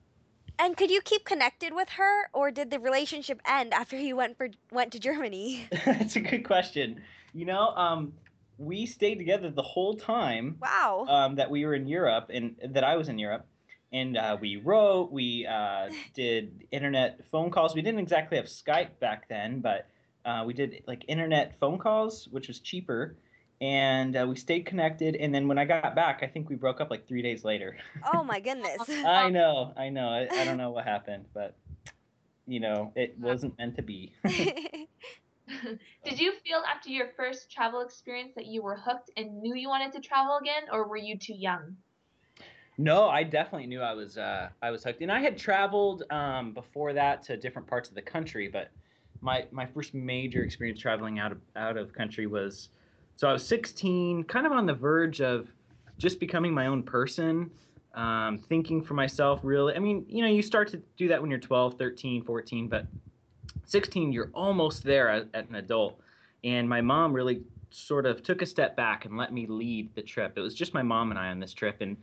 And 0.59 0.77
could 0.77 0.91
you 0.91 1.01
keep 1.01 1.25
connected 1.25 1.73
with 1.73 1.89
her, 1.89 2.29
or 2.33 2.51
did 2.51 2.69
the 2.69 2.79
relationship 2.79 3.41
end 3.45 3.73
after 3.73 3.97
you 3.97 4.15
went 4.15 4.37
for 4.37 4.49
went 4.71 4.91
to 4.93 4.99
Germany? 4.99 5.67
That's 5.85 6.15
a 6.15 6.21
good 6.21 6.45
question. 6.45 7.01
You 7.33 7.45
know, 7.45 7.69
um, 7.69 8.13
we 8.57 8.85
stayed 8.85 9.15
together 9.15 9.49
the 9.49 9.61
whole 9.61 9.95
time. 9.95 10.57
Wow. 10.61 11.05
Um, 11.07 11.35
that 11.35 11.49
we 11.49 11.65
were 11.65 11.73
in 11.73 11.87
Europe 11.87 12.29
and 12.33 12.55
that 12.69 12.83
I 12.83 12.95
was 12.95 13.09
in 13.09 13.17
Europe, 13.19 13.45
and 13.93 14.17
uh, 14.17 14.35
we 14.41 14.57
wrote, 14.57 15.11
we 15.11 15.45
uh, 15.45 15.89
did 16.13 16.65
internet 16.71 17.21
phone 17.31 17.51
calls. 17.51 17.75
We 17.75 17.81
didn't 17.81 17.99
exactly 17.99 18.37
have 18.37 18.47
Skype 18.47 18.99
back 18.99 19.29
then, 19.29 19.59
but 19.59 19.87
uh, 20.25 20.43
we 20.45 20.53
did 20.53 20.83
like 20.87 21.05
internet 21.07 21.57
phone 21.59 21.77
calls, 21.77 22.27
which 22.31 22.47
was 22.47 22.59
cheaper. 22.59 23.15
And 23.61 24.17
uh, 24.17 24.25
we 24.27 24.35
stayed 24.35 24.65
connected. 24.65 25.15
And 25.15 25.33
then 25.33 25.47
when 25.47 25.57
I 25.57 25.63
got 25.63 25.95
back, 25.95 26.19
I 26.21 26.27
think 26.27 26.49
we 26.49 26.55
broke 26.55 26.81
up 26.81 26.89
like 26.89 27.07
three 27.07 27.21
days 27.21 27.45
later. 27.45 27.77
Oh 28.11 28.23
my 28.25 28.39
goodness. 28.39 28.77
I 28.89 29.29
know, 29.29 29.73
I 29.77 29.89
know. 29.89 30.09
I, 30.09 30.27
I 30.29 30.43
don't 30.43 30.57
know 30.57 30.71
what 30.71 30.85
happened, 30.85 31.25
but 31.33 31.55
you 32.45 32.59
know, 32.59 32.91
it 32.95 33.17
wasn't 33.17 33.57
meant 33.57 33.75
to 33.77 33.81
be. 33.81 34.11
Did 36.05 36.19
you 36.19 36.33
feel 36.45 36.61
after 36.69 36.89
your 36.89 37.07
first 37.17 37.51
travel 37.51 37.81
experience 37.81 38.33
that 38.35 38.45
you 38.45 38.61
were 38.61 38.75
hooked 38.75 39.11
and 39.17 39.41
knew 39.41 39.55
you 39.55 39.69
wanted 39.69 39.93
to 39.93 39.99
travel 39.99 40.37
again, 40.41 40.63
or 40.71 40.87
were 40.87 40.97
you 40.97 41.17
too 41.17 41.35
young? 41.35 41.75
No, 42.77 43.07
I 43.07 43.23
definitely 43.23 43.67
knew 43.67 43.81
I 43.81 43.93
was 43.93 44.17
uh, 44.17 44.49
I 44.61 44.71
was 44.71 44.83
hooked, 44.83 45.01
and 45.01 45.11
I 45.11 45.19
had 45.19 45.37
traveled 45.37 46.03
um, 46.09 46.53
before 46.53 46.93
that 46.93 47.23
to 47.23 47.37
different 47.37 47.67
parts 47.67 47.89
of 47.89 47.95
the 47.95 48.01
country. 48.01 48.47
But 48.47 48.71
my 49.21 49.45
my 49.51 49.65
first 49.65 49.93
major 49.93 50.43
experience 50.43 50.79
traveling 50.79 51.19
out 51.19 51.31
of 51.31 51.37
out 51.55 51.77
of 51.77 51.93
country 51.93 52.25
was 52.25 52.69
so 53.15 53.27
I 53.27 53.33
was 53.33 53.45
16, 53.45 54.23
kind 54.23 54.45
of 54.45 54.51
on 54.51 54.65
the 54.65 54.73
verge 54.73 55.21
of 55.21 55.47
just 55.99 56.19
becoming 56.19 56.51
my 56.51 56.65
own 56.65 56.81
person, 56.81 57.51
um, 57.93 58.39
thinking 58.39 58.81
for 58.81 58.95
myself. 58.95 59.41
Really, 59.43 59.75
I 59.75 59.79
mean, 59.79 60.03
you 60.07 60.23
know, 60.23 60.29
you 60.29 60.41
start 60.41 60.67
to 60.69 60.81
do 60.97 61.07
that 61.09 61.21
when 61.21 61.29
you're 61.29 61.39
12, 61.39 61.77
13, 61.77 62.23
14, 62.23 62.67
but 62.67 62.87
16, 63.65 64.11
you're 64.11 64.31
almost 64.33 64.83
there 64.83 65.09
as, 65.09 65.25
as 65.33 65.45
an 65.49 65.55
adult. 65.55 65.99
And 66.43 66.67
my 66.67 66.81
mom 66.81 67.13
really 67.13 67.41
sort 67.69 68.05
of 68.05 68.21
took 68.21 68.41
a 68.41 68.45
step 68.45 68.75
back 68.75 69.05
and 69.05 69.17
let 69.17 69.33
me 69.33 69.47
lead 69.47 69.95
the 69.95 70.01
trip. 70.01 70.33
It 70.37 70.41
was 70.41 70.53
just 70.53 70.73
my 70.73 70.83
mom 70.83 71.09
and 71.11 71.19
I 71.19 71.29
on 71.29 71.39
this 71.39 71.53
trip, 71.53 71.77
and 71.81 71.97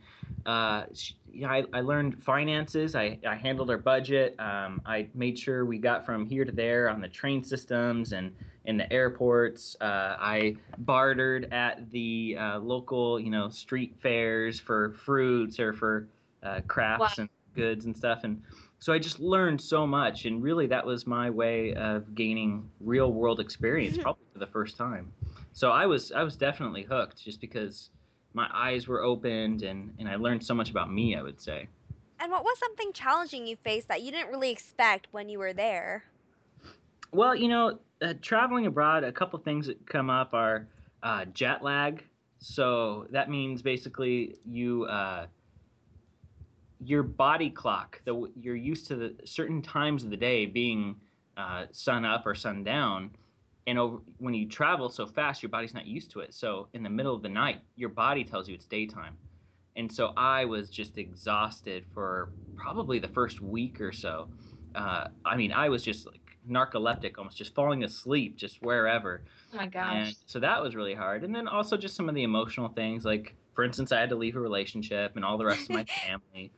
uh, 0.45 0.85
she, 0.93 1.13
know, 1.33 1.47
I, 1.47 1.63
I 1.71 1.81
learned 1.81 2.21
finances. 2.23 2.95
I, 2.95 3.19
I 3.27 3.35
handled 3.35 3.69
our 3.69 3.77
budget. 3.77 4.35
Um, 4.39 4.81
I 4.85 5.07
made 5.13 5.37
sure 5.37 5.65
we 5.65 5.77
got 5.77 6.05
from 6.05 6.25
here 6.25 6.43
to 6.45 6.51
there 6.51 6.89
on 6.89 6.99
the 6.99 7.07
train 7.07 7.43
systems 7.43 8.11
and 8.11 8.35
in 8.65 8.77
the 8.77 8.91
airports. 8.91 9.75
Uh, 9.81 10.15
I 10.19 10.55
bartered 10.79 11.51
at 11.53 11.89
the 11.91 12.37
uh, 12.39 12.59
local, 12.59 13.19
you 13.19 13.29
know, 13.29 13.49
street 13.49 13.95
fairs 14.01 14.59
for 14.59 14.91
fruits 14.91 15.59
or 15.59 15.73
for 15.73 16.07
uh, 16.43 16.61
crafts 16.67 17.17
Wow. 17.17 17.23
and 17.23 17.29
goods 17.55 17.85
and 17.85 17.95
stuff. 17.95 18.23
And 18.23 18.41
so 18.81 18.91
I 18.91 18.99
just 18.99 19.19
learned 19.19 19.61
so 19.61 19.85
much, 19.85 20.25
and 20.25 20.41
really 20.41 20.67
that 20.67 20.85
was 20.85 21.05
my 21.07 21.29
way 21.29 21.73
of 21.75 22.15
gaining 22.15 22.67
real 22.79 23.13
world 23.13 23.39
experience, 23.39 23.97
probably 23.97 24.25
for 24.33 24.39
the 24.39 24.47
first 24.47 24.75
time. 24.75 25.13
So 25.53 25.71
I 25.71 25.85
was 25.85 26.11
I 26.11 26.23
was 26.23 26.35
definitely 26.35 26.83
hooked, 26.83 27.23
just 27.23 27.39
because 27.39 27.91
my 28.33 28.49
eyes 28.53 28.87
were 28.87 29.03
opened 29.03 29.63
and 29.63 29.93
and 29.99 30.09
I 30.09 30.15
learned 30.15 30.43
so 30.43 30.53
much 30.55 30.71
about 30.71 30.91
me. 30.91 31.15
I 31.15 31.21
would 31.21 31.39
say. 31.39 31.67
and 32.19 32.31
what 32.31 32.43
was 32.43 32.57
something 32.59 32.91
challenging 32.93 33.47
you 33.47 33.55
faced 33.55 33.87
that 33.87 34.01
you 34.01 34.11
didn't 34.11 34.29
really 34.29 34.51
expect 34.51 35.07
when 35.11 35.29
you 35.29 35.39
were 35.39 35.53
there? 35.53 36.03
Well, 37.11 37.35
you 37.35 37.47
know, 37.47 37.79
uh, 38.01 38.13
traveling 38.21 38.65
abroad, 38.67 39.03
a 39.03 39.11
couple 39.11 39.37
things 39.39 39.67
that 39.67 39.85
come 39.87 40.09
up 40.09 40.33
are 40.33 40.67
uh, 41.03 41.25
jet 41.25 41.63
lag. 41.63 42.03
So 42.39 43.07
that 43.11 43.29
means 43.29 43.61
basically 43.61 44.35
you 44.45 44.85
uh, 44.85 45.27
your 46.83 47.03
body 47.03 47.49
clock, 47.49 48.01
the 48.05 48.31
you're 48.35 48.55
used 48.55 48.87
to 48.87 48.95
the 48.95 49.15
certain 49.25 49.61
times 49.61 50.03
of 50.03 50.09
the 50.09 50.17
day 50.17 50.45
being 50.45 50.95
uh, 51.37 51.65
sun 51.71 52.05
up 52.05 52.25
or 52.25 52.35
sun 52.35 52.63
down, 52.63 53.11
and 53.67 53.77
over, 53.77 53.99
when 54.17 54.33
you 54.33 54.47
travel 54.47 54.89
so 54.89 55.05
fast, 55.05 55.43
your 55.43 55.49
body's 55.49 55.73
not 55.73 55.85
used 55.85 56.11
to 56.11 56.19
it. 56.21 56.33
So 56.33 56.67
in 56.73 56.83
the 56.83 56.89
middle 56.89 57.15
of 57.15 57.21
the 57.21 57.29
night, 57.29 57.61
your 57.75 57.89
body 57.89 58.23
tells 58.23 58.47
you 58.49 58.55
it's 58.55 58.65
daytime. 58.65 59.15
And 59.75 59.91
so 59.91 60.11
I 60.17 60.45
was 60.45 60.69
just 60.69 60.97
exhausted 60.97 61.85
for 61.93 62.31
probably 62.57 62.99
the 62.99 63.07
first 63.07 63.41
week 63.41 63.79
or 63.79 63.91
so. 63.91 64.27
Uh, 64.75 65.05
I 65.25 65.37
mean, 65.37 65.51
I 65.51 65.69
was 65.69 65.83
just 65.83 66.05
like 66.07 66.19
narcoleptic, 66.49 67.17
almost 67.17 67.37
just 67.37 67.53
falling 67.53 67.83
asleep, 67.83 68.37
just 68.37 68.61
wherever. 68.61 69.23
Oh 69.53 69.57
my 69.57 69.67
gosh. 69.67 70.07
And 70.07 70.15
so 70.25 70.39
that 70.39 70.61
was 70.61 70.75
really 70.75 70.95
hard. 70.95 71.23
And 71.23 71.33
then 71.33 71.47
also 71.47 71.77
just 71.77 71.95
some 71.95 72.09
of 72.09 72.15
the 72.15 72.23
emotional 72.23 72.69
things, 72.69 73.05
like 73.05 73.35
for 73.53 73.63
instance, 73.63 73.91
I 73.91 73.99
had 73.99 74.09
to 74.09 74.15
leave 74.15 74.35
a 74.35 74.39
relationship 74.39 75.15
and 75.15 75.23
all 75.23 75.37
the 75.37 75.45
rest 75.45 75.63
of 75.63 75.69
my 75.69 75.85
family. 76.05 76.51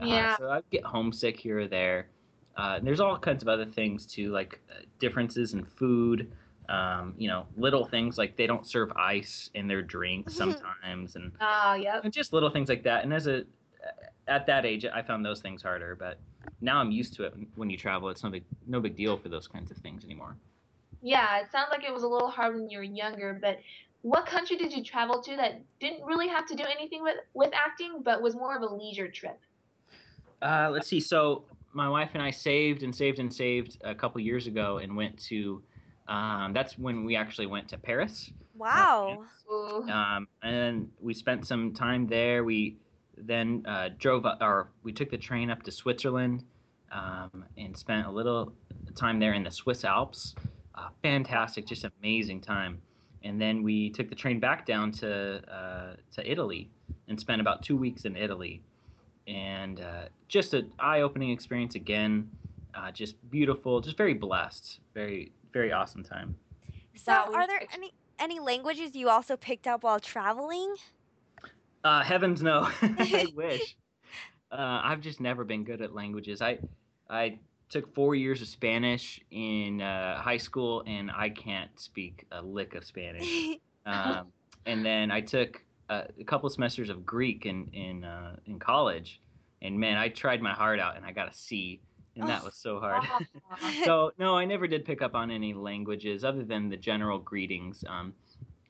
Uh, 0.00 0.06
Yeah. 0.06 0.36
so 0.36 0.50
I'd 0.50 0.64
get 0.70 0.84
homesick 0.84 1.38
here 1.38 1.60
or 1.60 1.68
there. 1.68 2.10
Uh, 2.56 2.76
and 2.78 2.86
there's 2.86 3.00
all 3.00 3.18
kinds 3.18 3.42
of 3.42 3.48
other 3.48 3.66
things 3.66 4.06
too, 4.06 4.30
like 4.30 4.60
uh, 4.70 4.82
differences 4.98 5.54
in 5.54 5.64
food. 5.64 6.32
Um, 6.68 7.14
you 7.16 7.28
know, 7.28 7.46
little 7.56 7.84
things 7.84 8.18
like 8.18 8.36
they 8.36 8.46
don't 8.46 8.66
serve 8.66 8.90
ice 8.92 9.50
in 9.54 9.68
their 9.68 9.82
drinks 9.82 10.34
sometimes, 10.34 11.14
and 11.16 11.32
Oh, 11.40 11.74
yep. 11.74 12.02
and 12.04 12.12
just 12.12 12.32
little 12.32 12.50
things 12.50 12.68
like 12.68 12.82
that. 12.84 13.04
And 13.04 13.14
as 13.14 13.26
a 13.28 13.44
at 14.26 14.46
that 14.46 14.66
age, 14.66 14.84
I 14.84 15.02
found 15.02 15.24
those 15.24 15.40
things 15.40 15.62
harder, 15.62 15.94
but 15.94 16.18
now 16.60 16.78
I'm 16.80 16.90
used 16.90 17.14
to 17.14 17.24
it. 17.24 17.34
When 17.54 17.70
you 17.70 17.76
travel, 17.76 18.08
it's 18.08 18.24
no 18.24 18.30
big 18.30 18.44
no 18.66 18.80
big 18.80 18.96
deal 18.96 19.16
for 19.16 19.28
those 19.28 19.48
kinds 19.48 19.70
of 19.70 19.78
things 19.78 20.04
anymore. 20.04 20.36
Yeah, 21.00 21.38
it 21.40 21.50
sounds 21.50 21.68
like 21.70 21.84
it 21.84 21.92
was 21.92 22.02
a 22.02 22.08
little 22.08 22.30
hard 22.30 22.54
when 22.54 22.68
you 22.70 22.78
were 22.78 22.84
younger, 22.84 23.38
but 23.40 23.58
what 24.02 24.26
country 24.26 24.56
did 24.56 24.72
you 24.72 24.84
travel 24.84 25.22
to 25.22 25.36
that 25.36 25.64
didn't 25.80 26.04
really 26.04 26.28
have 26.28 26.46
to 26.48 26.54
do 26.54 26.64
anything 26.64 27.02
with, 27.02 27.16
with 27.34 27.52
acting, 27.54 28.02
but 28.02 28.22
was 28.22 28.34
more 28.34 28.56
of 28.56 28.62
a 28.62 28.74
leisure 28.74 29.10
trip? 29.10 29.40
Uh, 30.42 30.68
let's 30.72 30.88
see. 30.88 31.00
So 31.00 31.44
my 31.72 31.88
wife 31.88 32.10
and 32.14 32.22
I 32.22 32.30
saved 32.30 32.82
and 32.82 32.94
saved 32.94 33.18
and 33.18 33.32
saved 33.32 33.78
a 33.84 33.94
couple 33.94 34.20
years 34.20 34.46
ago 34.46 34.78
and 34.78 34.96
went 34.96 35.18
to. 35.24 35.62
Um, 36.08 36.52
that's 36.52 36.78
when 36.78 37.04
we 37.04 37.16
actually 37.16 37.46
went 37.46 37.68
to 37.70 37.78
Paris. 37.78 38.30
Wow. 38.56 39.24
Um, 39.90 40.28
and 40.42 40.88
we 41.00 41.12
spent 41.14 41.46
some 41.46 41.74
time 41.74 42.06
there. 42.06 42.44
We 42.44 42.76
then 43.16 43.64
uh, 43.66 43.90
drove 43.98 44.24
up, 44.24 44.38
or 44.40 44.68
we 44.84 44.92
took 44.92 45.10
the 45.10 45.18
train 45.18 45.50
up 45.50 45.62
to 45.64 45.72
Switzerland. 45.72 46.44
Um, 46.92 47.44
and 47.58 47.76
spent 47.76 48.06
a 48.06 48.10
little 48.10 48.52
time 48.94 49.18
there 49.18 49.34
in 49.34 49.42
the 49.42 49.50
Swiss 49.50 49.84
Alps. 49.84 50.36
Uh, 50.76 50.88
fantastic, 51.02 51.66
just 51.66 51.84
amazing 52.00 52.40
time. 52.40 52.80
And 53.24 53.40
then 53.40 53.64
we 53.64 53.90
took 53.90 54.08
the 54.08 54.14
train 54.14 54.38
back 54.38 54.64
down 54.66 54.92
to 54.92 55.42
uh, 55.52 55.96
to 56.12 56.30
Italy 56.30 56.70
and 57.08 57.18
spent 57.18 57.40
about 57.40 57.64
two 57.64 57.76
weeks 57.76 58.04
in 58.04 58.16
Italy, 58.16 58.62
and 59.26 59.80
uh, 59.80 60.04
just 60.28 60.54
an 60.54 60.70
eye-opening 60.78 61.30
experience 61.30 61.74
again. 61.74 62.28
Uh, 62.74 62.90
just 62.90 63.16
beautiful, 63.30 63.80
just 63.80 63.96
very 63.96 64.14
blessed, 64.14 64.80
very 64.94 65.32
very 65.52 65.72
awesome 65.72 66.02
time. 66.02 66.36
So, 66.94 67.12
are 67.12 67.46
there 67.46 67.62
any 67.72 67.92
any 68.18 68.40
languages 68.40 68.94
you 68.94 69.08
also 69.08 69.36
picked 69.36 69.66
up 69.66 69.82
while 69.82 70.00
traveling? 70.00 70.74
Uh, 71.84 72.02
heavens 72.02 72.42
no, 72.42 72.68
I 72.82 73.26
wish. 73.34 73.76
Uh, 74.50 74.80
I've 74.84 75.00
just 75.00 75.20
never 75.20 75.44
been 75.44 75.64
good 75.64 75.80
at 75.80 75.94
languages. 75.94 76.42
I 76.42 76.58
I 77.08 77.38
took 77.68 77.92
four 77.94 78.14
years 78.14 78.42
of 78.42 78.48
Spanish 78.48 79.20
in 79.30 79.80
uh, 79.80 80.20
high 80.20 80.36
school, 80.36 80.82
and 80.86 81.10
I 81.10 81.30
can't 81.30 81.70
speak 81.78 82.26
a 82.32 82.42
lick 82.42 82.74
of 82.74 82.84
Spanish. 82.84 83.58
um, 83.86 84.26
and 84.66 84.84
then 84.84 85.10
I 85.10 85.20
took 85.20 85.62
a, 85.88 86.04
a 86.20 86.24
couple 86.24 86.48
semesters 86.50 86.90
of 86.90 87.04
Greek 87.04 87.46
in 87.46 87.68
in 87.72 88.04
uh, 88.04 88.36
in 88.46 88.58
college, 88.58 89.20
and 89.62 89.78
man, 89.78 89.96
I 89.96 90.08
tried 90.08 90.42
my 90.42 90.52
heart 90.52 90.80
out, 90.80 90.96
and 90.96 91.04
I 91.04 91.12
got 91.12 91.30
a 91.30 91.34
C, 91.34 91.80
and 92.16 92.28
that 92.28 92.44
was 92.44 92.54
so 92.54 92.80
hard. 92.80 93.04
so 93.84 94.12
no, 94.18 94.36
I 94.36 94.44
never 94.44 94.66
did 94.66 94.84
pick 94.84 95.02
up 95.02 95.14
on 95.14 95.30
any 95.30 95.54
languages 95.54 96.24
other 96.24 96.44
than 96.44 96.68
the 96.68 96.76
general 96.76 97.18
greetings. 97.18 97.84
Um, 97.88 98.14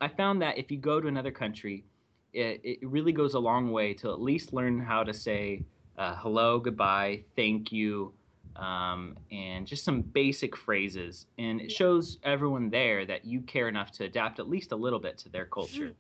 I 0.01 0.09
found 0.09 0.43
that 0.43 0.59
if 0.59 0.71
you 0.71 0.79
go 0.79 1.01
to 1.01 1.09
another 1.09 1.31
country, 1.31 1.85
it, 2.33 2.61
it 2.63 2.79
really 2.83 3.13
goes 3.13 3.35
a 3.35 3.39
long 3.39 3.73
way 3.73 3.95
to 3.95 4.11
at 4.11 4.21
least 4.21 4.53
learn 4.53 4.79
how 4.79 5.03
to 5.03 5.15
say 5.15 5.63
uh, 5.99 6.15
hello, 6.17 6.59
goodbye, 6.59 7.23
thank 7.37 7.73
you, 7.73 8.13
um, 8.57 9.17
and 9.31 9.67
just 9.67 9.85
some 9.85 10.03
basic 10.03 10.57
phrases. 10.57 11.27
And 11.39 11.61
it 11.61 11.73
shows 11.73 12.19
everyone 12.23 12.69
there 12.71 13.07
that 13.07 13.25
you 13.25 13.41
care 13.41 13.69
enough 13.69 13.91
to 13.93 14.05
adapt 14.05 14.39
at 14.39 14.49
least 14.49 14.73
a 14.73 14.77
little 14.77 14.99
bit 14.99 15.17
to 15.19 15.29
their 15.29 15.47
culture. 15.47 15.93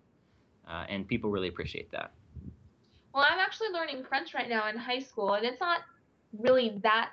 Uh, 0.66 0.84
and 0.88 1.06
people 1.06 1.30
really 1.30 1.48
appreciate 1.48 1.90
that. 1.92 2.12
Well, 3.14 3.24
I'm 3.28 3.38
actually 3.38 3.68
learning 3.72 4.04
French 4.08 4.34
right 4.34 4.48
now 4.48 4.68
in 4.68 4.76
high 4.76 4.98
school, 4.98 5.34
and 5.34 5.46
it's 5.46 5.60
not 5.60 5.80
really 6.38 6.78
that 6.82 7.10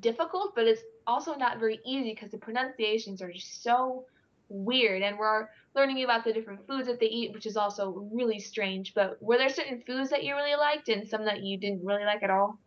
difficult, 0.00 0.54
but 0.54 0.66
it's 0.66 0.82
also 1.06 1.34
not 1.34 1.58
very 1.58 1.80
easy 1.86 2.14
because 2.14 2.30
the 2.30 2.38
pronunciations 2.38 3.20
are 3.22 3.32
just 3.32 3.62
so 3.62 4.04
weird. 4.48 5.02
And 5.02 5.18
we're 5.18 5.48
learning 5.74 6.02
about 6.04 6.24
the 6.24 6.32
different 6.32 6.66
foods 6.66 6.86
that 6.86 7.00
they 7.00 7.06
eat, 7.06 7.32
which 7.32 7.46
is 7.46 7.56
also 7.56 8.08
really 8.12 8.38
strange. 8.38 8.94
But 8.94 9.22
were 9.22 9.38
there 9.38 9.48
certain 9.48 9.82
foods 9.86 10.10
that 10.10 10.24
you 10.24 10.34
really 10.34 10.56
liked 10.56 10.88
and 10.88 11.06
some 11.06 11.24
that 11.24 11.42
you 11.42 11.58
didn't 11.58 11.84
really 11.84 12.04
like 12.04 12.22
at 12.22 12.30
all? 12.30 12.58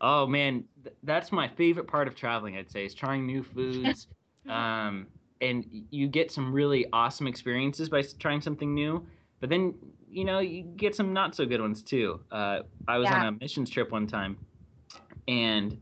Oh 0.00 0.26
man, 0.26 0.64
th- 0.84 0.94
that's 1.02 1.32
my 1.32 1.48
favorite 1.48 1.88
part 1.88 2.06
of 2.06 2.14
traveling. 2.14 2.56
I'd 2.56 2.70
say 2.70 2.84
is 2.84 2.94
trying 2.94 3.26
new 3.26 3.42
foods, 3.42 4.06
um, 4.48 5.08
and 5.40 5.64
you 5.90 6.06
get 6.08 6.30
some 6.30 6.52
really 6.52 6.86
awesome 6.92 7.26
experiences 7.26 7.88
by 7.88 8.02
trying 8.18 8.40
something 8.40 8.74
new. 8.74 9.04
But 9.40 9.50
then 9.50 9.74
you 10.10 10.24
know 10.24 10.40
you 10.40 10.62
get 10.62 10.94
some 10.94 11.12
not 11.12 11.34
so 11.34 11.46
good 11.46 11.60
ones 11.60 11.82
too. 11.82 12.20
Uh, 12.30 12.60
I 12.86 12.98
was 12.98 13.08
on 13.08 13.26
a 13.26 13.32
missions 13.32 13.70
trip 13.70 13.90
one 13.90 14.06
time, 14.06 14.36
and 15.26 15.80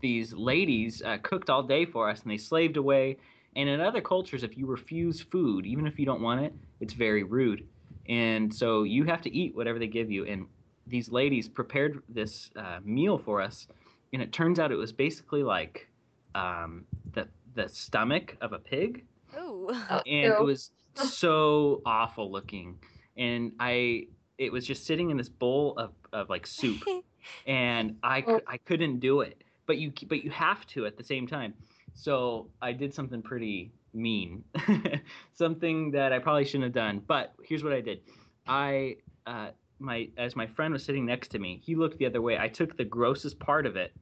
these 0.00 0.32
ladies 0.32 1.02
uh, 1.02 1.18
cooked 1.22 1.50
all 1.50 1.62
day 1.62 1.84
for 1.84 2.08
us, 2.08 2.22
and 2.22 2.30
they 2.30 2.36
slaved 2.38 2.76
away. 2.76 3.16
And 3.56 3.68
in 3.68 3.80
other 3.80 4.00
cultures, 4.00 4.42
if 4.42 4.56
you 4.58 4.66
refuse 4.66 5.20
food, 5.20 5.64
even 5.64 5.86
if 5.86 5.98
you 5.98 6.06
don't 6.06 6.20
want 6.20 6.40
it, 6.40 6.52
it's 6.80 6.92
very 6.92 7.22
rude. 7.22 7.66
And 8.08 8.52
so 8.52 8.82
you 8.82 9.04
have 9.04 9.22
to 9.22 9.34
eat 9.34 9.54
whatever 9.54 9.78
they 9.78 9.86
give 9.86 10.10
you. 10.10 10.26
And 10.26 10.46
these 10.86 11.10
ladies 11.10 11.48
prepared 11.48 12.02
this 12.08 12.50
uh, 12.56 12.80
meal 12.84 13.16
for 13.16 13.40
us, 13.40 13.66
and 14.12 14.20
it 14.20 14.32
turns 14.32 14.58
out 14.58 14.72
it 14.72 14.76
was 14.76 14.92
basically 14.92 15.42
like 15.42 15.88
um, 16.34 16.84
the 17.12 17.26
the 17.54 17.68
stomach 17.68 18.36
of 18.40 18.52
a 18.52 18.58
pig, 18.58 19.04
Ooh. 19.38 19.70
and 19.90 20.04
it 20.06 20.42
was 20.42 20.70
so 20.94 21.80
awful 21.86 22.30
looking. 22.30 22.78
And 23.16 23.52
I, 23.60 24.06
it 24.38 24.52
was 24.52 24.66
just 24.66 24.86
sitting 24.86 25.10
in 25.10 25.16
this 25.16 25.28
bowl 25.28 25.74
of, 25.78 25.92
of 26.12 26.28
like 26.30 26.46
soup, 26.46 26.82
and 27.46 27.96
I 28.02 28.24
I 28.46 28.58
couldn't 28.58 29.00
do 29.00 29.20
it. 29.20 29.42
But 29.66 29.78
you 29.78 29.92
but 30.08 30.24
you 30.24 30.30
have 30.30 30.66
to 30.68 30.86
at 30.86 30.96
the 30.96 31.04
same 31.04 31.26
time. 31.26 31.54
So 31.94 32.48
I 32.60 32.72
did 32.72 32.92
something 32.92 33.22
pretty 33.22 33.72
mean, 33.92 34.44
something 35.34 35.92
that 35.92 36.12
I 36.12 36.18
probably 36.18 36.44
shouldn't 36.44 36.64
have 36.64 36.72
done. 36.72 37.00
But 37.06 37.34
here's 37.44 37.62
what 37.62 37.72
I 37.72 37.80
did. 37.80 38.00
I 38.46 38.96
uh, 39.26 39.50
my 39.78 40.08
as 40.16 40.36
my 40.36 40.46
friend 40.46 40.72
was 40.72 40.84
sitting 40.84 41.06
next 41.06 41.28
to 41.28 41.38
me, 41.38 41.60
he 41.64 41.74
looked 41.74 41.98
the 41.98 42.06
other 42.06 42.20
way. 42.20 42.38
I 42.38 42.48
took 42.48 42.76
the 42.76 42.84
grossest 42.84 43.38
part 43.38 43.66
of 43.66 43.76
it, 43.76 43.92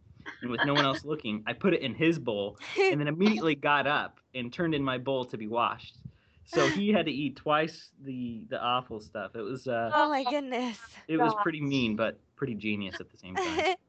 and 0.41 0.51
with 0.51 0.61
no 0.65 0.75
one 0.75 0.85
else 0.85 1.05
looking, 1.05 1.43
I 1.47 1.53
put 1.53 1.75
it 1.75 1.83
in 1.83 1.95
his 1.95 2.19
bowl, 2.19 2.59
and 2.79 3.01
then 3.01 3.09
immediately 3.09 3.55
got 3.55 3.87
up 3.87 4.19
and 4.35 4.53
turned 4.53 4.75
in 4.75 4.83
my 4.83 4.99
bowl 4.99 5.25
to 5.27 5.37
be 5.37 5.47
washed. 5.47 5.99
So 6.55 6.69
he 6.69 6.91
had 6.91 7.07
to 7.07 7.13
eat 7.13 7.37
twice 7.37 7.91
the 8.05 8.45
the 8.49 8.61
awful 8.61 9.01
stuff. 9.01 9.35
It 9.35 9.41
was 9.43 9.69
uh, 9.69 9.91
oh 9.95 10.09
my 10.09 10.25
goodness. 10.25 10.79
it 11.09 11.17
was 11.17 11.33
pretty 11.43 11.61
mean, 11.61 11.97
but 11.97 12.19
pretty 12.37 12.55
genius 12.55 12.97
at 13.01 13.11
the 13.11 13.17
same 13.17 13.35
time. 13.37 13.75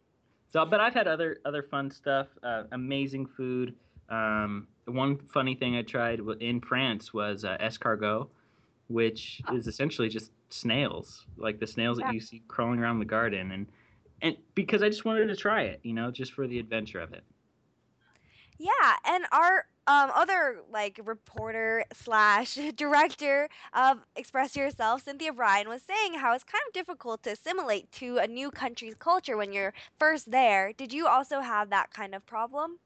So, 0.54 0.64
but 0.64 0.80
I've 0.80 0.94
had 0.94 1.08
other 1.08 1.40
other 1.46 1.64
fun 1.64 1.90
stuff. 1.90 2.28
Uh, 2.44 2.66
amazing 2.72 3.26
food. 3.26 3.74
Um, 4.10 4.68
one 4.86 5.18
funny 5.34 5.56
thing 5.56 5.76
I 5.76 5.82
tried 5.82 6.22
in 6.40 6.62
France 6.62 7.12
was 7.12 7.44
uh, 7.44 7.58
escargot, 7.60 8.28
which 8.88 9.42
is 9.52 9.66
essentially 9.66 10.10
just 10.10 10.32
snails, 10.52 11.26
like 11.38 11.60
the 11.60 11.66
snails 11.66 11.98
that 11.98 12.14
you 12.14 12.20
see 12.20 12.44
crawling 12.48 12.80
around 12.80 13.00
the 13.00 13.06
garden, 13.06 13.52
and 13.52 13.66
and 14.22 14.38
because 14.54 14.84
I 14.84 14.90
just 14.90 15.06
wanted 15.06 15.26
to 15.28 15.36
try 15.36 15.64
it, 15.64 15.80
you 15.82 15.94
know, 15.94 16.12
just 16.12 16.34
for 16.34 16.48
the 16.48 16.60
adventure 16.60 17.00
of 17.00 17.14
it. 17.14 17.24
Yeah, 18.64 18.94
and 19.04 19.26
our 19.34 19.66
um, 19.88 20.10
other 20.16 20.62
like 20.72 20.98
reporter 21.04 21.84
slash 22.02 22.58
director 22.78 23.50
of 23.74 24.00
Express 24.16 24.56
Yourself, 24.56 25.04
Cynthia 25.04 25.34
Bryan, 25.34 25.68
was 25.68 25.82
saying 25.82 26.14
how 26.14 26.34
it's 26.34 26.46
kind 26.46 26.62
of 26.66 26.74
difficult 26.74 27.24
to 27.24 27.32
assimilate 27.32 27.92
to 27.94 28.20
a 28.20 28.28
new 28.28 28.50
country's 28.50 28.96
culture 28.96 29.36
when 29.36 29.52
you're 29.52 29.74
first 30.00 30.32
there. 30.32 30.72
Did 30.78 30.94
you 30.94 31.08
also 31.08 31.42
have 31.42 31.72
that 31.72 31.92
kind 31.92 32.16
of 32.16 32.26
problem? 32.26 32.78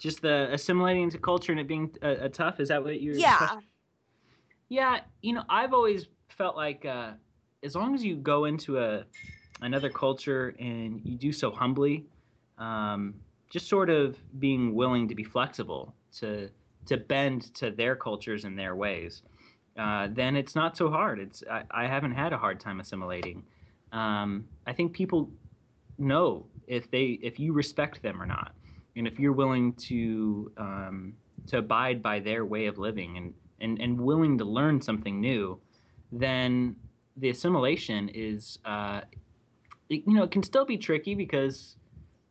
Just 0.00 0.20
the 0.20 0.52
assimilating 0.52 1.10
to 1.10 1.18
culture 1.18 1.52
and 1.52 1.60
it 1.60 1.68
being 1.68 1.94
uh, 2.02 2.06
uh, 2.06 2.28
tough. 2.28 2.58
Is 2.58 2.66
that 2.66 2.82
what 2.82 3.00
you're? 3.00 3.14
Yeah. 3.14 3.60
Yeah, 4.68 4.98
you 5.22 5.32
know, 5.32 5.44
I've 5.48 5.74
always 5.74 6.08
felt 6.28 6.56
like 6.56 6.84
uh, 6.84 7.12
as 7.62 7.76
long 7.76 7.94
as 7.94 8.04
you 8.04 8.16
go 8.16 8.46
into 8.46 8.80
a 8.80 9.04
another 9.60 9.90
culture 9.90 10.56
and 10.58 11.00
you 11.04 11.16
do 11.16 11.32
so 11.32 11.52
humbly, 11.52 12.04
um, 12.58 13.14
just 13.50 13.68
sort 13.68 13.90
of 13.90 14.16
being 14.38 14.74
willing 14.74 15.08
to 15.08 15.14
be 15.14 15.24
flexible 15.24 15.94
to 16.18 16.48
to 16.86 16.96
bend 16.96 17.54
to 17.54 17.70
their 17.70 17.94
cultures 17.94 18.44
and 18.44 18.58
their 18.58 18.74
ways, 18.74 19.22
uh, 19.76 20.08
then 20.10 20.36
it's 20.36 20.54
not 20.54 20.76
so 20.76 20.90
hard. 20.90 21.18
It's 21.18 21.42
I, 21.50 21.62
I 21.70 21.86
haven't 21.86 22.12
had 22.12 22.32
a 22.32 22.38
hard 22.38 22.60
time 22.60 22.80
assimilating. 22.80 23.42
Um, 23.92 24.46
I 24.66 24.72
think 24.72 24.92
people 24.92 25.30
know 25.98 26.46
if 26.66 26.90
they 26.90 27.18
if 27.22 27.38
you 27.38 27.52
respect 27.52 28.02
them 28.02 28.20
or 28.20 28.26
not, 28.26 28.54
and 28.96 29.06
if 29.06 29.18
you're 29.18 29.32
willing 29.32 29.72
to 29.74 30.52
um, 30.56 31.14
to 31.46 31.58
abide 31.58 32.02
by 32.02 32.20
their 32.20 32.44
way 32.44 32.66
of 32.66 32.78
living 32.78 33.16
and, 33.16 33.34
and 33.60 33.80
and 33.80 34.00
willing 34.00 34.36
to 34.38 34.44
learn 34.44 34.80
something 34.80 35.20
new, 35.20 35.58
then 36.12 36.76
the 37.16 37.30
assimilation 37.30 38.08
is 38.10 38.58
uh, 38.64 39.00
it, 39.88 40.02
you 40.06 40.14
know 40.14 40.24
it 40.24 40.30
can 40.30 40.42
still 40.42 40.64
be 40.64 40.76
tricky 40.76 41.14
because 41.14 41.76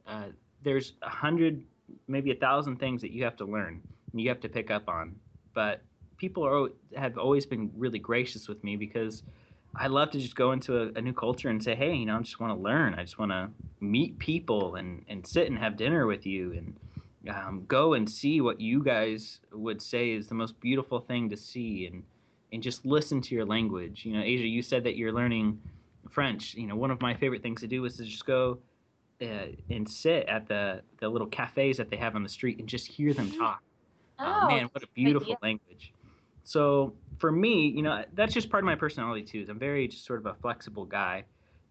uh, 0.05 0.25
there's 0.63 0.93
a 1.01 1.09
hundred 1.09 1.63
maybe 2.07 2.31
a 2.31 2.35
thousand 2.35 2.77
things 2.77 3.01
that 3.01 3.11
you 3.11 3.23
have 3.23 3.35
to 3.37 3.45
learn 3.45 3.81
and 4.11 4.21
you 4.21 4.27
have 4.29 4.39
to 4.39 4.49
pick 4.49 4.71
up 4.71 4.87
on 4.89 5.15
but 5.53 5.81
people 6.17 6.45
are 6.45 6.69
have 6.95 7.17
always 7.17 7.45
been 7.45 7.71
really 7.75 7.99
gracious 7.99 8.47
with 8.47 8.63
me 8.63 8.75
because 8.75 9.23
I 9.75 9.87
love 9.87 10.11
to 10.11 10.19
just 10.19 10.35
go 10.35 10.51
into 10.51 10.77
a, 10.77 10.91
a 10.95 11.01
new 11.01 11.13
culture 11.13 11.49
and 11.49 11.63
say, 11.63 11.75
hey, 11.75 11.93
you 11.93 12.05
know, 12.05 12.17
I 12.17 12.21
just 12.21 12.39
want 12.39 12.57
to 12.57 12.61
learn. 12.61 12.95
I 12.95 13.03
just 13.03 13.19
want 13.19 13.31
to 13.31 13.49
meet 13.79 14.17
people 14.17 14.75
and, 14.75 15.05
and 15.07 15.25
sit 15.25 15.47
and 15.47 15.57
have 15.57 15.77
dinner 15.77 16.07
with 16.07 16.25
you 16.25 16.53
and 16.53 16.79
um, 17.29 17.63
go 17.67 17.93
and 17.93 18.09
see 18.09 18.41
what 18.41 18.59
you 18.59 18.83
guys 18.83 19.39
would 19.51 19.81
say 19.81 20.11
is 20.11 20.27
the 20.27 20.35
most 20.35 20.59
beautiful 20.59 20.99
thing 20.99 21.29
to 21.29 21.37
see 21.37 21.87
and 21.87 22.03
and 22.53 22.63
just 22.63 22.85
listen 22.85 23.21
to 23.21 23.35
your 23.35 23.45
language. 23.45 24.05
You 24.05 24.13
know, 24.13 24.21
Asia, 24.23 24.47
you 24.47 24.61
said 24.61 24.81
that 24.85 24.95
you're 24.95 25.11
learning 25.11 25.59
French. 26.09 26.53
You 26.53 26.65
know, 26.65 26.77
one 26.77 26.91
of 26.91 27.01
my 27.01 27.13
favorite 27.13 27.43
things 27.43 27.59
to 27.59 27.67
do 27.67 27.83
is 27.83 27.97
to 27.97 28.05
just 28.05 28.25
go 28.25 28.57
uh, 29.21 29.47
and 29.69 29.89
sit 29.89 30.27
at 30.27 30.47
the 30.47 30.81
the 30.99 31.09
little 31.09 31.27
cafes 31.27 31.77
that 31.77 31.89
they 31.89 31.97
have 31.97 32.15
on 32.15 32.23
the 32.23 32.29
street 32.29 32.59
and 32.59 32.67
just 32.67 32.87
hear 32.87 33.13
them 33.13 33.31
talk. 33.31 33.61
Oh, 34.19 34.25
Uh, 34.25 34.47
man, 34.47 34.69
what 34.71 34.83
a 34.83 34.87
beautiful 34.93 35.37
language. 35.41 35.93
So 36.43 36.93
for 37.19 37.31
me, 37.31 37.67
you 37.67 37.81
know, 37.81 38.03
that's 38.13 38.33
just 38.33 38.49
part 38.49 38.63
of 38.63 38.65
my 38.65 38.75
personality 38.75 39.23
too. 39.23 39.41
Is 39.41 39.49
I'm 39.49 39.59
very 39.59 39.87
just 39.87 40.05
sort 40.05 40.19
of 40.19 40.25
a 40.27 40.33
flexible 40.35 40.85
guy, 40.85 41.23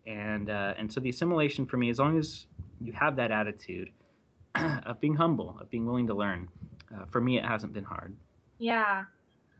and 0.06 0.50
uh, 0.50 0.74
and 0.76 0.92
so 0.92 1.00
the 1.00 1.10
assimilation 1.10 1.66
for 1.66 1.76
me, 1.76 1.90
as 1.90 1.98
long 1.98 2.18
as 2.18 2.46
you 2.80 2.92
have 2.92 3.16
that 3.16 3.30
attitude 3.30 3.90
of 4.54 5.00
being 5.00 5.14
humble, 5.14 5.56
of 5.60 5.70
being 5.70 5.86
willing 5.86 6.06
to 6.08 6.14
learn, 6.14 6.48
uh, 6.94 7.04
for 7.06 7.20
me, 7.20 7.38
it 7.38 7.44
hasn't 7.44 7.72
been 7.72 7.84
hard. 7.84 8.16
Yeah. 8.58 9.04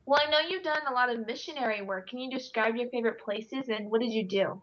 Well, 0.06 0.20
I 0.24 0.30
know 0.30 0.38
you've 0.48 0.62
done 0.62 0.86
a 0.88 0.92
lot 0.92 1.10
of 1.10 1.26
missionary 1.26 1.82
work. 1.82 2.08
Can 2.08 2.18
you 2.20 2.30
describe 2.30 2.76
your 2.76 2.88
favorite 2.90 3.20
places 3.20 3.68
and 3.68 3.90
what 3.90 4.00
did 4.00 4.12
you 4.12 4.24
do? 4.24 4.62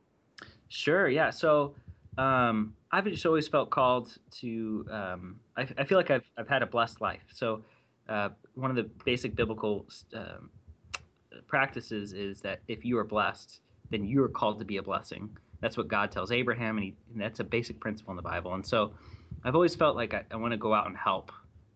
Sure, 0.69 1.07
yeah. 1.07 1.29
So 1.29 1.75
um, 2.17 2.75
I've 2.93 3.05
just 3.05 3.25
always 3.25 3.47
felt 3.47 3.71
called 3.71 4.15
to. 4.41 4.85
Um, 4.91 5.39
I, 5.57 5.67
I 5.79 5.83
feel 5.83 5.97
like 5.97 6.11
I've 6.11 6.23
I've 6.37 6.47
had 6.47 6.61
a 6.61 6.67
blessed 6.67 7.01
life. 7.01 7.23
So 7.33 7.63
uh, 8.07 8.29
one 8.53 8.69
of 8.69 8.75
the 8.75 8.83
basic 9.03 9.35
biblical 9.35 9.87
um, 10.15 10.51
practices 11.47 12.13
is 12.13 12.39
that 12.41 12.59
if 12.67 12.85
you 12.85 12.97
are 12.99 13.03
blessed, 13.03 13.61
then 13.89 14.05
you 14.05 14.23
are 14.23 14.29
called 14.29 14.59
to 14.59 14.65
be 14.65 14.77
a 14.77 14.83
blessing. 14.83 15.35
That's 15.59 15.75
what 15.75 15.87
God 15.87 16.11
tells 16.11 16.31
Abraham, 16.31 16.77
and, 16.77 16.83
he, 16.83 16.93
and 17.11 17.21
that's 17.21 17.39
a 17.39 17.43
basic 17.43 17.79
principle 17.79 18.11
in 18.11 18.17
the 18.17 18.21
Bible. 18.21 18.53
And 18.53 18.65
so 18.65 18.93
I've 19.43 19.55
always 19.55 19.73
felt 19.73 19.95
like 19.95 20.13
I, 20.13 20.23
I 20.29 20.35
want 20.35 20.51
to 20.51 20.57
go 20.57 20.73
out 20.73 20.85
and 20.85 20.95
help. 20.95 21.31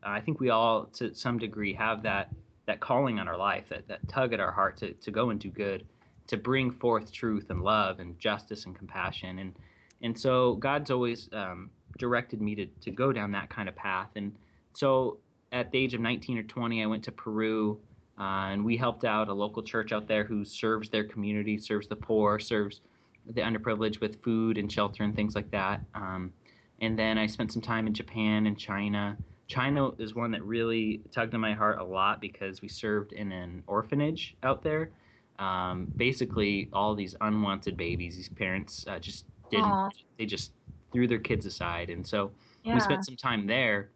Uh, 0.06 0.10
I 0.10 0.22
think 0.22 0.40
we 0.40 0.52
all, 0.52 0.86
to 0.98 1.16
some 1.16 1.40
degree, 1.40 1.74
have 1.74 2.04
that 2.04 2.30
that 2.68 2.80
calling 2.82 3.18
on 3.18 3.28
our 3.28 3.38
life, 3.38 3.64
that, 3.70 3.88
that 3.88 4.08
tug 4.08 4.34
at 4.34 4.40
our 4.40 4.52
heart 4.52 4.78
to, 4.78 4.92
to 4.94 5.10
go 5.10 5.30
and 5.32 5.40
do 5.40 5.50
good, 5.50 5.86
to 6.28 6.38
bring 6.38 6.70
forth 6.70 7.12
truth 7.12 7.50
and 7.50 7.64
love 7.64 8.00
and 8.02 8.20
justice 8.20 8.66
and 8.66 8.78
compassion. 8.78 9.40
And 9.40 9.56
and 10.02 10.18
so 10.18 10.56
God's 10.56 10.92
always 10.92 11.30
um, 11.34 11.70
directed 11.98 12.42
me 12.42 12.56
to, 12.56 12.66
to 12.66 12.92
go 12.92 13.12
down 13.12 13.32
that 13.32 13.50
kind 13.50 13.68
of 13.68 13.76
path. 13.76 14.10
And 14.16 14.34
so 14.74 15.18
at 15.52 15.72
the 15.72 15.80
age 15.80 15.94
of 15.94 16.02
19 16.02 16.38
or 16.38 16.44
20, 16.44 16.84
I 16.84 16.86
went 16.86 17.04
to 17.06 17.12
Peru 17.12 17.80
uh, 18.20 18.50
and 18.52 18.64
we 18.64 18.78
helped 18.78 19.06
out 19.06 19.28
a 19.28 19.34
local 19.34 19.64
church 19.64 19.92
out 19.92 20.08
there 20.08 20.24
who 20.24 20.44
serves 20.44 20.90
their 20.90 21.04
community, 21.04 21.58
serves 21.58 21.88
the 21.88 21.96
poor, 21.96 22.40
serves 22.40 22.82
the 23.34 23.42
underprivileged 23.42 24.00
with 24.00 24.22
food 24.24 24.58
and 24.58 24.72
shelter 24.72 25.04
and 25.04 25.16
things 25.16 25.36
like 25.36 25.50
that. 25.52 25.82
Um, 25.94 26.32
and 26.80 26.98
then 26.98 27.18
I 27.18 27.28
spent 27.28 27.52
some 27.52 27.62
time 27.62 27.88
in 27.88 27.94
Japan 27.94 28.48
and 28.48 28.58
China. 28.58 29.18
China 29.48 29.92
is 29.98 30.14
one 30.14 30.32
that 30.32 30.44
really 30.44 31.02
tugged 31.12 31.34
on 31.34 31.42
my 31.42 31.54
heart 31.54 31.80
a 31.80 31.84
lot 31.84 32.22
because 32.22 32.62
we 32.62 32.68
served 32.68 33.14
in 33.14 33.32
an 33.32 33.64
orphanage 33.68 34.36
out 34.44 34.62
there. 34.64 34.90
Um, 35.40 35.88
basically, 35.96 36.70
all 36.74 36.96
these 36.96 37.16
unwanted 37.22 37.78
babies, 37.78 38.16
these 38.16 38.30
parents 38.30 38.86
uh, 38.88 39.00
just 39.00 39.26
didn't, 39.50 39.66
Aww. 39.66 39.92
they 40.18 40.26
just 40.26 40.52
threw 40.92 41.08
their 41.08 41.20
kids 41.20 41.46
aside. 41.46 41.90
And 41.90 42.06
so 42.06 42.32
yeah. 42.64 42.74
we 42.74 42.80
spent 42.80 43.06
some 43.06 43.16
time 43.16 43.48
there 43.48 43.90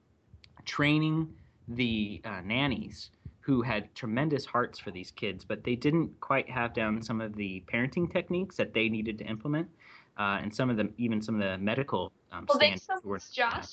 training 0.65 1.33
the 1.67 2.21
uh, 2.25 2.41
nannies 2.43 3.11
who 3.41 3.61
had 3.61 3.93
tremendous 3.95 4.45
hearts 4.45 4.77
for 4.77 4.91
these 4.91 5.11
kids, 5.11 5.43
but 5.43 5.63
they 5.63 5.75
didn't 5.75 6.09
quite 6.19 6.49
have 6.49 6.73
down 6.73 7.01
some 7.01 7.21
of 7.21 7.35
the 7.35 7.63
parenting 7.71 8.11
techniques 8.11 8.55
that 8.55 8.73
they 8.73 8.87
needed 8.87 9.17
to 9.17 9.25
implement, 9.25 9.67
uh, 10.19 10.37
and 10.41 10.53
some 10.53 10.69
of 10.69 10.77
them, 10.77 10.93
even 10.97 11.21
some 11.21 11.35
of 11.35 11.41
the 11.41 11.57
medical 11.57 12.11
um, 12.31 12.45
well, 12.47 12.57
thanks 12.59 12.87
much, 13.03 13.31
Josh. 13.31 13.67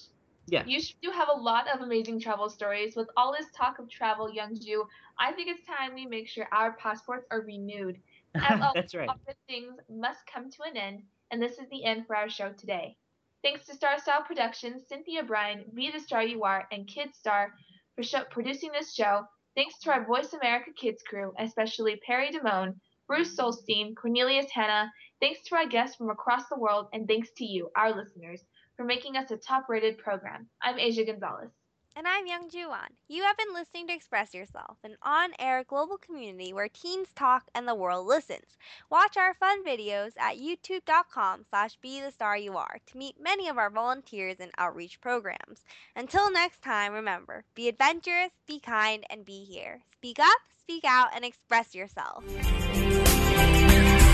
Yeah. 0.47 0.65
You 0.67 0.81
do 1.03 1.11
have 1.11 1.29
a 1.29 1.39
lot 1.39 1.69
of 1.69 1.83
amazing 1.83 2.21
travel 2.21 2.49
stories. 2.49 2.97
With 2.97 3.09
all 3.17 3.33
this 3.33 3.47
talk 3.55 3.79
of 3.79 3.89
travel, 3.91 4.29
Youngju, 4.29 4.87
I 5.19 5.33
think 5.33 5.49
it's 5.49 5.67
time 5.67 5.95
we 5.95 6.07
make 6.07 6.27
sure 6.27 6.49
our 6.53 6.73
passports 6.73 7.27
are 7.31 7.43
renewed. 7.43 7.99
That's 8.35 8.95
right. 8.95 9.09
All 9.09 9.17
Things 9.47 9.75
must 9.91 10.21
come 10.33 10.51
to 10.51 10.63
an 10.63 10.77
end, 10.77 11.03
and 11.31 11.43
this 11.43 11.59
is 11.59 11.69
the 11.71 11.85
end 11.85 12.07
for 12.07 12.17
our 12.17 12.29
show 12.29 12.53
today. 12.53 12.97
Thanks 13.43 13.67
to 13.67 13.75
Star 13.75 13.99
Style 13.99 14.23
Productions, 14.23 14.89
Cynthia 14.89 15.23
Bryan, 15.23 15.65
Be 15.75 15.91
the 15.91 16.01
Star 16.01 16.23
You 16.23 16.43
Are, 16.45 16.67
and 16.73 16.87
Kid 16.89 17.15
Star 17.15 17.53
for 17.95 18.03
show- 18.03 18.25
producing 18.31 18.73
this 18.73 18.95
show. 18.95 19.25
Thanks 19.55 19.79
to 19.81 19.93
our 19.93 20.05
Voice 20.05 20.33
America 20.33 20.71
Kids 20.77 21.03
crew, 21.03 21.33
especially 21.39 22.01
Perry 22.07 22.31
Damone, 22.31 22.75
Bruce 23.07 23.35
Solstein, 23.37 23.95
Cornelius 23.97 24.51
Hanna. 24.53 24.93
Thanks 25.21 25.43
to 25.45 25.57
our 25.57 25.67
guests 25.67 25.97
from 25.97 26.11
across 26.11 26.49
the 26.49 26.59
world, 26.59 26.89
and 26.93 27.09
thanks 27.09 27.31
to 27.39 27.45
you, 27.45 27.71
our 27.77 27.93
listeners, 27.95 28.45
for 28.77 28.85
making 28.85 29.17
us 29.17 29.31
a 29.31 29.37
top 29.37 29.69
rated 29.69 29.99
program. 29.99 30.49
I'm 30.63 30.79
Asia 30.79 31.05
Gonzalez. 31.05 31.51
And 31.99 32.07
I'm 32.07 32.29
Youngju 32.29 32.71
An. 32.71 32.93
You 33.09 33.25
have 33.25 33.37
been 33.37 33.53
listening 33.53 33.89
to 33.89 33.93
Express 33.93 34.33
Yourself, 34.33 34.77
an 34.85 34.95
on 35.03 35.31
air 35.41 35.65
global 35.65 35.97
community 35.99 36.53
where 36.53 36.69
teens 36.69 37.09
talk 37.17 37.49
and 37.57 37.67
the 37.67 37.75
world 37.75 38.07
listens. 38.07 38.57
Watch 38.89 39.17
our 39.17 39.35
fun 39.35 39.65
videos 39.65 40.13
at 40.17 40.37
youtube.com 40.37 41.47
slash 41.51 41.77
be 41.83 42.01
the 42.01 42.13
star 42.13 42.39
you 42.39 42.57
are 42.57 42.79
to 42.87 42.97
meet 42.97 43.17
many 43.21 43.49
of 43.49 43.59
our 43.59 43.69
volunteers 43.69 44.37
and 44.39 44.53
outreach 44.59 45.01
programs. 45.01 45.65
Until 45.97 46.31
next 46.31 46.63
time, 46.63 46.93
remember 46.93 47.43
be 47.57 47.67
adventurous, 47.67 48.31
be 48.47 48.61
kind, 48.61 49.03
and 49.11 49.25
be 49.25 49.43
here. 49.43 49.81
Speak 49.97 50.21
up, 50.21 50.39
speak 50.57 50.85
out, 50.85 51.09
and 51.17 51.25
express 51.25 51.75
yourself. 51.75 52.23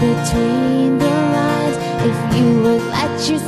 between 0.00 0.96
the 0.98 1.04
lines 1.04 1.76
if 2.08 2.36
you 2.38 2.62
would 2.62 2.82
let 2.88 3.10
yourself 3.28 3.39